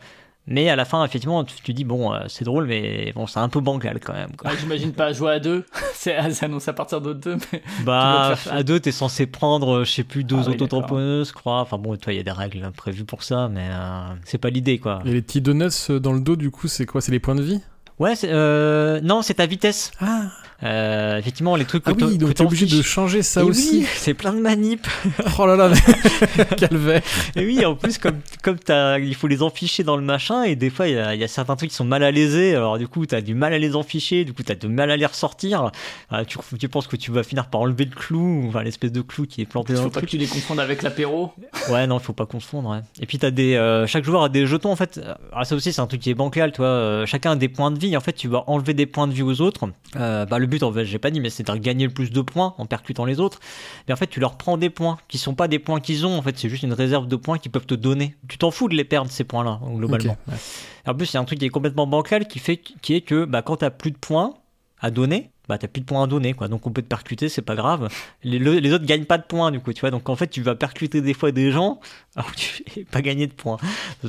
Mais 0.46 0.70
à 0.70 0.76
la 0.76 0.84
fin, 0.84 1.06
effectivement, 1.06 1.44
tu, 1.46 1.56
tu 1.64 1.74
dis, 1.74 1.86
bon, 1.86 2.14
euh, 2.14 2.26
c'est 2.28 2.44
drôle, 2.44 2.66
mais 2.66 3.14
bon, 3.16 3.28
c'est 3.28 3.40
un 3.40 3.48
peu 3.48 3.62
bancal 3.62 4.00
quand 4.02 4.14
même. 4.14 4.36
Quoi. 4.36 4.52
Ouais, 4.52 4.58
J'imagine 4.60 4.92
pas 4.92 5.14
jouer 5.14 5.34
à 5.34 5.40
deux. 5.40 5.66
C'est 5.94 6.18
c'est 6.32 6.46
annoncé 6.46 6.70
à 6.70 6.74
partir 6.74 7.00
de 7.00 7.14
deux. 7.14 7.38
Mais... 7.54 7.64
Bah, 7.86 8.36
à 8.52 8.64
deux, 8.64 8.78
t'es 8.82 8.92
censé 8.92 9.26
prendre, 9.26 9.78
euh, 9.78 9.84
je 9.86 9.92
sais 9.92 10.04
plus, 10.04 10.26
deux 10.26 10.36
Ah 10.46 10.50
autotamponneuses, 10.50 11.30
je 11.30 11.34
crois. 11.34 11.62
Enfin 11.62 11.78
bon, 11.78 11.96
toi, 11.96 12.12
il 12.12 12.18
y 12.18 12.20
a 12.20 12.24
des 12.24 12.32
règles 12.32 12.70
prévues 12.76 13.06
pour 13.06 13.24
ça, 13.24 13.48
mais 13.48 13.70
euh, 13.72 14.14
c'est 14.26 14.38
pas 14.38 14.50
l'idée, 14.50 14.80
quoi. 14.80 15.02
Et 15.06 15.14
les 15.14 15.22
petits 15.22 15.40
donuts 15.40 15.92
dans 16.02 16.12
le 16.12 16.20
dos, 16.20 16.36
du 16.36 16.52
coup, 16.52 16.68
c'est 16.68 16.86
quoi? 16.86 17.00
C'est 17.00 17.14
les 17.14 17.22
points 17.22 17.36
de 17.36 17.44
vie? 17.44 17.62
Ouais, 18.04 18.14
euh, 18.26 19.00
non, 19.02 19.22
c'est 19.22 19.36
ta 19.36 19.46
vitesse. 19.46 19.92
Ah, 20.00 20.24
Euh, 20.66 21.18
effectivement, 21.18 21.58
les 21.58 21.66
trucs 21.66 21.84
que 21.84 21.90
ah 21.92 21.94
oui, 22.08 22.18
donc 22.18 22.36
t'es 22.36 22.44
obligé 22.44 22.66
de 22.66 22.82
changer 22.82 23.22
ça 23.22 23.42
Et 23.42 23.44
aussi. 23.44 23.80
oui, 23.82 23.88
c'est 23.98 24.14
plein 24.14 24.32
de 24.32 24.40
manips. 24.40 24.88
Oh 25.38 25.46
là 25.46 25.58
là, 25.58 25.70
mais- 25.70 26.46
calvaire. 26.58 27.02
Et 27.36 27.46
oui, 27.46 27.66
en 27.66 27.76
plus, 27.76 27.98
comme, 27.98 28.20
comme 28.44 28.58
t'as- 28.58 28.98
il 29.00 29.14
faut 29.16 29.28
les 29.28 29.42
enficher 29.44 29.84
dans 29.84 29.98
le 29.98 30.04
machin, 30.04 30.44
et 30.44 30.56
des 30.56 30.70
fois, 30.70 30.88
il 30.88 30.92
y, 30.92 31.18
y 31.20 31.24
a 31.24 31.28
certains 31.28 31.58
trucs 31.58 31.72
qui 31.72 31.76
sont 31.76 31.84
mal 31.84 32.02
à 32.02 32.12
léser, 32.12 32.56
alors 32.56 32.78
du 32.78 32.88
coup, 32.88 33.06
t'as 33.06 33.20
du 33.20 33.34
mal 33.36 33.52
à 33.54 33.58
les 33.58 33.76
enficher, 33.76 34.24
du 34.24 34.32
coup, 34.32 34.44
t'as 34.44 34.56
du 34.56 34.70
mal 34.70 34.90
à 34.90 34.96
les 34.96 35.06
ressortir. 35.06 35.70
Euh, 36.14 36.24
tu, 36.24 36.38
tu 36.58 36.70
penses 36.70 36.88
que 36.88 36.96
tu 36.96 37.12
vas 37.12 37.24
finir 37.24 37.48
par 37.48 37.60
enlever 37.62 37.84
le 37.84 37.92
clou, 37.96 38.46
enfin, 38.48 38.64
l'espèce 38.64 38.94
de 38.94 39.02
clou 39.02 39.26
qui 39.26 39.42
est 39.42 39.46
planté 39.46 39.74
Il 39.74 39.76
dans 39.76 39.82
faut 39.82 39.88
le 39.90 39.94
pas 39.94 40.00
que 40.02 40.06
truc. 40.06 40.12
tu 40.12 40.18
les 40.18 40.28
confondes 40.28 40.62
avec 40.62 40.82
l'apéro. 40.82 41.34
Ouais, 41.70 41.88
non, 41.88 41.98
il 41.98 42.04
faut 42.04 42.14
pas 42.14 42.26
confondre. 42.28 42.70
Ouais. 42.70 42.80
Et 43.02 43.06
puis, 43.06 43.18
t'as 43.20 43.32
des, 43.32 43.56
euh, 43.56 43.86
chaque 43.86 44.06
joueur 44.06 44.24
a 44.24 44.30
des 44.30 44.48
jetons, 44.48 44.72
en 44.72 44.78
fait. 44.78 45.02
Alors, 45.34 45.46
ça 45.46 45.56
aussi, 45.56 45.74
c'est 45.74 45.82
un 45.82 45.88
truc 45.88 46.00
qui 46.00 46.10
est 46.10 46.14
bancal, 46.16 46.54
toi. 46.54 46.68
Euh, 46.68 47.06
chacun 47.06 47.32
a 47.32 47.36
des 47.36 47.50
points 47.50 47.72
de 47.72 47.80
vie, 47.80 47.93
en 47.98 48.02
fait, 48.02 48.14
tu 48.14 48.28
vas 48.28 48.44
enlever 48.48 48.74
des 48.74 48.86
points 48.86 49.08
de 49.08 49.14
vie 49.14 49.22
aux 49.22 49.42
autres. 49.42 49.68
Euh, 49.96 50.26
bah, 50.26 50.40
le 50.40 50.48
but, 50.48 50.64
en 50.64 50.72
fait, 50.72 50.86
j'ai 50.86 51.00
pas 51.00 51.12
dit, 51.12 51.20
mais 51.20 51.30
c'est 51.30 51.48
de 51.48 51.54
gagner 51.58 51.86
le 51.86 51.94
plus 51.94 52.12
de 52.12 52.22
points 52.22 52.56
en 52.58 52.66
percutant 52.66 53.06
les 53.06 53.20
autres. 53.20 53.40
Mais 53.88 53.94
en 53.94 53.98
fait, 53.98 54.08
tu 54.08 54.20
leur 54.20 54.38
prends 54.38 54.58
des 54.58 54.70
points 54.70 54.98
qui 55.08 55.18
sont 55.18 55.36
pas 55.36 55.48
des 55.48 55.60
points 55.60 55.80
qu'ils 55.80 56.06
ont, 56.06 56.18
en 56.18 56.22
fait, 56.22 56.38
c'est 56.38 56.50
juste 56.50 56.64
une 56.64 56.74
réserve 56.74 57.08
de 57.08 57.16
points 57.16 57.38
qu'ils 57.38 57.52
peuvent 57.52 57.66
te 57.66 57.76
donner. 57.76 58.16
Tu 58.28 58.38
t'en 58.38 58.52
fous 58.52 58.70
de 58.70 58.76
les 58.76 58.84
perdre, 58.84 59.12
ces 59.12 59.24
points-là, 59.24 59.60
globalement. 59.66 60.18
Ok, 60.28 60.34
ouais. 60.34 60.40
En 60.86 60.96
plus, 60.96 61.12
il 61.12 61.16
y 61.16 61.18
a 61.18 61.22
un 61.22 61.26
truc 61.26 61.40
qui 61.40 61.46
est 61.46 61.50
complètement 61.50 61.88
bancal 61.88 62.28
qui 62.28 62.40
fait 62.40 62.58
qui 62.58 62.94
est 62.94 63.02
que 63.02 63.26
bah, 63.26 63.42
quand 63.42 63.58
t'as 63.58 63.70
plus 63.70 63.92
de 63.92 63.98
points 63.98 64.34
à 64.80 64.92
donner, 64.92 65.32
bah 65.50 65.58
t'as 65.58 65.68
plus 65.68 65.82
de 65.82 65.86
points 65.86 66.04
à 66.04 66.08
donner 66.08 66.34
quoi. 66.34 66.48
Donc 66.48 66.66
on 66.68 66.72
peut 66.72 66.82
te 66.82 66.88
percuter, 66.88 67.28
c'est 67.30 67.42
pas 67.42 67.56
grave. 67.56 67.90
Les, 68.24 68.40
le- 68.40 68.60
les 68.60 68.72
autres 68.74 68.86
gagnent 68.86 69.06
pas 69.06 69.18
de 69.18 69.24
points 69.24 69.52
du 69.52 69.60
coup, 69.60 69.74
tu 69.74 69.82
vois. 69.82 69.92
Donc 69.92 70.08
en 70.10 70.16
fait, 70.16 70.28
tu 70.28 70.42
vas 70.42 70.56
percuter 70.56 71.02
des 71.02 71.14
fois 71.14 71.32
des 71.32 71.52
gens 71.52 71.80
alors 72.16 72.32
que 72.32 72.38
tu 72.38 72.80
n'as 72.80 72.86
pas 72.86 73.02
gagné 73.02 73.28
de 73.28 73.34
points. 73.34 73.58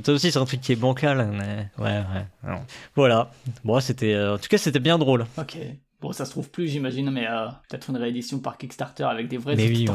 Ça 0.04 0.12
aussi, 0.12 0.30
c'est 0.30 0.38
un 0.38 0.44
truc 0.44 0.60
qui 0.60 0.72
est 0.72 0.76
bancal. 0.76 1.28
mais 1.32 1.68
ouais, 1.84 2.02
ouais. 2.44 2.56
Voilà. 2.94 3.30
Bon, 3.64 3.80
c'était 3.80 4.14
euh, 4.14 4.34
en 4.34 4.38
tout 4.38 4.48
cas, 4.48 4.58
c'était 4.58 4.78
bien 4.80 4.98
drôle. 4.98 5.26
Ok. 5.38 5.56
Bon, 6.00 6.12
ça 6.12 6.26
se 6.26 6.30
trouve 6.32 6.50
plus, 6.50 6.68
j'imagine, 6.68 7.10
mais 7.10 7.26
euh, 7.26 7.46
peut-être 7.68 7.88
une 7.88 7.96
réédition 7.96 8.38
par 8.38 8.58
Kickstarter 8.58 9.04
avec 9.04 9.26
des 9.28 9.38
vrais 9.38 9.56
Mais 9.56 9.68
oui, 9.68 9.86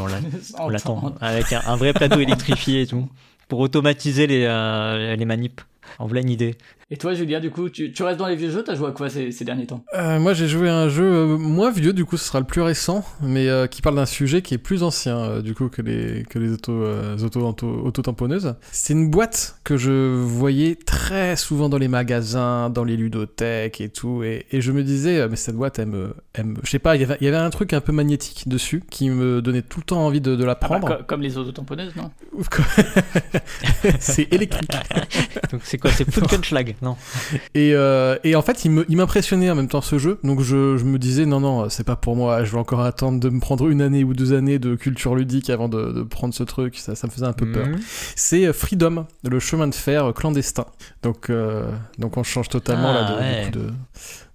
on 0.58 0.68
l'attend 0.70 1.14
avec 1.22 1.54
un, 1.54 1.62
un 1.68 1.76
vrai 1.76 1.94
plateau 1.94 2.20
électrifié 2.20 2.82
et 2.82 2.88
tout 2.88 3.08
pour 3.48 3.60
automatiser 3.60 4.26
les 4.28 4.46
euh, 4.46 5.16
les 5.16 5.26
manips. 5.26 5.62
En 6.00 6.08
voilà 6.08 6.22
une 6.22 6.30
idée. 6.30 6.56
Et 6.92 6.98
toi, 6.98 7.14
Julien, 7.14 7.40
du 7.40 7.52
coup, 7.52 7.70
tu, 7.70 7.92
tu 7.92 8.02
restes 8.02 8.18
dans 8.18 8.26
les 8.26 8.36
vieux 8.36 8.50
jeux 8.50 8.64
T'as 8.64 8.74
joué 8.74 8.88
à 8.88 8.92
quoi 8.92 9.10
ces, 9.12 9.32
ces 9.32 9.46
derniers 9.46 9.68
temps? 9.68 9.84
Euh, 9.94 10.18
moi 10.20 10.34
j'ai 10.34 10.48
joué 10.48 10.70
à 10.70 10.76
un 10.76 10.90
jeu 10.90 11.04
euh, 11.06 11.38
moins 11.38 11.70
vieux, 11.70 11.94
du 11.94 12.04
coup 12.04 12.18
ce 12.18 12.26
sera 12.26 12.40
le 12.40 12.48
plus 12.48 12.62
récent, 12.62 13.06
mais 13.22 13.48
euh, 13.48 13.68
qui 13.68 13.84
parle 13.84 13.96
d'un 13.96 14.08
sujet 14.08 14.42
qui 14.42 14.56
est 14.56 14.58
plus 14.58 14.82
ancien 14.82 15.18
euh, 15.20 15.42
du 15.44 15.54
coup 15.54 15.70
que 15.70 15.84
les, 15.84 16.24
que 16.28 16.40
les 16.40 16.52
auto, 16.54 16.72
euh, 16.72 17.16
auto, 17.20 17.42
auto- 17.48 17.82
auto-tamponneuses. 17.86 18.56
C'est 18.72 18.94
une 18.94 19.12
boîte 19.12 19.60
que 19.64 19.78
je 19.78 20.16
voyais 20.16 20.76
très 20.84 21.36
souvent 21.36 21.70
dans 21.70 21.78
les 21.78 21.88
magasins, 21.88 22.72
dans 22.72 22.84
les 22.84 22.98
ludothèques 22.98 23.82
et 23.82 23.90
tout, 23.90 24.24
et, 24.24 24.48
et 24.52 24.60
je 24.60 24.72
me 24.72 24.82
disais, 24.84 25.28
mais 25.30 25.36
cette 25.36 25.56
boîte 25.58 25.78
elle 25.78 25.90
me... 25.90 26.16
Elle 26.34 26.46
me 26.46 26.56
je 26.64 26.72
sais 26.72 26.80
pas, 26.80 26.96
il 26.96 27.02
y 27.02 27.04
avait- 27.04 27.18
il 27.22 27.26
y 27.26 27.28
avait 27.28 27.38
un 27.38 27.52
truc 27.52 27.72
un 27.74 27.82
peu 27.82 27.92
magnétique 27.92 28.48
dessus 28.48 28.82
qui 28.90 29.12
me 29.12 29.44
donnait 29.44 29.62
tout 29.62 29.80
le 29.82 29.86
temps 29.86 30.04
envie 30.08 30.22
de, 30.22 30.36
de 30.36 30.44
la 30.44 30.54
Ah 30.54 30.56
bah, 30.68 30.80
prendre. 30.80 30.98
co- 30.98 31.04
Comme 31.06 31.22
les 31.22 31.38
autotamponneuses, 31.38 31.96
non? 31.96 32.10
C'est 34.00 34.34
électrique. 34.34 34.72
Donc 35.52 35.62
c'est 35.64 35.78
quoi? 35.78 35.92
C'est 35.92 36.10
Funkenschlag 36.10 36.76
Non. 36.82 36.96
Et, 37.56 37.74
euh, 37.74 38.18
et 38.24 38.36
en 38.36 38.42
fait, 38.42 38.64
il 38.66 38.72
me- 38.72 38.86
il 38.90 38.98
m'impressionnait 38.98 39.50
en 39.50 39.56
même 39.56 39.68
temps 39.68 39.82
ce 39.82 39.98
jeu. 39.98 40.20
Donc 40.24 40.42
je, 40.42 40.78
je 40.78 40.84
me 40.86 40.98
disais, 40.98 41.26
non, 41.26 41.40
non, 41.40 41.70
c'est 41.70 41.84
pas 41.84 41.96
pour 41.96 42.16
moi. 42.16 42.44
Je 42.44 42.52
vais 42.52 42.58
encore 42.58 42.82
attendre 42.82 43.20
de 43.20 43.30
me 43.30 43.40
prendre 43.40 43.68
une 43.70 43.82
année 43.82 44.04
ou 44.04 44.14
deux 44.14 44.34
années 44.34 44.60
de 44.60 44.76
culture 44.76 45.16
ludique 45.16 45.50
avant 45.50 45.68
de, 45.70 45.92
de 45.92 46.04
prendre 46.04 46.34
ce 46.34 46.44
truc. 46.44 46.78
Ça, 46.78 46.96
ça 46.96 47.08
me 47.08 47.12
faisait 47.12 47.26
un 47.26 47.34
peu 47.34 47.52
peur. 47.52 47.68
Mhm. 47.68 47.80
C'est 48.16 48.46
euh, 48.48 48.54
Freedom, 48.54 49.06
le 49.28 49.40
chemin 49.40 49.68
de 49.68 49.76
fer 49.76 50.14
clandestin. 50.16 50.66
Donc, 51.04 51.30
euh, 51.30 51.70
donc 51.98 52.18
on 52.18 52.24
change 52.24 52.50
totalement 52.50 52.90
Ah, 52.92 52.94
là 52.94 53.12
de, 53.12 53.20
ouais. 53.20 53.52
de, 53.52 53.74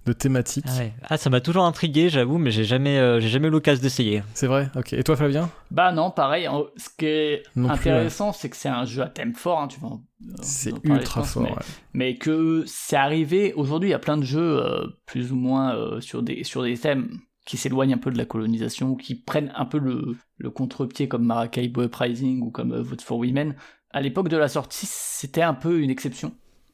de 0.05 0.13
thématique. 0.13 0.65
Ah, 0.67 0.77
ouais. 0.77 0.93
Ah, 1.03 1.17
ça 1.17 1.29
m'a 1.29 1.41
toujours 1.41 1.63
intrigué, 1.65 2.09
j'avoue, 2.09 2.37
mais 2.37 2.51
j'ai 2.51 2.63
jamais, 2.63 2.97
euh, 2.99 3.19
j'ai 3.19 3.27
jamais 3.29 3.47
eu 3.47 3.51
l'occasion 3.51 3.81
d'essayer. 3.81 4.23
C'est 4.33 4.47
vrai? 4.47 4.69
Ok. 4.75 4.93
Et 4.93 5.03
toi, 5.03 5.15
Flavien? 5.15 5.49
Bah 5.71 5.91
non, 5.91 6.11
pareil. 6.11 6.47
en- 6.47 6.65
Ce 6.77 6.89
qui 6.97 7.05
est 7.05 7.43
Non 7.55 7.69
intéressant, 7.69 8.31
c'est 8.31 8.49
que 8.49 8.55
c'est 8.55 8.69
un 8.69 8.85
jeu 8.85 9.01
à 9.01 9.07
thème 9.09 9.33
fort. 9.33 9.59
hein, 9.61 9.67
tu 9.67 9.79
vas 9.79 9.87
en- 9.87 10.01
C'est 10.41 10.73
ultra 10.83 11.21
pense, 11.21 11.31
fort. 11.33 11.43
mais- 11.43 11.49
ouais. 11.51 11.55
mais 11.93 12.15
que 12.17 12.63
c'est 12.67 12.95
arrivé. 12.95 13.53
Aujourd'hui, 13.55 13.89
il 13.89 13.91
y 13.91 13.95
a 13.95 13.99
plein 13.99 14.17
de 14.17 14.23
jeux 14.23 14.59
euh, 14.63 14.87
plus 15.05 15.31
ou 15.31 15.35
moins 15.35 15.75
euh, 15.75 16.01
sur, 16.01 16.21
des, 16.23 16.43
sur 16.43 16.61
des 16.63 16.77
thèmes 16.77 17.09
qui 17.45 17.57
s'éloignent 17.57 17.93
un 17.93 17.97
peu 17.99 18.09
de 18.11 18.17
la 18.17 18.25
colonisation, 18.25 18.89
ou 18.91 18.95
qui 18.95 19.13
prennent 19.15 19.51
un 19.55 19.65
peu 19.65 19.77
le, 19.77 20.15
le 20.37 20.49
contre-pied 20.49 21.07
comme 21.07 21.23
Maracaibo 21.25 21.83
Uprising 21.83 22.41
ou 22.41 22.49
comme 22.51 22.71
euh, 22.73 22.81
Vote 22.81 23.01
for 23.01 23.17
Women. 23.19 23.55
À 23.91 24.01
l'époque 24.01 24.29
de 24.29 24.37
la 24.37 24.47
sortie, 24.47 24.87
c'était 24.89 25.41
un 25.43 25.53
peu 25.53 25.79
une 25.79 25.89
exception. 25.91 26.33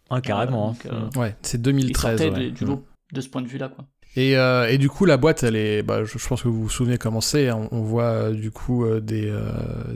Ah, 0.09 0.19
carrément. 0.21 0.69
donc, 0.69 0.85
hein. 0.85 1.09
euh, 1.15 1.19
Ouais, 1.19 1.35
c'est 1.41 1.57
Ils 1.57 1.61
2013. 1.61 2.17
sortaient 2.19 2.33
ouais. 2.33 2.45
de- 2.45 2.49
du 2.51 2.65
lot 2.65 2.83
de 3.11 3.21
ce 3.21 3.29
point 3.29 3.41
de 3.41 3.47
vue-là, 3.47 3.69
quoi. 3.69 3.87
Et, 4.17 4.35
euh, 4.35 4.67
et 4.67 4.77
du 4.77 4.89
coup, 4.89 5.05
la 5.05 5.15
boîte, 5.15 5.43
elle 5.43 5.55
est, 5.55 5.83
bah, 5.83 6.03
je, 6.03 6.27
pense 6.27 6.41
que 6.43 6.49
vous 6.49 6.63
vous 6.63 6.69
souvenez 6.69 6.97
comment 6.97 7.21
c'est. 7.21 7.47
hein. 7.47 7.67
On, 7.71 7.81
voit 7.81 8.03
euh, 8.03 8.31
du 8.31 8.51
coup 8.51 8.83
euh, 8.85 8.99
des, 8.99 9.33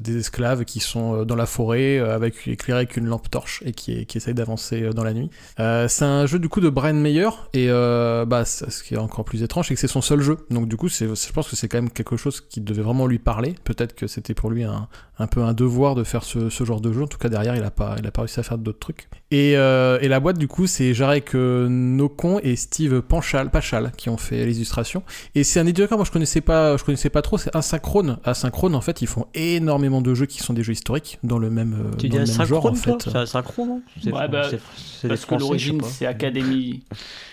des 0.02 0.18
esclaves 0.18 0.64
qui 0.64 0.80
sont 0.80 1.24
dans 1.26 1.36
la 1.36 1.46
forêt 1.46 2.00
avec 2.00 2.48
éclairés 2.48 2.80
avec 2.80 2.98
une 2.98 3.08
lampe 3.08 3.30
torche 3.30 3.62
et 3.66 3.74
qui, 3.74 4.06
qui 4.06 4.18
essayent 4.18 4.34
d'avancer 4.34 4.90
dans 4.92 5.04
la 5.04 5.14
nuit. 5.14 5.30
C'est 5.58 6.04
un 6.06 6.26
jeu 6.26 6.40
du 6.40 6.50
coup 6.50 6.62
de 6.62 6.70
Brian 6.70 6.94
Mayer 6.94 7.30
et 7.54 7.68
bah, 7.68 8.46
ce 8.46 8.84
qui 8.84 8.94
est 8.94 8.98
encore 8.98 9.26
plus 9.26 9.44
étrange, 9.44 9.68
c'est 9.68 9.74
que 9.74 9.80
c'est 9.80 9.88
son 9.88 10.02
seul 10.02 10.22
jeu. 10.22 10.38
Donc 10.50 10.68
du 10.68 10.78
coup, 10.78 10.88
je 10.88 11.32
pense 11.34 11.50
que 11.50 11.56
c'est 11.56 11.68
quand 11.68 11.78
même 11.78 11.90
quelque 11.90 12.18
chose 12.18 12.42
qui 12.42 12.62
devait 12.62 12.82
vraiment 12.84 13.08
lui 13.08 13.20
parler. 13.20 13.56
Peut-être 13.64 13.96
que 13.96 14.08
c'était 14.08 14.34
pour 14.34 14.50
lui 14.50 14.64
un, 14.64 14.88
un 15.20 15.28
peu 15.28 15.42
un 15.42 15.54
devoir 15.54 15.96
de 15.96 16.04
faire 16.04 16.24
ce, 16.24 16.50
ce 16.50 16.64
genre 16.64 16.82
de 16.82 16.92
jeu. 16.94 17.04
En 17.04 17.08
tout 17.08 17.18
cas, 17.18 17.30
derrière, 17.30 17.56
il 17.56 17.64
a 17.64 17.72
pas, 17.72 17.96
il 18.00 18.08
a 18.08 18.12
pas 18.12 18.22
réussi 18.22 18.40
à 18.40 18.44
faire 18.44 18.58
d'autres 18.58 18.80
trucs. 18.80 19.08
Et, 19.32 19.52
et 19.52 20.08
la 20.08 20.20
boîte, 20.20 20.38
du 20.38 20.48
coup, 20.48 20.68
c'est 20.68 20.94
Jarek 20.94 21.34
Nocon 21.34 22.40
et 22.44 22.56
Steve 22.56 23.02
Panchal, 23.02 23.50
Pachal 23.52 23.92
ont 24.10 24.18
fait 24.18 24.46
les 24.46 24.56
illustrations. 24.58 25.04
Et 25.34 25.44
c'est 25.44 25.60
un 25.60 25.66
éditeur 25.66 25.90
que 25.90 25.96
moi 25.96 26.06
je 26.06 26.12
connaissais 26.12 26.42
pas, 26.42 26.78
je 26.78 26.84
connaissais 26.84 27.10
pas 27.10 27.22
trop. 27.22 27.38
C'est 27.38 27.56
Asynchrone. 27.56 28.18
Asynchrone, 28.24 28.76
en 28.76 28.82
fait, 28.82 29.02
ils 29.02 29.08
font 29.08 29.26
énormément 29.34 30.02
de 30.02 30.14
jeux 30.14 30.26
qui 30.26 30.40
sont 30.40 30.54
des 30.54 30.64
jeux 30.64 30.74
historiques 30.74 31.20
dans 31.24 31.38
le 31.38 31.50
même, 31.50 31.74
euh, 31.74 31.96
Tu 31.98 32.10
dans 32.10 32.24
dis 32.24 32.32
le 32.32 32.38
même 32.38 32.48
genre 32.48 32.66
en 32.66 32.72
asynchrone, 32.72 33.00
fait. 33.00 33.10
C'est 33.12 33.18
asynchrone, 33.18 33.68
non 33.68 33.82
C'est 34.02 34.12
Ouais, 34.12 34.28
bah, 34.28 34.42
Parce 34.42 34.52
que 34.52 35.08
Français, 35.18 35.38
l'origine, 35.38 35.82
c'est 35.84 36.06
Academy 36.06 36.84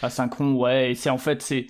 Asynchron, 0.03 0.55
ouais, 0.55 0.93
et 0.93 0.95
c'est 0.95 1.11
en 1.11 1.19
fait, 1.19 1.43
c'est. 1.43 1.67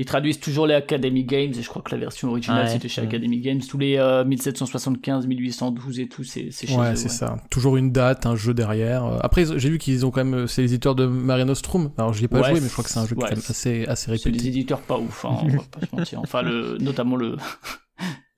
Ils 0.00 0.04
traduisent 0.04 0.38
toujours 0.38 0.66
les 0.68 0.74
Academy 0.74 1.24
Games, 1.24 1.50
et 1.50 1.60
je 1.62 1.68
crois 1.68 1.82
que 1.82 1.90
la 1.90 1.98
version 1.98 2.28
originale 2.28 2.66
Ouais, 2.66 2.70
c'était 2.72 2.88
chez 2.88 3.00
ouais. 3.00 3.08
Academy 3.08 3.40
Games. 3.40 3.60
Tous 3.68 3.78
les 3.78 3.96
euh, 3.96 4.24
1775, 4.24 5.26
1812 5.26 5.98
et 6.00 6.08
tout, 6.08 6.22
c'est 6.24 6.48
c'est 6.52 6.66
chez 6.68 6.76
Ouais, 6.76 6.94
c'est 6.94 7.08
ça. 7.08 7.36
Toujours 7.50 7.76
une 7.76 7.90
date, 7.90 8.24
un 8.24 8.36
jeu 8.36 8.54
derrière. 8.54 9.04
Euh, 9.04 9.18
Après, 9.22 9.44
j'ai 9.58 9.70
vu 9.70 9.78
qu'ils 9.78 10.06
ont 10.06 10.10
quand 10.12 10.24
même, 10.24 10.46
c'est 10.46 10.62
les 10.62 10.72
éditeurs 10.74 10.94
de 10.94 11.06
Mare 11.06 11.44
Nostrum. 11.44 11.90
Alors, 11.98 12.12
j'y 12.14 12.24
ai 12.24 12.28
pas 12.28 12.42
joué, 12.42 12.60
mais 12.60 12.68
je 12.68 12.72
crois 12.72 12.84
que 12.84 12.90
c'est 12.90 12.98
un 13.00 13.06
jeu 13.06 13.16
qui 13.16 13.20
est 13.20 13.24
ouais, 13.24 13.30
quand 13.30 13.36
même 13.36 13.44
assez, 13.48 13.86
assez 13.86 14.16
C'est 14.16 14.30
des 14.30 14.38
réputé. 14.38 14.48
éditeurs 14.48 14.80
pas 14.80 14.98
ouf, 14.98 15.24
hein, 15.24 15.38
on 15.42 15.48
va 15.48 15.58
pas 15.70 15.86
se 15.86 15.96
mentir. 15.96 16.20
Enfin, 16.20 16.42
le, 16.42 16.78
notamment 16.80 17.16
le, 17.16 17.36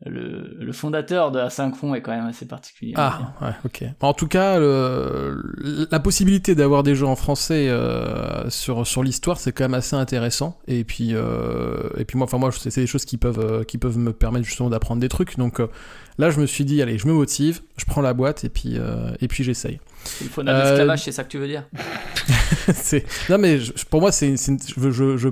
le, 0.07 0.57
le 0.59 0.73
fondateur 0.73 1.31
de 1.31 1.39
Asynchron 1.39 1.95
est 1.95 2.01
quand 2.01 2.13
même 2.13 2.27
assez 2.27 2.47
particulier. 2.47 2.95
Ah, 2.97 3.35
ouais, 3.43 3.53
ok. 3.67 3.85
En 4.01 4.15
tout 4.15 4.27
cas, 4.29 4.59
le- 4.59 5.87
la 5.91 6.01
possibilité 6.01 6.55
d'avoir 6.55 6.83
des 6.83 6.95
jeux 6.95 7.07
en 7.07 7.17
français 7.17 7.69
euh, 7.69 8.49
sur, 8.49 8.87
sur 8.87 9.03
l'histoire, 9.03 9.39
c'est 9.39 9.53
quand 9.53 9.65
même 9.65 9.75
assez 9.75 9.97
intéressant. 9.97 10.59
Et 10.67 10.85
puis, 10.85 11.11
euh, 11.13 11.91
et 11.99 12.05
puis 12.07 12.17
moi, 12.17 12.25
enfin 12.25 12.39
moi, 12.39 12.51
c'est 12.53 12.75
des 12.75 12.87
choses 12.87 13.05
qui 13.05 13.19
peuvent, 13.19 13.39
euh, 13.41 13.65
qui 13.65 13.77
peuvent 13.79 13.99
me 13.99 14.13
permettre 14.13 14.47
justement 14.47 14.71
d'apprendre 14.71 15.01
des 15.01 15.09
trucs. 15.11 15.37
Donc 15.37 15.61
euh, 15.61 15.67
là, 16.19 16.31
je 16.31 16.41
me 16.41 16.47
suis 16.47 16.65
dit, 16.65 16.81
allez, 16.81 16.97
je 16.97 17.07
me 17.07 17.13
motive, 17.13 17.61
je 17.77 17.85
prends 17.85 18.01
la 18.01 18.15
boîte 18.15 18.45
et 18.45 18.49
puis, 18.49 18.79
et 19.21 19.29
puis 19.29 19.45
j'essaye. 19.45 19.81
Le 20.23 20.29
fauna 20.29 20.53
Euh, 20.53 20.63
d'esclavage, 20.71 21.03
c'est 21.05 21.13
ça 21.13 21.25
que 21.25 21.29
tu 21.29 21.37
veux 21.39 21.47
dire? 21.47 21.65
non 23.29 23.39
mais 23.39 23.59
je- 23.59 23.73
pour 23.91 24.01
moi 24.01 24.13
c'est 24.13 24.35
je, 24.37 24.91
je, 24.91 25.29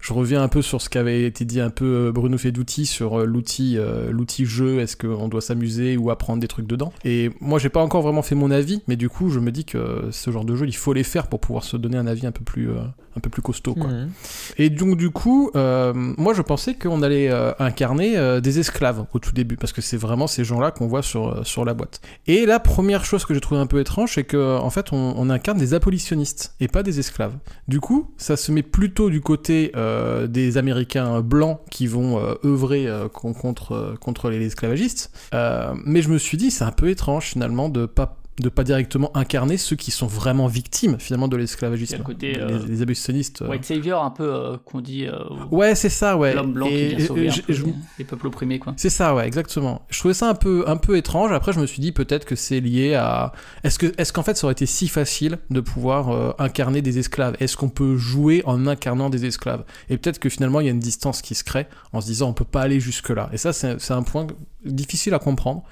je 0.00 0.12
reviens 0.12 0.42
un 0.42 0.48
peu 0.48 0.62
sur 0.62 0.80
ce 0.80 0.88
qu'avait 0.88 1.24
été 1.24 1.44
dit 1.44 1.60
un 1.60 1.70
peu 1.70 1.84
euh, 1.84 2.12
Bruno 2.12 2.38
Fedouti 2.38 2.86
sur 2.86 3.20
euh, 3.20 3.24
l'outil 3.24 3.76
euh, 3.78 4.10
l'outil 4.10 4.44
jeu, 4.44 4.80
est-ce 4.80 4.96
qu'on 4.96 5.28
doit 5.28 5.40
s'amuser 5.40 5.96
ou 5.96 6.10
apprendre 6.10 6.40
des 6.40 6.48
trucs 6.48 6.66
dedans? 6.66 6.92
Et 7.04 7.30
moi 7.40 7.58
j'ai 7.58 7.68
pas 7.68 7.80
encore 7.80 8.02
vraiment 8.02 8.22
fait 8.22 8.34
mon 8.34 8.50
avis, 8.50 8.82
mais 8.88 8.96
du 8.96 9.08
coup 9.08 9.30
je 9.30 9.40
me 9.40 9.50
dis 9.50 9.64
que 9.64 10.08
ce 10.10 10.30
genre 10.30 10.44
de 10.44 10.54
jeu 10.54 10.66
il 10.66 10.76
faut 10.76 10.92
les 10.92 11.02
faire 11.02 11.26
pour 11.26 11.40
pouvoir 11.40 11.64
se 11.64 11.76
donner 11.76 11.96
un 11.96 12.06
avis 12.06 12.26
un 12.26 12.32
peu 12.32 12.44
plus, 12.44 12.70
un 12.70 13.20
peu 13.20 13.30
plus 13.30 13.42
costaud. 13.42 13.74
Quoi. 13.74 13.88
Mhm. 13.88 14.10
Et 14.58 14.70
donc 14.70 14.96
du 14.96 15.10
coup, 15.10 15.50
euh, 15.56 15.92
moi 15.94 16.34
je 16.34 16.42
pensais 16.42 16.74
qu'on 16.74 17.02
allait 17.02 17.30
incarner 17.58 18.40
des 18.40 18.58
esclaves 18.58 19.06
au 19.12 19.18
tout 19.18 19.32
début, 19.32 19.56
parce 19.56 19.72
que 19.72 19.80
c'est 19.80 19.96
vraiment 19.96 20.26
ces 20.26 20.44
gens-là 20.44 20.70
qu'on 20.70 20.86
voit 20.86 21.02
sur, 21.02 21.46
sur 21.46 21.64
la 21.64 21.74
boîte. 21.74 22.00
Et 22.26 22.46
la 22.46 22.60
première 22.60 23.04
chose 23.04 23.24
que 23.24 23.34
j'ai 23.34 23.40
trouvé 23.40 23.60
un 23.60 23.66
peu 23.66 23.80
étrange, 23.80 24.12
c'est 24.14 24.24
que 24.24 24.58
en 24.58 24.70
fait 24.70 24.92
on, 24.92 25.14
on 25.16 25.30
incarne 25.30 25.58
des 25.58 25.74
abolitionnistes 25.74 26.54
et 26.60 26.68
pas 26.68 26.82
des 26.82 27.00
esclaves. 27.00 27.34
Du 27.68 27.80
coup, 27.80 28.10
ça 28.16 28.36
se 28.36 28.52
met 28.52 28.62
plutôt 28.62 29.10
du 29.10 29.20
côté 29.20 29.72
euh, 29.74 29.95
des 30.26 30.58
Américains 30.58 31.20
blancs 31.20 31.60
qui 31.70 31.86
vont 31.86 32.18
euh, 32.18 32.34
œuvrer 32.44 32.86
euh, 32.86 33.08
con- 33.08 33.32
contre, 33.34 33.72
euh, 33.72 33.94
contre 34.00 34.30
les 34.30 34.44
esclavagistes. 34.44 35.10
Euh, 35.34 35.72
mais 35.84 36.02
je 36.02 36.08
me 36.10 36.18
suis 36.18 36.36
dit, 36.36 36.50
c'est 36.50 36.64
un 36.64 36.72
peu 36.72 36.88
étrange 36.88 37.26
finalement 37.26 37.68
de 37.68 37.86
pas 37.86 38.16
de 38.38 38.48
pas 38.50 38.64
directement 38.64 39.10
incarner 39.16 39.56
ceux 39.56 39.76
qui 39.76 39.90
sont 39.90 40.06
vraiment 40.06 40.46
victimes 40.46 40.96
finalement 40.98 41.26
de 41.28 41.36
l'esclavagisme. 41.36 41.96
le 41.98 42.02
côté, 42.04 42.32
les, 42.34 42.40
euh, 42.40 42.58
les 42.68 42.82
abolitionnistes. 42.82 43.40
euh, 43.42 43.48
White 43.48 43.64
Savior, 43.64 44.04
un 44.04 44.10
peu 44.10 44.24
euh, 44.32 44.56
qu'on 44.64 44.80
dit 44.82 45.06
euh, 45.06 45.14
Ouais, 45.50 45.74
c'est 45.74 45.88
ça, 45.88 46.16
ouais. 46.18 46.34
l'homme 46.34 46.52
blanc 46.52 46.66
Et- 46.66 46.88
qui 46.90 46.94
vient 46.96 47.06
sauver 47.06 47.24
et- 47.24 47.28
un 47.28 47.32
je- 47.32 47.40
peu 47.42 47.52
je- 47.54 47.64
les, 47.64 47.74
les 47.98 48.04
peuples 48.04 48.26
opprimés, 48.26 48.58
quoi. 48.58 48.74
C'est 48.76 48.90
ça, 48.90 49.14
ouais, 49.14 49.26
exactement. 49.26 49.82
Je 49.88 49.98
trouvais 49.98 50.12
ça 50.14 50.28
un 50.28 50.34
peu, 50.34 50.64
un 50.66 50.76
peu 50.76 50.96
étrange. 50.98 51.32
Après, 51.32 51.52
je 51.54 51.60
me 51.60 51.66
suis 51.66 51.80
dit 51.80 51.92
peut-être 51.92 52.26
que 52.26 52.36
c'est 52.36 52.60
lié 52.60 52.94
à. 52.94 53.32
Est-ce 53.64 53.78
que, 53.78 53.92
est-ce 53.96 54.12
qu'en 54.12 54.22
fait, 54.22 54.36
ça 54.36 54.44
aurait 54.46 54.52
été 54.52 54.66
si 54.66 54.88
facile 54.88 55.38
de 55.50 55.60
pouvoir 55.60 56.34
incarner 56.38 56.82
des 56.82 56.98
esclaves? 56.98 57.36
Est-ce 57.40 57.56
qu'on 57.56 57.70
peut 57.70 57.96
jouer 57.96 58.42
en 58.44 58.66
incarnant 58.66 59.08
des 59.08 59.24
esclaves? 59.24 59.64
Et 59.88 59.96
peut-être 59.96 60.18
que 60.18 60.28
finalement, 60.28 60.60
il 60.60 60.66
y 60.66 60.68
a 60.68 60.72
une 60.72 60.78
distance 60.80 61.22
qui 61.22 61.34
se 61.34 61.42
crée 61.44 61.66
en 61.94 62.00
se 62.02 62.06
disant 62.06 62.28
on 62.28 62.32
peut 62.34 62.44
pas 62.44 62.60
aller 62.62 62.80
jusque 62.80 63.08
là. 63.08 63.30
Et 63.32 63.38
ça, 63.38 63.52
c'est 63.54 63.90
un 63.92 64.02
point 64.02 64.26
difficile 64.64 65.14
à 65.14 65.18
comprendre. 65.18 65.62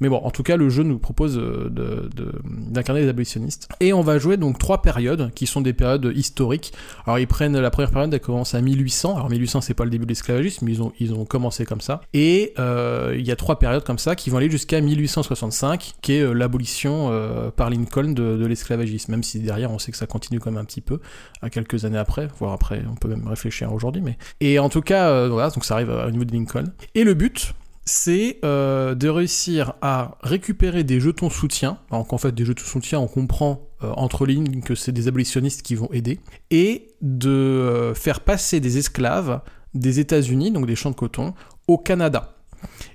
Mais 0.00 0.08
bon, 0.08 0.16
en 0.16 0.30
tout 0.30 0.42
cas, 0.42 0.56
le 0.56 0.68
jeu 0.70 0.82
nous 0.82 0.98
propose 0.98 1.38
euh, 1.38 1.68
de, 1.70 2.08
de- 2.14 2.32
d'incarner 2.70 3.02
des 3.02 3.08
abolitionnistes. 3.08 3.68
Et 3.80 3.92
on 3.92 4.02
va 4.02 4.18
jouer 4.18 4.36
donc 4.36 4.58
trois 4.58 4.82
périodes 4.82 5.32
qui 5.34 5.46
sont 5.46 5.60
des 5.60 5.72
périodes 5.72 6.12
historiques. 6.14 6.72
Alors 7.06 7.18
ils 7.18 7.26
prennent 7.26 7.58
la 7.58 7.70
première 7.70 7.90
période, 7.90 8.12
elle 8.12 8.20
commence 8.20 8.54
à 8.54 8.60
1800. 8.60 9.14
Alors 9.16 9.30
1800, 9.30 9.60
c'est 9.60 9.74
pas 9.74 9.84
le 9.84 9.90
début 9.90 10.04
de 10.04 10.10
l'esclavagisme, 10.10 10.64
mais 10.66 10.72
ils 10.72 10.82
ont, 10.82 10.92
ils 11.00 11.14
ont 11.14 11.24
commencé 11.24 11.64
comme 11.64 11.80
ça. 11.80 12.00
Et 12.12 12.52
euh, 12.58 13.14
il 13.18 13.26
y 13.26 13.30
a 13.30 13.36
trois 13.36 13.58
périodes 13.58 13.84
comme 13.84 13.98
ça 13.98 14.16
qui 14.16 14.30
vont 14.30 14.38
aller 14.38 14.50
jusqu'à 14.50 14.80
1865, 14.80 15.94
qui 16.02 16.14
est 16.14 16.20
euh, 16.20 16.32
l'abolition 16.32 17.10
par 17.56 17.70
Lincoln 17.70 18.12
de, 18.12 18.36
de 18.36 18.46
l'esclavagisme. 18.46 19.10
Même 19.12 19.22
si 19.22 19.38
derrière, 19.40 19.70
on 19.70 19.78
sait 19.78 19.92
que 19.92 19.98
ça 19.98 20.06
continue 20.06 20.40
quand 20.40 20.50
même 20.50 20.60
un 20.60 20.64
petit 20.64 20.80
peu, 20.80 21.00
à 21.42 21.50
quelques 21.50 21.84
années 21.84 21.98
après, 21.98 22.28
voire 22.38 22.52
après, 22.52 22.82
on 22.90 22.94
peut 22.94 23.08
même 23.08 23.26
réfléchir 23.28 23.72
aujourd'hui. 23.72 24.02
Mais 24.02 24.18
et 24.40 24.58
en 24.58 24.68
tout 24.68 24.80
cas, 24.80 25.28
voilà, 25.28 25.50
donc 25.50 25.64
ça 25.64 25.74
arrive 25.74 25.90
au 25.90 26.10
niveau 26.10 26.24
de 26.24 26.32
Lincoln. 26.32 26.64
Et 26.94 27.04
le 27.04 27.14
but, 27.14 27.54
c'est 27.84 28.38
euh, 28.44 28.94
de 28.94 29.08
réussir 29.08 29.74
à 29.82 30.16
récupérer 30.22 30.84
des 30.84 31.00
jetons 31.00 31.30
soutien. 31.30 31.78
Alors 31.90 32.06
qu'en 32.06 32.18
fait, 32.18 32.34
des 32.34 32.44
jetons 32.44 32.64
soutien, 32.64 32.98
on 32.98 33.06
comprend 33.06 33.68
euh, 33.82 33.92
entre 33.96 34.26
lignes 34.26 34.62
que 34.62 34.74
c'est 34.74 34.92
des 34.92 35.08
abolitionnistes 35.08 35.62
qui 35.62 35.74
vont 35.74 35.90
aider, 35.92 36.20
et 36.50 36.94
de 37.02 37.30
euh, 37.30 37.94
faire 37.94 38.20
passer 38.20 38.60
des 38.60 38.78
esclaves 38.78 39.40
des 39.74 40.00
États-Unis, 40.00 40.50
donc 40.50 40.66
des 40.66 40.76
champs 40.76 40.90
de 40.90 40.96
coton, 40.96 41.34
au 41.66 41.78
Canada. 41.78 42.36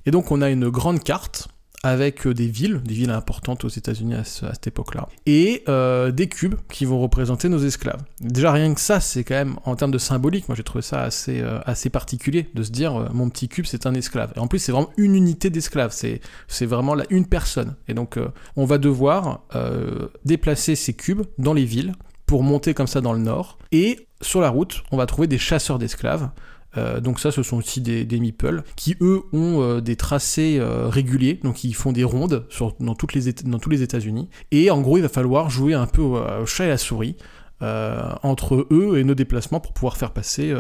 Et 0.06 0.12
donc 0.12 0.32
on 0.32 0.42
a 0.42 0.50
une 0.50 0.70
grande 0.70 1.04
carte 1.04 1.50
avec 1.84 2.28
euh, 2.28 2.34
des 2.34 2.48
villes, 2.48 2.82
des 2.84 2.94
villes 2.94 3.10
importantes 3.10 3.64
aux 3.64 3.70
États-Unis 3.70 4.16
à, 4.16 4.24
ce- 4.24 4.46
à 4.46 4.54
cette 4.54 4.68
époque-là, 4.68 5.08
et 5.26 5.64
euh, 5.70 6.12
des 6.12 6.28
cubes 6.28 6.56
qui 6.70 6.86
vont 6.86 7.00
représenter 7.00 7.48
nos 7.50 7.60
esclaves. 7.60 8.02
Déjà 8.20 8.52
rien 8.52 8.74
que 8.74 8.82
ça, 8.82 9.00
c'est 9.00 9.24
quand 9.24 9.36
même 9.36 9.56
en 9.66 9.76
termes 9.76 9.92
de 9.92 9.98
symbolique, 9.98 10.48
moi 10.50 10.56
j'ai 10.56 10.64
trouvé 10.64 10.82
ça 10.82 11.02
assez, 11.02 11.40
euh, 11.42 11.60
assez 11.66 11.90
particulier 11.90 12.50
de 12.54 12.64
se 12.64 12.72
dire 12.72 13.10
mon 13.14 13.30
petit 13.30 13.48
cube 13.48 13.66
c'est 13.66 13.86
un 13.86 13.94
esclave. 13.94 14.34
Et 14.36 14.40
en 14.40 14.48
plus 14.48 14.60
c'est 14.60 14.72
vraiment 14.72 14.90
une 14.98 15.16
unité 15.16 15.50
d'esclaves, 15.50 15.92
c'est 15.94 16.20
c'est 16.48 16.66
vraiment 16.66 16.96
là 16.96 17.06
une 17.10 17.26
personne. 17.26 17.76
Et 17.88 17.94
donc 17.94 18.18
on 18.56 18.66
va 18.66 18.78
devoir 18.78 19.44
déplacer 20.26 20.76
ces 20.76 20.94
cubes 20.94 21.24
dans 21.38 21.54
les 21.54 21.66
villes 21.66 21.94
pour 22.26 22.44
monter 22.44 22.74
comme 22.74 22.88
ça 22.88 23.02
dans 23.02 23.14
le 23.14 23.20
nord. 23.20 23.58
Et 23.72 24.08
sur 24.22 24.42
la 24.42 24.50
route, 24.50 24.84
on 24.92 24.98
va 24.98 25.06
trouver 25.06 25.28
des 25.28 25.38
chasseurs 25.38 25.80
d'esclaves. 25.80 26.30
Euh, 26.78 27.00
donc 27.00 27.20
ça, 27.20 27.32
ce 27.32 27.44
sont 27.44 27.58
aussi 27.58 27.82
des, 27.82 28.06
des 28.06 28.20
meeples 28.20 28.64
qui 28.76 28.96
eux 29.02 29.22
ont 29.34 29.62
euh, 29.62 29.82
des 29.82 29.96
tracés 29.96 30.58
euh, 30.60 30.88
réguliers, 30.88 31.40
donc 31.44 31.64
ils 31.64 31.74
font 31.74 31.92
des 31.92 32.04
rondes 32.04 32.48
dans, 32.80 32.96
tous 32.96 33.08
les 33.16 33.82
États-Unis. 33.82 34.30
Et 34.52 34.70
en 34.72 34.82
gros, 34.82 34.98
il 34.98 35.02
va 35.02 35.10
falloir 35.10 35.50
jouer 35.50 35.74
un 35.74 35.88
peu 35.88 36.02
au, 36.02 36.46
chat 36.46 36.66
et 36.66 36.68
à 36.68 36.72
la 36.72 36.78
souris 36.78 37.16
entre 37.62 38.68
eux 38.72 38.98
et 38.98 39.04
nos 39.04 39.16
déplacements 39.16 39.60
pour 39.60 39.74
pouvoir 39.74 39.98
faire 39.98 40.12
passer 40.12 40.54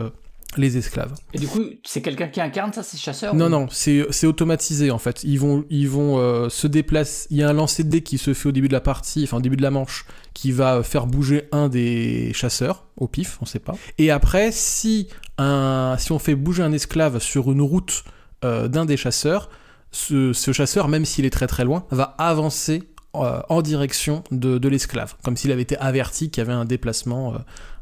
les 0.57 0.77
esclaves. 0.77 1.13
Et 1.33 1.37
du 1.39 1.47
coup, 1.47 1.61
c'est 1.85 2.01
quelqu'un 2.01 2.27
qui 2.27 2.41
incarne 2.41 2.73
ça, 2.73 2.81
ces 2.83 2.97
chasseurs 2.97 3.35
Non, 3.35 3.45
ou- 3.45 3.49
non, 3.49 3.67
c'est 3.69 4.05
c'est 4.09 4.25
automatisé 4.27 4.89
en 4.91 4.97
fait. 4.97 5.23
Ils 5.23 5.39
vont, 5.39 5.63
ils 5.69 5.87
vont 5.87 6.17
euh, 6.17 6.49
se 6.49 6.65
déplacer. 6.67 7.27
Il 7.29 7.37
y 7.37 7.43
a 7.43 7.49
un 7.49 7.53
lancer 7.53 7.83
de 7.83 7.89
dés 7.89 8.01
qui 8.01 8.17
se 8.17 8.33
fait 8.33 8.49
au 8.49 8.51
début 8.51 8.67
de 8.67 8.73
la 8.73 8.81
partie, 8.81 9.23
enfin 9.23 9.37
au 9.37 9.41
début 9.41 9.57
de 9.57 9.61
la 9.61 9.71
manche, 9.71 10.05
qui 10.33 10.51
va 10.51 10.81
faire 10.83 11.05
bouger 11.05 11.47
un 11.51 11.69
des 11.69 12.31
chasseurs 12.33 12.85
au 12.97 13.07
pif, 13.07 13.37
on 13.41 13.45
sait 13.45 13.59
pas. 13.59 13.75
Et 13.99 14.09
après, 14.11 14.51
si 14.51 15.07
un, 15.37 15.95
si 15.99 16.11
on 16.11 16.19
fait 16.19 16.35
bouger 16.35 16.63
un 16.63 16.71
esclave 16.73 17.19
sur 17.19 17.51
une 17.51 17.61
route 17.61 18.03
euh, 18.43 18.67
d'un 18.67 18.85
des 18.85 18.97
chasseurs, 18.97 19.49
ce, 19.91 20.33
ce 20.33 20.51
chasseur, 20.51 20.87
même 20.87 21.05
s'il 21.05 21.25
est 21.25 21.29
très 21.29 21.47
très 21.47 21.63
loin, 21.63 21.85
va 21.91 22.15
avancer 22.17 22.83
euh, 23.15 23.39
en 23.49 23.61
direction 23.61 24.23
de, 24.31 24.57
de 24.57 24.67
l'esclave, 24.67 25.15
comme 25.23 25.37
s'il 25.37 25.51
avait 25.51 25.61
été 25.63 25.77
averti 25.77 26.29
qu'il 26.29 26.41
y 26.41 26.45
avait 26.45 26.53
un 26.53 26.65
déplacement 26.65 27.33
euh, 27.33 27.37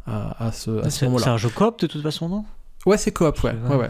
à, 0.06 0.48
à 0.48 0.52
ce, 0.52 0.78
ce 0.78 0.84
C'est 0.86 0.90
c'est 1.00 1.06
moment-là. 1.08 1.32
un 1.34 1.38
jeu 1.38 1.50
coop 1.50 1.80
de 1.82 1.88
toute 1.88 2.02
façon, 2.02 2.30
non? 2.30 2.46
Ouais, 2.88 2.98
c'est 2.98 3.12
coop, 3.12 3.44
ouais, 3.44 3.52
ouais, 3.70 3.76
ouais. 3.76 3.90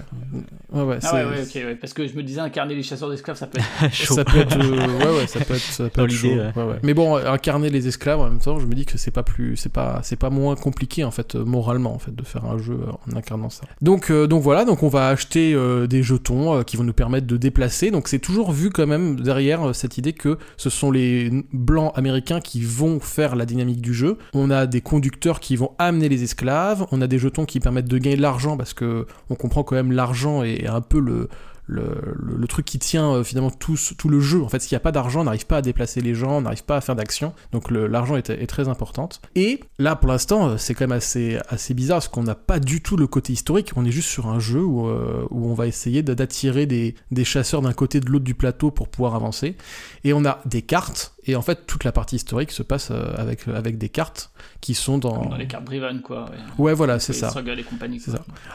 ouais, 0.73 0.83
ouais, 0.83 0.97
Ah 1.03 1.07
c'est- 1.07 1.15
ouais, 1.17 1.25
ouais, 1.25 1.41
ok, 1.43 1.55
ouais. 1.55 1.75
Parce 1.75 1.93
que 1.93 2.07
je 2.07 2.13
me 2.15 2.23
disais 2.23 2.39
incarner 2.41 2.73
les 2.75 2.81
chasseurs 2.83 3.09
d'esclaves, 3.09 3.37
ça 3.37 3.47
peut 3.47 3.59
être. 3.59 3.93
Chaud. 3.93 4.15
Ça 4.15 4.25
peut 4.25 4.39
être, 4.39 4.57
euh, 4.57 4.97
ouais, 4.97 5.19
ouais, 5.19 5.27
ça 5.27 5.39
peut 5.45 5.53
être, 5.53 5.61
ça 5.61 5.87
peut 5.89 6.03
être 6.03 6.09
chaud. 6.11 6.27
ouais. 6.29 6.51
Ouais, 6.55 6.63
ouais. 6.63 6.79
Mais 6.83 6.93
bon, 6.93 7.15
incarner 7.15 7.69
les 7.69 7.87
esclaves 7.87 8.19
en 8.19 8.27
même 8.29 8.39
temps, 8.39 8.59
je 8.59 8.65
me 8.65 8.73
dis 8.73 8.85
que 8.85 8.97
c'est 8.97 9.11
pas 9.11 9.21
plus, 9.23 9.55
c'est 9.55 9.71
pas, 9.71 9.99
c'est 10.03 10.15
pas 10.15 10.29
moins 10.31 10.55
compliqué 10.55 11.03
en 11.03 11.11
fait, 11.11 11.35
euh, 11.35 11.45
moralement 11.45 11.93
en 11.93 11.99
fait, 11.99 12.13
de 12.15 12.23
faire 12.23 12.45
un 12.45 12.57
jeu 12.57 12.73
euh, 12.73 12.91
en 13.13 13.15
incarnant 13.17 13.49
ça. 13.51 13.63
Donc, 13.81 14.09
euh, 14.09 14.25
donc 14.27 14.41
voilà, 14.41 14.65
donc 14.65 14.81
on 14.81 14.89
va 14.89 15.09
acheter 15.09 15.53
euh, 15.53 15.85
des 15.85 16.01
jetons 16.01 16.55
euh, 16.55 16.63
qui 16.63 16.75
vont 16.75 16.83
nous 16.83 16.93
permettre 16.93 17.27
de 17.27 17.37
déplacer. 17.37 17.91
Donc 17.91 18.07
c'est 18.07 18.19
toujours 18.19 18.51
vu 18.51 18.71
quand 18.71 18.87
même 18.87 19.19
derrière 19.19 19.67
euh, 19.69 19.73
cette 19.73 19.97
idée 19.99 20.13
que 20.13 20.39
ce 20.57 20.69
sont 20.71 20.89
les 20.89 21.31
blancs 21.53 21.91
américains 21.95 22.39
qui 22.41 22.61
vont 22.61 22.99
faire 22.99 23.35
la 23.35 23.45
dynamique 23.45 23.81
du 23.81 23.93
jeu. 23.93 24.17
On 24.33 24.49
a 24.49 24.65
des 24.65 24.81
conducteurs 24.81 25.39
qui 25.39 25.55
vont 25.55 25.71
amener 25.77 26.09
les 26.09 26.23
esclaves. 26.23 26.87
On 26.91 27.01
a 27.01 27.07
des 27.07 27.19
jetons 27.19 27.45
qui 27.45 27.59
permettent 27.59 27.87
de 27.87 27.97
gagner 27.99 28.17
de 28.17 28.21
l'argent 28.23 28.57
parce 28.57 28.73
que 28.73 28.86
on 29.29 29.35
comprend 29.35 29.63
quand 29.63 29.75
même 29.75 29.91
l'argent 29.91 30.43
est 30.43 30.67
un 30.67 30.81
peu 30.81 30.99
le 30.99 31.29
le, 31.67 31.83
le- 32.15 32.37
le 32.37 32.47
truc 32.47 32.65
qui 32.65 32.79
tient 32.79 33.11
euh, 33.11 33.23
finalement 33.23 33.51
tout, 33.51 33.75
le 34.09 34.19
jeu. 34.19 34.41
En 34.41 34.49
fait, 34.49 34.59
s'il 34.61 34.73
n'y 34.73 34.77
a 34.77 34.81
pas 34.81 34.91
d'argent, 34.91 35.21
on 35.21 35.23
n'arrive 35.25 35.45
pas 35.45 35.57
à 35.57 35.61
déplacer 35.61 36.01
les 36.01 36.15
gens, 36.15 36.37
on 36.37 36.41
n'arrive 36.41 36.63
pas 36.63 36.77
à 36.77 36.81
faire 36.81 36.95
d'action. 36.95 37.33
Donc 37.51 37.69
l'argent 37.71 38.15
est, 38.15 38.29
est 38.29 38.47
très 38.47 38.67
importante. 38.69 39.21
Et 39.35 39.59
là, 39.77 39.95
pour 39.95 40.09
l'instant, 40.09 40.49
euh, 40.49 40.57
c'est 40.57 40.73
quand 40.73 40.83
même 40.87 40.97
assez, 40.97 41.37
assez 41.49 41.73
bizarre 41.73 41.97
parce 41.97 42.07
qu'on 42.07 42.23
n'a 42.23 42.35
pas 42.35 42.59
du 42.59 42.81
tout 42.81 42.97
le 42.97 43.05
côté 43.07 43.33
historique. 43.33 43.71
On 43.75 43.85
est 43.85 43.91
juste 43.91 44.09
sur 44.09 44.27
un 44.27 44.39
jeu 44.39 44.63
où, 44.63 44.87
euh, 44.87 45.25
où 45.29 45.49
on 45.49 45.53
va 45.53 45.67
essayer 45.67 46.01
d'attirer 46.03 46.65
des, 46.65 46.95
des 47.11 47.25
chasseurs 47.25 47.61
d'un 47.61 47.73
côté 47.73 47.99
de 47.99 48.09
l'autre 48.09 48.25
du 48.25 48.33
plateau 48.35 48.71
pour 48.71 48.87
pouvoir 48.87 49.13
avancer. 49.15 49.55
Et 50.03 50.13
on 50.13 50.23
a 50.25 50.39
des 50.45 50.61
cartes. 50.61 51.13
Et 51.29 51.35
en 51.35 51.41
fait, 51.41 51.65
toute 51.67 51.83
la 51.83 51.91
partie 51.91 52.15
historique 52.15 52.51
se 52.51 52.63
passe 52.63 52.89
avec, 52.91 53.47
avec 53.49 53.77
des 53.77 53.89
cartes 53.89 54.31
qui 54.61 54.73
sont 54.73 54.97
dans... 54.97 55.19
Comme 55.19 55.29
dans 55.31 55.35
les 55.35 55.47
cartes 55.47 55.65
Driven, 55.65 56.01
quoi. 56.01 56.25
Ouais, 56.57 56.67
Ouais, 56.67 56.73
voilà, 56.73 56.99
c'est 56.99 57.11
ça. 57.11 57.33
Et 57.57 57.63
compagnie. 57.63 58.01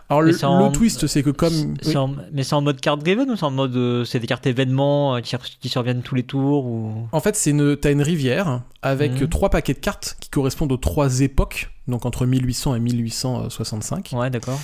Alors 0.09 0.23
le, 0.23 0.33
c'est 0.33 0.47
en- 0.47 0.69
le 0.69 0.73
twist, 0.73 1.07
c'est 1.07 1.23
que 1.23 1.29
comme... 1.31 1.75
C'est 1.83 1.91
oui. 1.91 1.97
en- 1.99 2.15
mais 2.33 2.43
c'est 2.45 2.55
en 2.55 2.63
mode 2.63 2.81
card 2.81 2.97
driven 3.03 3.31
ou 3.31 3.37
c'est 3.37 3.45
en 3.45 3.51
mode 3.51 3.77
euh, 3.77 4.05
c'est 4.05 4.19
des 4.21 4.27
cartes 4.27 4.47
événements 4.47 5.17
euh, 5.17 5.21
qui, 5.21 5.37
qui 5.61 5.69
surviennent 5.69 6.03
tous 6.03 6.15
les 6.15 6.23
tours 6.23 6.65
ou? 6.67 7.07
En 7.13 7.21
fait, 7.21 7.37
c'est 7.37 7.51
une, 7.51 7.77
t'as 7.77 7.93
une 7.93 8.03
rivière 8.03 8.63
avec 8.83 9.21
Mhm. 9.21 9.29
trois 9.29 9.51
paquets 9.51 9.75
de 9.75 9.79
cartes 9.79 10.17
qui 10.21 10.29
correspondent 10.31 10.73
aux 10.73 10.77
trois 10.77 11.21
époques, 11.21 11.71
donc 11.89 12.07
entre 12.07 12.27
1800 12.27 12.75
et 12.77 12.81
1865. 12.81 14.11
Ouais, 14.15 14.31
d'accord. 14.31 14.61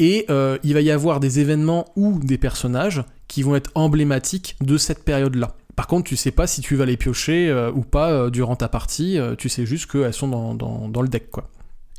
Et 0.00 0.26
euh, 0.30 0.58
il 0.62 0.74
va 0.74 0.80
y 0.80 0.90
avoir 0.90 1.18
des 1.20 1.40
événements 1.40 1.86
ou 1.96 2.18
des 2.22 2.38
personnages 2.38 3.02
qui 3.26 3.42
vont 3.42 3.56
être 3.56 3.70
emblématiques 3.74 4.56
de 4.60 4.76
cette 4.78 5.04
période-là. 5.04 5.54
Par 5.74 5.86
contre, 5.86 6.08
tu 6.08 6.16
sais 6.16 6.30
pas 6.30 6.46
si 6.46 6.60
tu 6.60 6.76
vas 6.76 6.86
les 6.86 6.96
piocher 6.96 7.48
euh, 7.48 7.70
ou 7.72 7.82
pas 7.82 8.10
euh, 8.10 8.30
durant 8.30 8.56
ta 8.56 8.68
partie, 8.68 9.18
tu 9.38 9.48
sais 9.48 9.66
juste 9.66 9.90
qu'elles 9.90 10.14
sont 10.14 10.28
dans, 10.28 10.54
dans- 10.54 10.88
dans 10.88 11.02
le 11.02 11.08
deck, 11.08 11.30
quoi. 11.30 11.48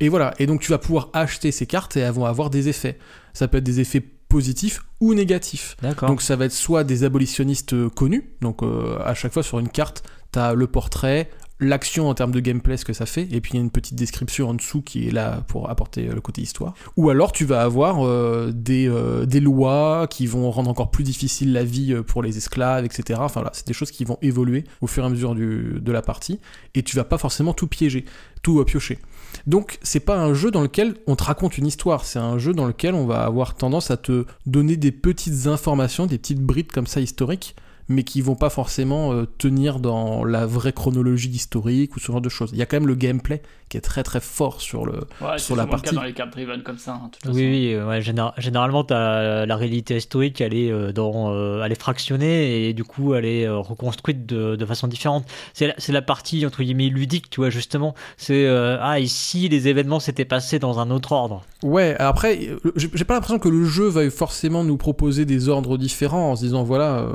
Et 0.02 0.08
voilà, 0.08 0.34
et 0.39 0.46
donc 0.46 0.62
tu 0.62 0.72
vas 0.72 0.78
pouvoir 0.78 1.10
acheter 1.12 1.52
ces 1.52 1.65
cartes 1.65 1.98
et 1.98 2.00
elles 2.00 2.13
vont 2.13 2.24
avoir 2.24 2.50
des 2.50 2.70
effets. 2.70 2.98
Ça 3.34 3.50
peut 3.50 3.58
être 3.58 3.65
des 3.65 3.82
effets 3.82 4.02
positifs 4.30 4.82
ou. 5.02 5.13
D'accord. 5.82 6.08
Donc 6.08 6.22
ça 6.22 6.36
va 6.36 6.46
être 6.46 6.54
soit 6.54 6.84
des 6.84 7.04
abolitionnistes 7.04 7.89
connus, 7.89 8.30
donc 8.42 8.63
euh, 8.63 8.98
à 9.04 9.13
chaque 9.13 9.34
fois 9.34 9.44
sur 9.44 9.60
une 9.60 9.70
carte, 9.70 10.04
t'as 10.32 10.54
le 10.54 10.68
portrait, 10.68 11.30
l'action 11.60 12.10
en 12.10 12.13
termes 12.13 12.32
de 12.32 12.39
gameplay, 12.39 12.78
ce 12.78 12.86
que 12.86 12.93
ça 12.93 13.06
fait, 13.06 13.28
et 13.32 13.41
puis 13.41 13.52
il 13.54 13.56
y 13.56 13.60
a 13.60 13.62
une 13.62 13.72
petite 13.72 13.95
description 13.95 14.50
en 14.50 14.54
dessous 14.54 14.82
qui 14.82 15.08
est 15.08 15.12
là 15.12 15.43
pour 15.48 15.69
apporter 15.69 16.06
le 16.06 16.22
côté 16.22 16.41
histoire. 16.41 16.74
Ou 16.98 17.10
alors 17.10 17.32
tu 17.32 17.45
vas 17.45 17.62
avoir 17.62 18.52
des, 18.52 18.91
des 19.28 19.39
lois 19.39 20.08
qui 20.10 20.26
vont 20.28 20.50
rendre 20.52 20.69
encore 20.69 20.91
plus 20.91 21.04
difficile 21.04 21.52
la 21.54 21.63
vie 21.63 21.95
pour 22.08 22.24
les 22.24 22.38
esclaves, 22.38 22.86
etc. 22.86 23.19
Enfin 23.22 23.41
là, 23.41 23.52
c'est 23.54 23.67
des 23.67 23.74
choses 23.74 23.91
qui 23.91 24.06
vont 24.06 24.17
évoluer 24.22 24.63
au 24.82 24.88
fur 24.88 25.04
et 25.04 25.08
à 25.08 25.10
mesure 25.10 25.36
du, 25.36 25.80
de 25.82 25.91
la 25.91 26.02
partie, 26.02 26.39
et 26.76 26.84
tu 26.84 26.95
vas 26.95 27.04
pas 27.04 27.17
forcément 27.17 27.54
tout 27.54 27.67
piéger, 27.67 28.06
tout 28.41 28.63
piocher. 28.63 29.00
Donc 29.48 29.80
c'est 29.84 30.00
pas 30.00 30.17
un 30.17 30.34
jeu 30.34 30.52
dans 30.52 30.62
lequel 30.62 30.95
on 31.08 31.15
te 31.15 31.24
raconte 31.24 31.58
une 31.58 31.67
histoire, 31.67 32.06
c'est 32.06 32.19
un 32.19 32.38
jeu 32.38 32.54
dans 32.54 32.65
lequel 32.65 32.93
on 32.93 33.06
va 33.06 33.24
avoir 33.24 33.56
tendance 33.56 33.91
à 33.91 33.98
te 33.98 34.26
donner 34.45 34.78
des 34.78 34.91
petites 34.91 35.48
informations, 35.48 36.06
des 36.06 36.17
petites 36.17 36.41
brides 36.41 36.72
comme 36.72 36.88
ça 36.88 37.02
historiques 37.02 37.56
mais 37.89 38.04
qui 38.04 38.21
vont 38.21 38.36
pas 38.36 38.52
forcément 38.52 39.12
euh, 39.13 39.25
tenir 39.39 39.80
dans 39.80 40.23
la 40.23 40.45
vraie 40.45 40.71
chronologie 40.71 41.30
historique 41.30 41.95
ou 41.95 41.99
ce 41.99 42.12
genre 42.12 42.21
de 42.21 42.30
choses. 42.30 42.52
Il 42.54 42.60
y 42.60 42.62
a 42.62 42.67
quand 42.67 42.78
même 42.78 42.88
le 42.88 42.93
gameplay 42.93 43.41
qui 43.67 43.78
est 43.78 43.82
très 43.82 44.04
très 44.04 44.19
fort 44.19 44.62
sur, 44.62 44.86
le, 44.86 45.02
sur 45.38 45.56
la 45.56 45.65
partie. 45.65 45.88
Le 45.88 45.91
cas 45.91 45.95
dans 45.95 46.04
les 46.04 46.13
cartes 46.13 46.32
driven 46.32 46.62
comme 46.62 46.78
ça. 46.78 46.93
Hein, 46.93 47.10
oui, 47.25 47.34
oui 47.34 47.73
euh, 47.73 47.99
généralement, 48.38 48.86
as 48.91 49.45
la 49.45 49.56
réalité 49.56 49.97
historique, 49.97 50.39
elle 50.39 50.54
est, 50.54 50.71
euh, 50.71 50.91
dans, 50.91 51.34
elle 51.63 51.71
est 51.71 51.80
fractionnée 51.80 52.67
et 52.67 52.73
du 52.73 52.84
coup, 52.84 53.15
elle 53.15 53.25
est 53.25 53.49
reconstruite 53.49 54.25
de, 54.28 54.56
de 54.56 54.65
façon 54.65 54.88
différente. 54.88 55.25
C'est 55.54 55.67
la, 55.67 55.73
la, 55.88 56.02
partie, 56.04 56.45
entre 56.45 56.62
guillemets, 56.62 56.89
ludique, 56.89 57.30
tu 57.32 57.41
vois, 57.41 57.49
justement. 57.49 57.95
C'est, 58.17 58.47
ah, 58.47 58.99
ici, 58.99 59.49
les 59.49 59.67
événements 59.67 59.99
s'étaient 59.99 60.25
passés 60.25 60.60
dans 60.60 60.80
un 60.80 60.91
autre 60.91 61.12
ordre? 61.12 61.43
Ouais, 61.63 61.95
après, 61.97 62.49
j'ai 62.75 63.06
pas 63.06 63.15
l'impression 63.15 63.39
que 63.39 63.49
le 63.49 63.65
jeu 63.65 63.88
va 63.88 64.08
forcément 64.12 64.63
nous 64.63 64.78
proposer 64.78 65.25
des 65.25 65.49
ordres 65.49 65.78
différents 65.78 66.32
en 66.32 66.36
se 66.36 66.43
disant, 66.43 66.63
voilà 66.63 67.08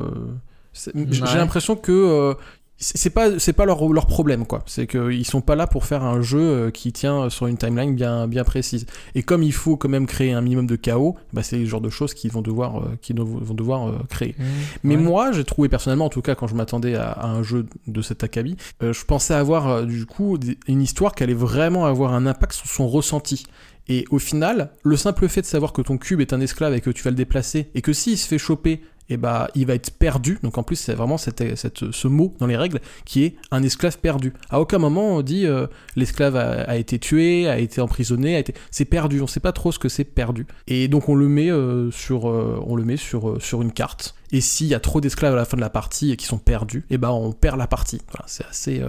j'ai 0.75 1.39
l'impression 1.39 1.77
que 1.77 1.93
euh, 1.93 2.35
c'est 2.77 3.11
pas 3.11 3.39
c'est 3.39 3.53
pas 3.53 3.65
leur, 3.65 3.93
leur 3.93 4.07
problème 4.07 4.47
quoi. 4.47 4.63
C'est 4.67 4.87
qu'ils 4.87 5.25
sont 5.25 5.41
pas 5.41 5.55
là 5.55 5.67
pour 5.67 5.85
faire 5.85 6.03
un 6.03 6.21
jeu 6.21 6.41
euh, 6.41 6.71
qui 6.71 6.93
tient 6.93 7.31
sur 7.31 7.47
une 7.47 7.57
timeline 7.57 7.95
bien 7.95 8.27
bien 8.27 8.43
précise. 8.43 8.85
Et 9.15 9.23
comme 9.23 9.43
il 9.43 9.53
faut 9.53 9.77
quand 9.77 9.89
même 9.89 10.07
créer 10.07 10.33
un 10.33 10.41
minimum 10.41 10.67
de 10.67 10.77
chaos 10.77 11.17
bah 11.33 11.43
c'est 11.43 11.59
le 11.59 11.67
genre 11.67 11.81
de 11.81 11.91
choses 11.91 12.15
qu'ils 12.15 12.33
vont 12.33 12.43
devoir 12.43 12.79
euh, 12.79 12.99
qu'ils 13.01 13.19
vont 13.21 13.55
devoir 13.55 13.93
créer. 14.09 14.35
Mmh, 14.39 14.45
mais 14.83 14.97
moi 14.97 15.31
j'ai 15.33 15.45
trouvé 15.45 15.69
personnellement 15.69 16.07
en 16.07 16.11
tout 16.11 16.23
cas 16.23 16.35
quand 16.35 16.49
je 16.49 16.57
m'attendais 16.57 16.97
à, 16.97 17.25
un 17.25 17.43
jeu 17.43 17.67
de 17.87 18.03
cet 18.03 18.25
acabit 18.25 18.57
je 18.81 19.05
pensais 19.05 19.35
avoir 19.35 19.85
du 19.85 20.05
coup 20.05 20.39
une 20.67 20.83
histoire 20.83 21.15
qui 21.15 21.23
allait 21.23 21.33
vraiment 21.33 21.87
avoir 21.87 22.13
un 22.13 22.27
impact 22.27 22.55
sur 22.55 22.67
son 22.67 22.89
ressenti. 22.89 23.47
Et 23.87 24.07
au 24.11 24.19
final, 24.19 24.71
le 24.83 24.97
simple 24.97 25.29
fait 25.29 25.43
de 25.43 25.47
savoir 25.47 25.73
que 25.73 25.83
ton 25.83 25.99
cube 25.99 26.21
est 26.21 26.33
un 26.33 26.41
esclave 26.41 26.73
et 26.75 26.81
que 26.81 26.91
tu 26.91 27.03
vas 27.03 27.11
le 27.11 27.17
déplacer, 27.17 27.71
et 27.75 27.83
que 27.83 27.93
s'il 27.93 28.17
se 28.17 28.27
fait 28.27 28.39
choper, 28.39 28.81
et 29.11 29.15
eh 29.15 29.17
bah, 29.19 29.49
il 29.55 29.67
va 29.67 29.75
être 29.75 29.91
perdu. 29.91 30.39
Donc 30.43 30.57
en 30.57 30.63
plus, 30.63 30.77
c'est 30.77 30.95
vraiment 30.95 31.19
cette, 31.19 31.91
ce 31.91 32.09
mot 32.09 32.35
dans 32.39 32.47
les 32.47 32.57
règles 32.57 32.81
qui 33.05 33.25
est 33.25 33.37
un 33.51 33.63
esclave 33.63 33.99
perdu. 33.99 34.33
À 34.49 34.61
aucun 34.61 34.79
moment 34.79 35.17
on 35.17 35.23
dit 35.23 35.47
euh, 35.47 35.67
l'esclave 35.95 36.37
a, 36.37 36.77
été 36.77 36.99
tué, 36.99 37.47
a 37.47 37.59
été 37.59 37.83
emprisonné, 37.83 38.37
a 38.37 38.39
été... 38.39 38.55
c'est 38.71 38.87
perdu. 38.87 39.21
On 39.21 39.27
sait 39.27 39.41
pas 39.41 39.53
trop 39.53 39.73
ce 39.73 39.79
que 39.79 39.91
c'est 39.91 40.05
perdu. 40.05 40.47
Et 40.69 40.89
donc 40.89 41.11
on 41.11 41.15
le 41.15 41.29
met 41.29 41.51
euh, 41.51 41.91
sur, 41.91 42.31
euh, 42.31 42.59
on 42.67 42.77
le 42.77 42.85
met 42.85 42.97
sur, 42.97 43.43
sur 43.43 43.61
une 43.61 43.73
carte. 43.73 44.15
Et 44.33 44.41
s'il 44.41 44.67
y 44.67 44.75
a 44.75 44.81
trop 44.81 45.01
d'esclaves 45.01 45.35
à 45.35 45.37
la 45.37 45.45
fin 45.45 45.57
de 45.57 45.63
la 45.63 45.71
partie 45.71 46.11
et 46.11 46.17
qui 46.17 46.27
sont 46.27 46.39
perdus, 46.39 46.81
et 46.91 46.95
eh 46.95 46.99
ben 46.99 47.11
on 47.11 47.33
perd 47.33 47.59
la 47.59 47.67
partie. 47.67 48.01
C'est 48.27 48.45
assez, 48.47 48.83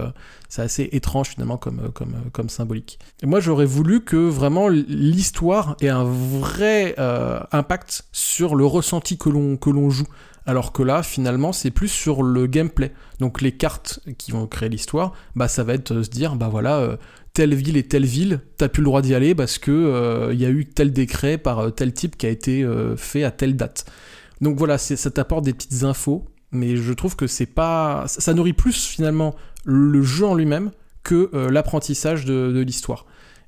c'est 0.48 0.62
assez 0.62 0.88
étrange 0.92 1.28
finalement 1.28 1.56
comme, 1.56 1.92
comme, 1.92 2.14
comme 2.32 2.48
symbolique. 2.48 2.98
Et 3.22 3.26
moi 3.26 3.38
j'aurais 3.38 3.66
voulu 3.66 4.02
que 4.02 4.16
vraiment 4.16 4.68
l'histoire 4.68 5.76
ait 5.80 5.88
un 5.88 6.04
vrai 6.04 6.96
impact 7.52 8.06
sur 8.12 8.56
le 8.56 8.66
ressenti 8.66 9.18
que 9.18 9.28
l'on 9.28 9.90
joue 9.90 10.08
alors 10.46 10.72
que 10.72 10.82
là, 10.82 11.02
finalement, 11.02 11.52
c'est 11.52 11.72
plus 11.72 11.88
sur 11.88 12.22
le 12.22 12.46
gameplay. 12.46 12.92
Donc 13.18 13.42
les 13.42 13.52
cartes 13.52 14.00
qui 14.16 14.30
vont 14.30 14.46
créer 14.46 14.68
l'histoire, 14.68 15.12
bah 15.34 15.48
ça 15.48 15.64
va 15.64 15.74
être 15.74 15.92
euh, 15.92 16.02
se 16.04 16.10
dire, 16.10 16.36
bah 16.36 16.48
voilà, 16.48 16.78
euh, 16.78 16.96
telle 17.32 17.54
ville 17.54 17.76
et 17.76 17.82
telle 17.82 18.06
ville, 18.06 18.40
t'as 18.56 18.68
plus 18.68 18.80
le 18.80 18.86
droit 18.86 19.02
d'y 19.02 19.14
aller 19.14 19.34
parce 19.34 19.58
que 19.58 19.72
euh, 19.72 20.32
il 20.32 20.40
y 20.40 20.46
a 20.46 20.48
eu 20.48 20.64
tel 20.66 20.92
décret 20.92 21.36
par 21.36 21.74
tel 21.74 21.92
type 21.92 22.16
qui 22.16 22.26
a 22.26 22.30
été 22.30 22.66
fait 22.96 23.24
à 23.24 23.30
telle 23.30 23.56
date. 23.56 23.84
Donc 24.40 24.58
voilà, 24.58 24.78
ça 24.78 25.10
t'apporte 25.10 25.44
des 25.44 25.52
petites 25.52 25.84
infos, 25.84 26.24
mais 26.52 26.76
je 26.76 26.92
trouve 26.92 27.16
que 27.16 27.26
c'est 27.26 27.46
pas, 27.46 28.04
ça 28.06 28.34
nourrit 28.34 28.52
plus 28.52 28.86
finalement 28.86 29.34
le 29.64 30.02
jeu 30.02 30.26
en 30.26 30.34
lui-même 30.34 30.70
que 31.02 31.30
l'apprentissage 31.50 32.24
de 32.24 32.60
l'histoire. 32.60 33.06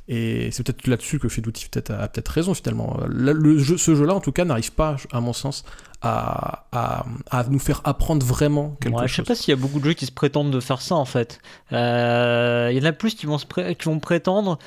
Et 0.09 0.49
c'est 0.53 0.63
peut-être 0.63 0.87
là-dessus 0.87 1.19
que 1.19 1.29
Fedouti 1.29 1.69
a 1.77 2.09
peut-être 2.09 2.29
raison 2.29 2.55
finalement. 2.55 2.99
Le, 3.07 3.59
jeu, 3.59 3.77
ce 3.77 3.95
jeu-là, 3.95 4.15
en 4.15 4.21
tout 4.21 4.33
cas, 4.33 4.47
n'arrive 4.47 4.73
pas, 4.73 4.97
à 5.13 5.21
mon 5.21 5.35
sens, 5.35 5.65
à, 6.01 6.65
à, 6.73 7.45
nous 7.51 7.59
faire 7.59 7.83
apprendre 7.85 8.25
vraiment 8.25 8.75
quelque 8.81 8.99
chose. 9.01 9.09
Je 9.09 9.15
sais 9.17 9.23
pas 9.23 9.35
s'il 9.35 9.51
y 9.51 9.53
a 9.53 9.61
beaucoup 9.61 9.81
de 9.81 9.85
jeux 9.85 9.93
qui 9.93 10.07
se 10.07 10.13
prétendent 10.13 10.51
de 10.51 10.61
faire 10.61 10.81
ça 10.81 10.95
en 10.95 11.05
fait. 11.05 11.41
Euh, 11.73 12.69
il 12.73 12.79
y 12.79 12.81
en 12.81 12.89
a 12.89 12.93
plus 12.93 13.17
qui 13.17 13.27
vont, 13.27 13.37
se 13.37 13.45
qui 13.45 13.85
vont 13.85 13.99
prétendre 13.99 14.59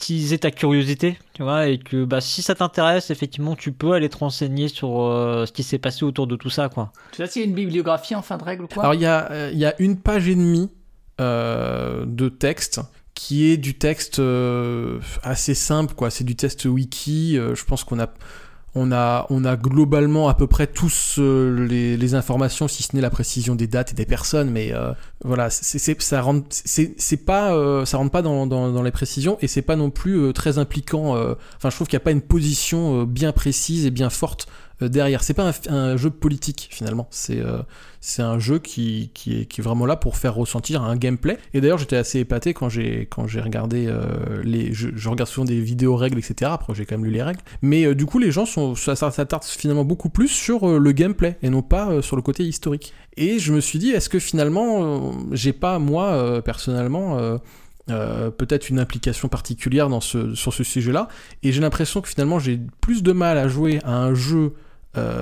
attiser 0.00 0.38
ta 0.38 0.50
curiosité, 0.50 1.18
tu 1.34 1.42
vois, 1.42 1.68
et 1.68 1.78
que 1.78 2.04
bah, 2.04 2.22
si 2.22 2.40
ça 2.40 2.54
t'intéresse, 2.54 3.10
effectivement, 3.10 3.54
tu 3.54 3.72
peux 3.72 3.92
aller 3.92 4.08
te 4.08 4.16
renseigner 4.16 4.68
sur 4.68 5.02
euh, 5.02 5.44
ce 5.44 5.52
qui 5.52 5.62
s'est 5.62 5.78
passé 5.78 6.04
autour 6.04 6.26
de 6.26 6.36
tout 6.36 6.48
ça, 6.48 6.70
quoi. 6.70 6.92
Tu 7.12 7.18
sais 7.18 7.26
s'il 7.26 7.42
y 7.42 7.44
a 7.44 7.48
une 7.48 7.54
bibliographie 7.54 8.14
en 8.14 8.22
fin 8.22 8.38
de 8.38 8.44
règle 8.44 8.64
ou 8.64 8.68
quoi? 8.68 8.82
Alors 8.82 8.94
il 8.94 9.02
y 9.02 9.06
a, 9.06 9.30
euh, 9.30 9.50
il 9.52 9.58
y 9.58 9.66
a 9.66 9.74
une 9.78 9.98
page 9.98 10.28
et 10.28 10.34
demie 10.34 10.70
de 11.18 12.30
texte 12.30 12.80
qui 13.20 13.50
est 13.50 13.58
du 13.58 13.74
texte 13.74 14.18
euh, 14.18 14.98
assez 15.22 15.54
simple, 15.54 15.92
quoi. 15.94 16.08
C'est 16.08 16.24
du 16.24 16.36
test 16.36 16.64
wiki. 16.64 17.36
Euh, 17.36 17.54
je 17.54 17.66
pense 17.66 17.84
qu'on 17.84 18.00
a, 18.00 18.08
on 18.74 18.92
a, 18.92 19.26
on 19.30 19.44
a 19.44 19.56
globalement 19.56 20.28
à 20.28 20.34
peu 20.34 20.46
près 20.46 20.66
tous 20.66 21.16
euh, 21.18 21.66
les, 21.66 22.14
informations, 22.14 22.68
si 22.68 22.82
ce 22.82 22.94
n'est 22.94 23.02
la 23.02 23.10
précision 23.10 23.54
des 23.54 23.66
dates 23.66 23.92
et 23.92 23.94
des 23.94 24.06
personnes, 24.06 24.50
mais 24.50 24.72
voilà, 25.24 25.50
c'est, 25.50 26.00
ça 26.00 26.22
rentre, 26.22 26.46
c'est, 26.50 27.16
pas, 27.24 27.84
ça 27.86 27.96
rentre 27.98 28.10
pas 28.10 28.22
dans, 28.22 28.46
dans, 28.46 28.82
les 28.82 28.90
précisions 28.90 29.38
et 29.40 29.46
c'est 29.46 29.62
pas 29.62 29.76
non 29.76 29.90
plus 29.90 30.32
très 30.32 30.58
impliquant. 30.58 31.12
Enfin, 31.12 31.70
je 31.70 31.74
trouve 31.74 31.86
qu'il 31.86 31.96
n'y 31.96 32.02
a 32.02 32.04
pas 32.04 32.10
une 32.10 32.22
position 32.22 33.04
bien 33.04 33.32
précise 33.32 33.86
et 33.86 33.90
bien 33.90 34.10
forte 34.10 34.48
derrière. 34.80 35.22
C'est 35.22 35.34
pas 35.34 35.52
un, 35.68 35.96
jeu 35.96 36.10
politique 36.10 36.68
finalement. 36.70 37.06
C'est 37.10 37.42
c'est 38.02 38.22
un 38.22 38.38
jeu 38.38 38.58
qui, 38.58 39.10
qui, 39.12 39.40
est, 39.42 39.60
vraiment 39.60 39.84
là 39.84 39.94
pour 39.94 40.16
faire 40.16 40.34
ressentir 40.34 40.82
un 40.82 40.96
gameplay. 40.96 41.38
Et 41.52 41.60
d'ailleurs, 41.60 41.76
j'étais 41.76 41.96
assez 41.96 42.18
épaté 42.18 42.54
quand 42.54 42.70
j'ai 42.70 43.06
regardé 43.42 43.86
euh, 43.86 44.42
les. 44.42 44.72
Je, 44.72 45.08
regarde 45.08 45.28
souvent 45.28 45.44
des 45.44 45.60
vidéos 45.60 45.96
règles, 45.96 46.18
etc. 46.18 46.50
Après, 46.54 46.74
j'ai 46.74 46.86
quand 46.86 46.96
même 46.96 47.04
lu 47.04 47.10
les 47.10 47.22
règles. 47.22 47.40
Mais 47.60 47.84
euh, 47.84 47.94
du 47.94 48.06
coup, 48.06 48.18
les 48.18 48.30
gens 48.30 48.46
sont 48.46 48.74
ça, 48.74 48.96
s'attarde 48.96 49.44
finalement 49.44 49.84
beaucoup 49.84 50.08
plus 50.08 50.28
sur 50.28 50.66
euh, 50.66 50.78
le 50.78 50.92
gameplay 50.92 51.36
et 51.42 51.50
non 51.50 51.60
pas 51.60 52.00
sur 52.00 52.16
le 52.16 52.22
côté 52.22 52.44
historique. 52.44 52.94
Et 53.18 53.38
je 53.38 53.52
me 53.52 53.60
suis 53.60 53.78
dit, 53.78 53.90
est-ce 53.90 54.08
que 54.08 54.18
finalement, 54.18 55.12
j'ai 55.32 55.52
pas 55.52 55.78
moi 55.78 56.40
personnellement 56.42 57.18
peut-être 57.86 58.70
une 58.70 58.78
implication 58.78 59.28
particulière 59.28 59.88
dans 59.88 60.00
ce, 60.00 60.34
sur 60.34 60.54
ce 60.54 60.64
sujet-là? 60.64 61.08
Et 61.42 61.52
j'ai 61.52 61.60
l'impression 61.60 62.00
que 62.00 62.08
finalement 62.08 62.38
j'ai 62.38 62.58
plus 62.80 63.02
de 63.02 63.12
mal 63.12 63.36
à 63.36 63.48
jouer 63.48 63.80
à 63.84 63.96
un 63.96 64.14
jeu 64.14 64.54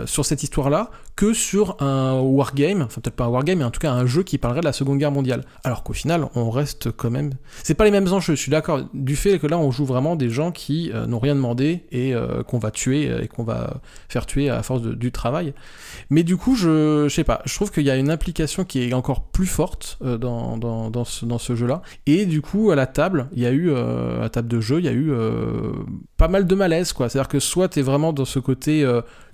sur 0.07 0.25
cette 0.25 0.43
histoire-là 0.43 0.91
que 1.15 1.33
sur 1.33 1.77
un 1.83 2.21
wargame, 2.21 2.83
enfin 2.83 3.01
peut-être 3.01 3.17
pas 3.17 3.25
un 3.25 3.29
wargame, 3.29 3.59
mais 3.59 3.65
en 3.65 3.73
tout 3.73 3.81
cas 3.81 3.91
un 3.91 4.07
jeu 4.07 4.23
qui 4.23 4.39
parlerait 4.39 4.61
de 4.61 4.67
la 4.67 4.73
Seconde 4.73 4.99
Guerre 4.99 5.11
mondiale. 5.11 5.45
Alors 5.65 5.83
qu'au 5.83 5.93
final, 5.93 6.29
on 6.37 6.49
reste 6.49 6.93
quand 6.93 7.11
même... 7.11 7.33
C'est 7.65 7.75
pas 7.75 7.85
les 7.85 7.91
mêmes 7.91 8.13
enjeux, 8.13 8.37
je 8.37 8.41
suis 8.41 8.53
d'accord, 8.53 8.83
du 8.95 9.17
fait 9.17 9.41
que 9.41 9.49
là 9.49 9.59
on 9.59 9.73
joue 9.73 9.85
vraiment 9.85 10.15
des 10.15 10.31
gens 10.31 10.53
qui 10.53 10.93
euh, 10.95 11.07
n'ont 11.07 11.19
rien 11.19 11.35
demandé 11.35 11.85
et 11.91 12.15
euh, 12.15 12.45
qu'on 12.45 12.59
va 12.59 12.71
tuer 12.71 13.11
euh, 13.11 13.23
et 13.23 13.27
qu'on 13.27 13.43
va 13.43 13.81
faire 14.09 14.27
tuer 14.27 14.49
à 14.49 14.63
force 14.63 14.83
du 14.83 15.11
travail. 15.11 15.55
Mais 16.09 16.23
du 16.23 16.37
coup, 16.37 16.55
je, 16.55 17.07
je 17.09 17.15
sais 17.15 17.25
pas, 17.25 17.43
je 17.45 17.55
trouve 17.55 17.73
qu'il 17.73 17.85
y 17.85 17.91
a 17.91 17.97
une 17.97 18.11
implication 18.11 18.65
qui 18.65 18.89
est 18.89 18.93
encore 18.93 19.25
plus 19.25 19.47
forte 19.47 19.99
dans, 20.01 20.57
dans, 20.57 20.89
dans, 20.89 21.05
ce, 21.05 21.27
dans 21.27 21.39
ce 21.39 21.57
jeu-là. 21.57 21.83
Et 22.07 22.27
du 22.27 22.43
coup, 22.43 22.71
à 22.71 22.77
la 22.77 22.87
table, 22.87 23.29
il 23.33 23.43
y 23.43 23.47
a 23.47 23.51
eu, 23.51 23.75
à 23.75 24.21
la 24.21 24.29
table 24.29 24.49
de 24.49 24.61
jeu, 24.61 24.79
il 24.79 24.85
y 24.85 24.89
a 24.89 24.93
eu 24.93 25.13
pas 26.17 26.29
mal 26.29 26.47
de 26.47 26.55
malaise, 26.55 26.93
quoi. 26.93 27.09
C'est-à-dire 27.09 27.29
que 27.29 27.41
soit 27.41 27.69
t'es 27.69 27.83
vraiment 27.83 28.13
dans 28.13 28.25
ce 28.25 28.39
côté 28.39 28.87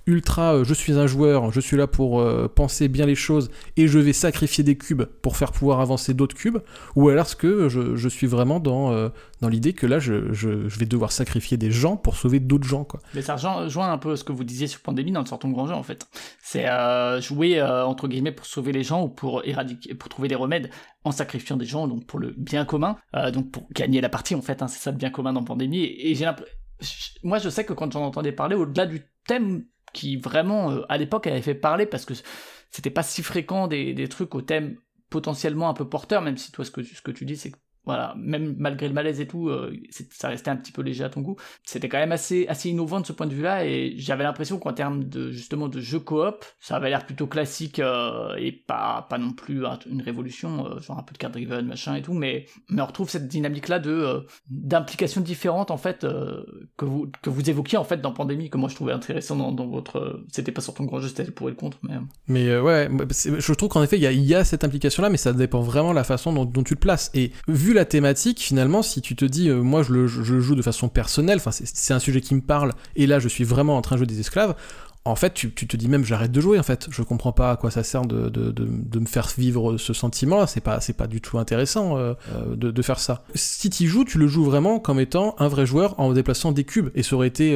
ultra 0.07 0.63
je 0.63 0.73
suis 0.73 0.93
un 0.93 1.07
joueur, 1.07 1.51
je 1.51 1.59
suis 1.59 1.77
là 1.77 1.87
pour 1.87 2.19
euh, 2.19 2.47
penser 2.47 2.87
bien 2.87 3.05
les 3.05 3.15
choses 3.15 3.49
et 3.77 3.87
je 3.87 3.99
vais 3.99 4.13
sacrifier 4.13 4.63
des 4.63 4.77
cubes 4.77 5.03
pour 5.03 5.37
faire 5.37 5.51
pouvoir 5.51 5.79
avancer 5.79 6.13
d'autres 6.13 6.35
cubes, 6.35 6.59
ou 6.95 7.09
alors 7.09 7.25
est-ce 7.25 7.35
que 7.35 7.69
je, 7.69 8.07
suis 8.07 8.27
vraiment 8.27 8.59
dans, 8.59 8.91
euh, 8.91 9.09
dans 9.41 9.49
l'idée 9.49 9.73
que 9.73 9.87
là 9.87 9.99
je, 9.99 10.13
vais 10.13 10.85
devoir 10.85 11.11
sacrifier 11.11 11.57
des 11.57 11.71
gens 11.71 11.97
pour 11.97 12.17
sauver 12.17 12.39
d'autres 12.39 12.67
gens 12.67 12.83
quoi. 12.83 12.99
Mais 13.13 13.21
ça 13.21 13.35
rejoint 13.35 13.91
un 13.91 13.97
peu 13.97 14.15
ce 14.15 14.23
que 14.23 14.31
vous 14.31 14.43
disiez 14.43 14.67
sur 14.67 14.81
Pandémie 14.81 15.11
dans 15.11 15.21
le 15.21 15.25
sortant 15.25 15.49
grand 15.49 15.67
jeu 15.67 15.73
en 15.73 15.83
fait. 15.83 16.07
C'est 16.41 16.67
euh, 16.67 17.19
jouer 17.21 17.61
entre 17.61 18.07
guillemets 18.07 18.31
pour 18.31 18.45
sauver 18.45 18.71
les 18.71 18.83
gens 18.83 19.03
ou 19.03 19.09
pour 19.09 19.43
éradiquer, 19.45 19.95
pour 19.95 20.09
trouver 20.09 20.27
des 20.27 20.35
remèdes 20.35 20.69
en 21.03 21.11
sacrifiant 21.11 21.57
des 21.57 21.65
gens 21.65 21.87
donc 21.87 22.05
pour 22.05 22.19
le 22.19 22.33
bien 22.37 22.65
commun, 22.65 22.97
donc 23.33 23.51
pour 23.51 23.67
gagner 23.71 24.01
la 24.01 24.09
partie 24.09 24.35
en 24.35 24.41
fait, 24.41 24.61
hein, 24.61 24.67
c'est 24.67 24.79
ça 24.79 24.91
le 24.91 24.97
bien 24.97 25.09
commun 25.09 25.33
dans 25.33 25.43
Pandémie. 25.43 25.83
Et, 25.83 26.15
moi 27.23 27.39
je 27.39 27.49
sais 27.49 27.63
que 27.63 27.73
quand 27.73 27.91
j'en 27.91 28.03
entendais 28.03 28.31
parler, 28.31 28.55
au-delà 28.55 28.85
du 28.85 29.03
thème 29.27 29.65
qui 29.95 30.17
vraiment, 30.17 30.71
euh, 30.71 30.81
à 30.89 30.97
l'époque, 30.97 31.25
avait 31.25 31.41
fait 31.41 31.55
parler 31.55 31.85
parce 31.85 32.05
que 32.05 32.13
c'était 32.69 32.91
pas 32.91 33.03
si 33.03 33.23
fréquent 33.23 33.67
des, 33.67 34.07
trucs 34.09 34.35
au 34.35 34.41
thème 34.41 34.77
potentiellement 35.09 35.69
un 35.69 35.73
peu 35.73 35.87
porteur, 35.87 36.21
même 36.21 36.37
si 36.37 36.51
toi, 36.51 36.65
ce 36.65 36.71
que 36.71 37.11
tu 37.11 37.25
dis, 37.25 37.37
c'est 37.37 37.51
que 37.51 37.57
voilà, 37.85 38.15
même 38.17 38.55
malgré 38.57 38.87
le 38.87 38.93
malaise 38.93 39.21
et 39.21 39.27
tout, 39.27 39.49
euh, 39.49 39.71
ça 40.11 40.29
restait 40.29 40.49
un 40.49 40.55
petit 40.55 40.71
peu 40.71 40.81
léger 40.81 41.03
à 41.03 41.09
ton 41.09 41.21
goût. 41.21 41.35
C'était 41.63 41.89
quand 41.89 41.99
même 41.99 42.11
assez, 42.11 42.47
assez 42.47 42.69
innovant 42.69 42.99
de 42.99 43.05
ce 43.05 43.13
point 43.13 43.27
de 43.27 43.33
vue-là, 43.33 43.65
et 43.65 43.93
j'avais 43.97 44.23
l'impression 44.23 44.57
qu'en 44.57 44.73
termes 44.73 45.03
de 45.03 45.31
justement 45.31 45.67
de 45.67 45.79
jeu 45.79 45.99
coop, 45.99 46.43
ça 46.59 46.77
avait 46.77 46.89
l'air 46.89 47.05
plutôt 47.05 47.27
classique 47.27 47.79
euh, 47.79 48.35
et 48.37 48.51
pas, 48.51 49.05
pas 49.09 49.17
non 49.17 49.33
plus 49.33 49.63
une 49.89 50.01
révolution, 50.01 50.65
euh, 50.65 50.79
genre 50.79 50.97
un 50.97 51.03
peu 51.03 51.13
de 51.13 51.17
card 51.17 51.31
driven, 51.31 51.65
machin 51.65 51.95
et 51.95 52.01
tout, 52.01 52.13
mais, 52.13 52.45
mais 52.69 52.81
on 52.81 52.85
retrouve 52.85 53.09
cette 53.09 53.27
dynamique-là 53.27 53.79
de 53.79 54.25
d'implications 54.49 55.21
différentes 55.21 55.71
en 55.71 55.77
fait 55.77 56.05
que 56.77 56.85
vous 56.85 57.11
que 57.21 57.29
vous 57.29 57.49
évoquiez 57.49 57.77
en 57.77 57.83
fait 57.83 58.01
dans 58.01 58.11
Pandémie, 58.11 58.49
que 58.49 58.57
moi 58.57 58.69
je 58.69 58.75
trouvais 58.75 58.93
intéressant 58.93 59.35
dans, 59.35 59.51
dans 59.51 59.67
votre, 59.67 60.23
c'était 60.31 60.51
pas 60.51 60.61
sur 60.61 60.73
ton 60.73 60.85
grand 60.85 60.99
jeu, 61.01 61.09
c'était 61.09 61.29
pour 61.31 61.47
et 61.49 61.51
le 61.51 61.57
contre, 61.57 61.77
mais. 61.83 61.95
Mais 62.27 62.57
ouais, 62.57 62.89
je 63.11 63.53
trouve 63.53 63.69
qu'en 63.69 63.83
effet 63.83 63.97
il 63.97 64.01
y 64.03 64.07
a, 64.07 64.11
y 64.11 64.33
a, 64.33 64.43
cette 64.43 64.63
implication-là, 64.63 65.09
mais 65.09 65.17
ça 65.17 65.33
dépend 65.33 65.61
vraiment 65.61 65.91
de 65.91 65.95
la 65.95 66.03
façon 66.03 66.33
dont, 66.33 66.45
dont 66.45 66.63
tu 66.63 66.75
te 66.75 66.79
places. 66.79 67.11
Et 67.13 67.31
vu 67.47 67.73
la 67.75 67.85
thématique, 67.85 68.41
finalement, 68.41 68.81
si 68.81 69.01
tu 69.01 69.15
te 69.15 69.25
dis, 69.25 69.49
euh, 69.49 69.61
moi 69.61 69.83
je 69.83 69.93
le 69.93 70.07
joue 70.07 70.55
de 70.55 70.61
façon 70.61 70.89
personnelle, 70.89 71.39
c'est 71.51 71.93
un 71.93 71.99
sujet 71.99 72.21
qui 72.21 72.35
me 72.35 72.41
parle, 72.41 72.73
et 72.95 73.07
là 73.07 73.19
je 73.19 73.27
suis 73.27 73.43
vraiment 73.43 73.77
en 73.77 73.81
train 73.81 73.95
de 73.95 73.99
jouer 73.99 74.07
des 74.07 74.19
esclaves, 74.19 74.55
en 75.07 75.15
fait, 75.15 75.35
tu, 75.35 75.51
te 75.51 75.77
dis 75.77 75.87
même 75.87 76.03
j'arrête 76.03 76.31
de 76.31 76.41
jouer 76.41 76.57
en 76.57 76.63
fait. 76.63 76.87
Je 76.89 77.03
comprends 77.03 77.31
pas 77.31 77.51
à 77.51 77.57
quoi 77.57 77.69
ça 77.69 77.83
sert 77.83 78.07
de, 78.07 78.99
me 78.99 79.05
faire 79.05 79.31
vivre 79.37 79.77
ce 79.77 79.93
sentiment. 79.93 80.47
C'est 80.47 80.61
pas 80.61 80.79
pas 80.97 81.05
du 81.05 81.21
tout 81.21 81.37
intéressant 81.37 81.95
euh, 81.95 82.15
euh, 82.33 82.55
de, 82.55 82.81
faire 82.81 82.99
ça. 82.99 83.23
Si 83.35 83.69
tu 83.69 83.87
joues, 83.87 84.03
tu 84.03 84.17
le 84.17 84.27
joues 84.27 84.45
vraiment 84.45 84.79
comme 84.79 84.99
étant 84.99 85.35
un 85.37 85.47
vrai 85.47 85.67
joueur 85.67 85.99
en 85.99 86.11
déplaçant 86.11 86.51
des 86.51 86.63
cubes. 86.63 86.89
Et 86.95 87.03
ça 87.03 87.15
aurait 87.15 87.27
été 87.27 87.55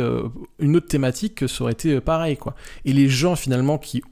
une 0.60 0.76
autre 0.76 0.88
thématique 0.88 1.34
que 1.34 1.48
ça 1.48 1.64
aurait 1.64 1.74
été 1.74 2.00
pareil 2.00 2.38
quoi. 2.38 2.54
Et 2.86 2.94
les 2.94 3.10
gens 3.10 3.36
finalement 3.36 3.80
qui 3.80 4.04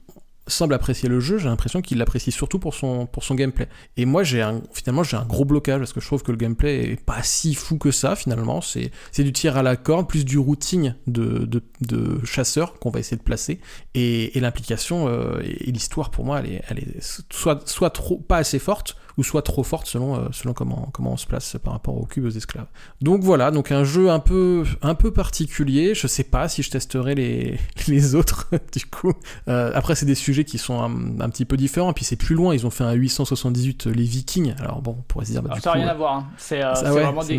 semble 0.48 0.74
apprécier 0.74 1.08
le 1.08 1.20
jeu, 1.20 1.38
j'ai 1.38 1.48
l'impression 1.48 1.80
qu'il 1.80 1.98
l'apprécie 1.98 2.32
surtout 2.32 2.58
pour 2.58 2.74
son, 2.74 3.06
pour 3.06 3.24
son 3.24 3.34
gameplay. 3.34 3.68
Et 3.96 4.04
moi, 4.04 4.22
j'ai 4.22 4.42
un, 4.42 4.62
finalement, 4.72 5.02
j'ai 5.02 5.16
un 5.16 5.24
gros 5.24 5.44
blocage 5.44 5.78
parce 5.78 5.92
que 5.92 6.00
je 6.00 6.06
trouve 6.06 6.22
que 6.22 6.32
le 6.32 6.36
gameplay 6.36 6.92
est 6.92 7.04
pas 7.04 7.22
si 7.22 7.54
fou 7.54 7.78
que 7.78 7.90
ça, 7.90 8.16
finalement. 8.16 8.60
C'est, 8.60 8.90
c'est 9.12 9.24
du 9.24 9.32
tir 9.32 9.56
à 9.56 9.62
la 9.62 9.76
corde, 9.76 10.08
plus 10.08 10.24
du 10.24 10.38
routing 10.38 10.94
de, 11.06 11.48
de, 11.80 12.24
chasseurs 12.24 12.78
qu'on 12.78 12.90
va 12.90 13.00
essayer 13.00 13.16
de 13.16 13.22
placer. 13.22 13.60
Et, 13.94 14.36
et 14.36 14.40
l'implication 14.40 15.08
euh, 15.08 15.40
et, 15.42 15.70
l'histoire, 15.70 16.10
pour 16.10 16.24
moi, 16.24 16.40
elle 16.40 16.52
est, 16.52 16.62
elle 16.68 16.78
est 16.78 17.24
soit, 17.30 17.68
soit 17.68 17.90
trop, 17.90 18.18
pas 18.18 18.38
assez 18.38 18.58
forte, 18.58 18.96
ou 19.18 19.24
soit 19.24 19.42
trop 19.42 19.64
forte 19.64 19.86
selon, 19.86 20.14
euh, 20.14 20.28
selon 20.30 20.54
comment, 20.54 20.88
comment 20.92 21.12
on 21.12 21.16
se 21.16 21.26
place 21.26 21.56
par 21.62 21.72
rapport 21.72 21.96
aux 21.96 22.06
cubes 22.06 22.24
aux 22.24 22.30
esclaves. 22.30 22.68
Donc 23.02 23.22
voilà, 23.22 23.50
donc 23.50 23.72
un 23.72 23.82
jeu 23.82 24.10
un 24.10 24.20
peu, 24.20 24.64
un 24.80 24.94
peu 24.94 25.12
particulier. 25.12 25.94
Je 25.94 26.06
sais 26.06 26.22
pas 26.22 26.48
si 26.48 26.62
je 26.62 26.70
testerai 26.70 27.16
les, 27.16 27.58
les 27.88 28.14
autres, 28.14 28.48
du 28.72 28.86
coup. 28.86 29.12
Euh, 29.48 29.72
après, 29.74 29.96
c'est 29.96 30.06
des 30.06 30.14
sujets 30.14 30.44
qui 30.44 30.56
sont 30.56 30.80
un, 30.80 31.28
petit 31.30 31.44
peu 31.44 31.56
différents, 31.56 31.90
et 31.90 31.94
puis 31.94 32.04
c'est 32.04 32.16
plus 32.16 32.36
loin. 32.36 32.54
Ils 32.54 32.64
ont 32.64 32.70
fait 32.70 32.84
un 32.84 32.92
878 32.92 33.86
les 33.86 34.04
Vikings. 34.04 34.54
Alors 34.60 34.80
bon, 34.82 34.96
on 35.00 35.02
pourrait 35.02 35.24
se 35.24 35.32
dire. 35.32 35.42
Bah, 35.42 35.56
ça 35.60 35.70
n'a 35.70 35.74
rien 35.74 35.88
à 35.88 35.94
voir. 35.94 36.14
Hein. 36.14 36.28
C'est 36.36 36.64
euh, 36.64 36.72
vraiment 36.72 37.24
des. 37.24 37.36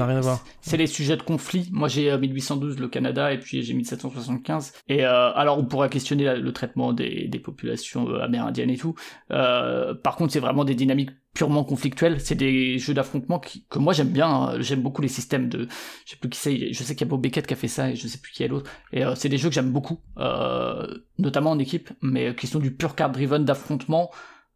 C'est 0.60 0.78
les 0.78 0.88
sujets 0.88 1.16
de 1.16 1.24
conflit. 1.24 1.70
Moi, 1.72 1.88
j'ai 1.88 2.16
1812 2.16 2.78
le 2.78 2.90
Canada, 2.90 3.32
et 3.32 3.40
puis 3.40 3.64
j'ai 3.64 3.74
1775. 3.74 4.74
Et 4.90 5.06
alors, 5.06 5.58
on 5.58 5.64
pourrait 5.64 5.90
questionner 5.90 6.36
le 6.36 6.52
traitement 6.52 6.92
des, 6.92 7.30
des 7.30 7.40
populations 7.40 8.14
amérindiennes 8.16 8.70
et 8.70 8.78
tout. 8.78 8.96
par 9.30 10.18
contre, 10.18 10.34
c'est 10.34 10.42
vraiment 10.42 10.66
des 10.66 10.76
dynamiques 10.76 11.12
purement 11.40 11.64
conflictuels. 11.64 12.20
C'est 12.20 12.36
des 12.36 12.80
jeux 12.80 12.94
d'affrontement 12.94 13.40
que 13.70 13.80
moi 13.80 13.94
j'aime 13.94 14.10
bien. 14.10 14.28
Hein. 14.28 14.60
J'aime 14.60 14.82
beaucoup 14.82 15.02
les 15.02 15.08
systèmes 15.08 15.48
de, 15.48 15.70
je 16.06 16.12
sais 16.12 16.18
plus 16.18 16.30
qui 16.30 16.38
c'est. 16.38 16.74
Je 16.74 16.84
sais 16.84 16.96
qu'il 16.96 17.08
y 17.08 17.10
a 17.10 17.12
Bob 17.12 17.22
Beckett 17.22 17.48
qui 17.48 17.54
a 17.54 17.56
fait 17.56 17.70
ça 17.70 17.90
et 17.90 17.96
je 17.96 18.10
sais 18.10 18.18
plus 18.18 18.34
qui 18.34 18.44
est 18.44 18.50
l'autre. 18.50 18.70
Et 18.92 19.06
euh, 19.06 19.16
c'est 19.16 19.30
des 19.30 19.38
jeux 19.38 19.48
que 19.48 19.56
j'aime 19.56 19.72
beaucoup, 19.72 20.02
euh, 20.18 20.86
notamment 21.18 21.52
en 21.52 21.60
équipe, 21.60 21.92
mais 22.02 22.36
qui 22.36 22.46
sont 22.46 22.60
du 22.60 22.76
pur 22.76 22.94
card 22.94 23.12
driven 23.12 23.46
d'affrontement. 23.46 24.12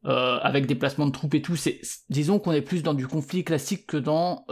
Euh, 0.05 0.37
avec 0.41 0.65
des 0.65 0.75
placements 0.75 1.05
de 1.05 1.13
troupes 1.13 1.33
et 1.35 1.41
tout, 1.41 1.55
c'est 1.55 1.79
disons 2.09 2.37
qu'on 2.37 2.51
est 2.51 2.61
plus 2.61 2.83
dans 2.83 2.93
du 2.93 3.07
conflit 3.07 3.45
classique 3.45 3.87
que 3.87 3.95
dans 3.95 4.45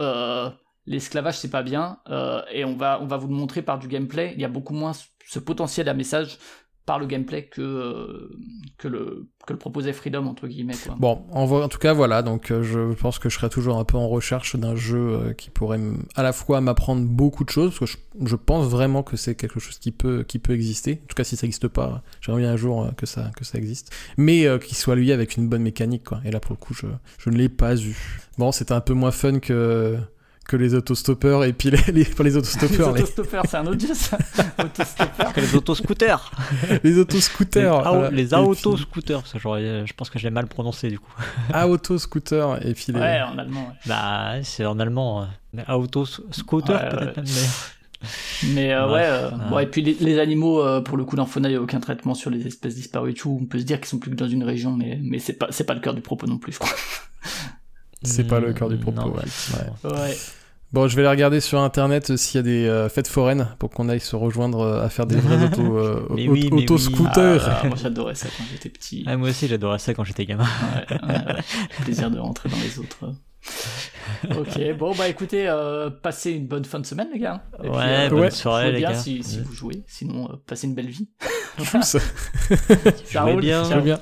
l'esclavage, 0.86 1.36
c'est 1.36 1.50
pas 1.50 1.62
bien. 1.62 1.98
et 2.50 2.64
on 2.64 2.76
va 2.76 2.98
on 3.02 3.06
va 3.06 3.18
vous 3.18 3.28
le 3.28 3.34
montrer 3.34 3.60
par 3.60 3.78
du 3.78 3.88
gameplay. 3.88 4.32
Il 4.34 4.40
y 4.40 4.46
a 4.46 4.48
beaucoup 4.48 4.72
moins 4.72 4.92
ce 4.94 5.38
potentiel 5.38 5.90
à 5.90 5.94
message 5.94 6.38
par 6.84 6.98
le 6.98 7.06
gameplay 7.06 7.44
que, 7.44 7.60
euh, 7.60 8.30
que, 8.76 8.88
le, 8.88 9.28
que 9.46 9.52
le 9.52 9.58
proposait 9.58 9.92
Freedom, 9.92 10.26
entre 10.26 10.48
guillemets. 10.48 10.74
Quoi. 10.84 10.96
Bon, 10.98 11.24
en, 11.30 11.68
tout 11.68 11.78
cas, 11.78 11.92
voilà, 11.92 12.22
donc 12.22 12.50
euh, 12.50 12.62
je 12.62 12.94
pense 12.94 13.18
que 13.18 13.28
je 13.28 13.36
serai 13.36 13.48
toujours 13.48 13.78
un 13.78 13.84
peu 13.84 13.96
en 13.96 14.08
recherche 14.08 14.56
d'un 14.56 14.74
jeu 14.74 14.98
euh, 14.98 15.32
qui 15.32 15.50
pourrait 15.50 15.80
à 16.16 16.22
la 16.22 16.32
fois 16.32 16.60
m'apprendre 16.60 17.06
beaucoup 17.06 17.44
de 17.44 17.50
choses, 17.50 17.78
parce 17.78 17.92
que 17.92 17.98
je, 18.20 18.26
je 18.26 18.36
pense 18.36 18.66
vraiment 18.66 19.02
que 19.02 19.16
c'est 19.16 19.36
quelque 19.36 19.60
chose 19.60 19.78
qui 19.78 19.92
peut, 19.92 20.24
qui 20.24 20.40
peut 20.40 20.54
exister. 20.54 21.00
En 21.04 21.06
tout 21.06 21.14
cas, 21.14 21.24
si 21.24 21.36
ça 21.36 21.46
n'existe 21.46 21.68
pas, 21.68 22.02
j'aimerais 22.20 22.42
bien 22.42 22.52
un 22.52 22.56
jour 22.56 22.90
que, 22.96 23.06
ça, 23.06 23.30
que 23.36 23.44
ça 23.44 23.58
existe. 23.58 23.94
Mais 24.16 24.46
qui 24.60 24.74
soit 24.74 24.96
lui 24.96 25.12
avec 25.12 25.36
une 25.36 25.48
bonne 25.48 25.62
mécanique, 25.62 26.04
quoi. 26.04 26.20
Et 26.24 26.30
là, 26.30 26.40
pour 26.40 26.52
le 26.52 26.58
coup, 26.58 26.74
je, 26.74 26.86
je 27.18 27.30
ne 27.30 27.36
l'ai 27.36 27.48
pas 27.48 27.76
eu. 27.76 27.96
Bon, 28.38 28.50
c'était 28.50 28.72
un 28.72 28.80
peu 28.80 28.94
moins 28.94 29.12
fun 29.12 29.38
que 29.38 29.98
que 30.52 30.56
les 30.58 30.74
autostoppeurs 30.74 31.44
et 31.44 31.54
puis 31.54 31.70
les, 31.70 31.92
les, 31.92 32.04
les 32.04 32.36
autostoppeurs. 32.36 32.92
les 32.92 33.00
autostoppeurs, 33.00 33.44
c'est 33.48 33.56
un 33.56 33.66
autre 33.66 33.80
jeu 33.80 33.94
ça. 33.94 34.18
que 35.34 35.40
les 35.40 35.54
autoscooters. 35.54 36.30
les 36.84 36.98
autoscooters. 36.98 38.10
Les, 38.10 38.24
les 38.24 38.34
autoscooters, 38.34 39.22
je 39.32 39.92
pense 39.94 40.10
que 40.10 40.18
je 40.18 40.24
l'ai 40.24 40.30
mal 40.30 40.48
prononcé 40.48 40.90
du 40.90 40.98
coup. 40.98 41.12
Autoscooter 41.54 42.46
et 42.66 42.74
puis 42.74 42.92
les. 42.92 43.00
Ouais, 43.00 43.22
en 43.22 43.38
allemand. 43.38 43.66
Ouais. 43.66 43.74
Bah, 43.86 44.42
c'est 44.42 44.66
en 44.66 44.78
allemand. 44.78 45.26
Autoscooter 45.68 46.74
ouais, 46.74 46.88
peut-être 46.90 47.16
ouais. 47.16 47.24
mais. 47.24 48.48
Mais 48.48 48.72
euh, 48.72 48.92
ouais, 48.92 49.04
euh, 49.04 49.30
bon, 49.48 49.58
et 49.60 49.66
puis 49.66 49.80
les, 49.80 49.94
les 49.94 50.18
animaux, 50.18 50.60
euh, 50.60 50.80
pour 50.80 50.98
le 50.98 51.04
coup, 51.04 51.14
dans 51.16 51.24
Fauna, 51.24 51.48
il 51.48 51.52
n'y 51.52 51.56
a 51.56 51.62
aucun 51.62 51.78
traitement 51.78 52.14
sur 52.14 52.30
les 52.30 52.46
espèces 52.46 52.74
disparues 52.74 53.12
et 53.12 53.14
tout. 53.14 53.38
On 53.40 53.46
peut 53.46 53.60
se 53.60 53.64
dire 53.64 53.78
qu'ils 53.78 53.86
sont 53.86 53.98
plus 53.98 54.10
que 54.10 54.16
dans 54.16 54.28
une 54.28 54.42
région, 54.42 54.72
mais, 54.72 54.98
mais 55.00 55.20
c'est 55.20 55.34
pas, 55.34 55.46
c'est 55.50 55.64
pas 55.64 55.74
le 55.74 55.80
cœur 55.80 55.94
du 55.94 56.00
propos 56.00 56.26
non 56.26 56.36
plus, 56.36 56.52
je 56.52 56.58
crois. 56.58 56.74
C'est 58.02 58.24
pas 58.24 58.40
le 58.40 58.52
cœur 58.52 58.68
du 58.68 58.76
propos, 58.76 59.10
ouais. 59.10 59.90
ouais. 59.90 60.16
Bon, 60.72 60.88
je 60.88 60.96
vais 60.96 61.02
aller 61.02 61.10
regarder 61.10 61.40
sur 61.40 61.60
internet 61.60 62.10
euh, 62.10 62.16
s'il 62.16 62.38
y 62.38 62.40
a 62.40 62.42
des 62.42 62.66
euh, 62.66 62.88
fêtes 62.88 63.08
foraines 63.08 63.48
pour 63.58 63.68
qu'on 63.68 63.90
aille 63.90 64.00
se 64.00 64.16
rejoindre 64.16 64.60
euh, 64.60 64.82
à 64.82 64.88
faire 64.88 65.04
des 65.06 65.16
vrais 65.16 65.44
auto, 65.44 65.76
euh, 65.76 66.06
oui, 66.08 66.48
auto 66.50 66.78
scooters. 66.78 67.46
Ah, 67.46 67.66
moi 67.68 67.76
j'adorais 67.76 68.14
ça 68.14 68.28
quand 68.36 68.44
j'étais 68.50 68.70
petit. 68.70 69.04
Ah, 69.06 69.18
moi 69.18 69.28
aussi 69.28 69.48
j'adorais 69.48 69.78
ça 69.78 69.92
quand 69.92 70.04
j'étais 70.04 70.24
gamin. 70.24 70.46
plaisir 71.82 72.10
de 72.10 72.18
rentrer 72.18 72.48
dans 72.48 72.56
les 72.56 72.78
autres. 72.78 73.12
ok, 74.30 74.76
bon 74.78 74.94
bah 74.94 75.08
écoutez, 75.08 75.46
euh, 75.46 75.90
passez 75.90 76.30
une 76.30 76.46
bonne 76.46 76.64
fin 76.64 76.80
de 76.80 76.86
semaine 76.86 77.08
les 77.12 77.18
gars. 77.18 77.42
Et 77.62 77.68
ouais, 77.68 78.08
puis, 78.08 78.16
bonne 78.16 78.30
soirée 78.30 78.72
les 78.72 78.78
bien 78.78 78.92
gars. 78.92 78.98
Si, 78.98 79.22
si 79.22 79.40
vous 79.40 79.52
jouez, 79.52 79.84
sinon 79.86 80.40
passez 80.46 80.66
une 80.66 80.74
belle 80.74 80.88
vie. 80.88 81.10
Tous. 81.58 81.98
ça 83.04 83.22
roule. 83.24 83.42
bien. 83.42 83.80
bien. 83.80 84.00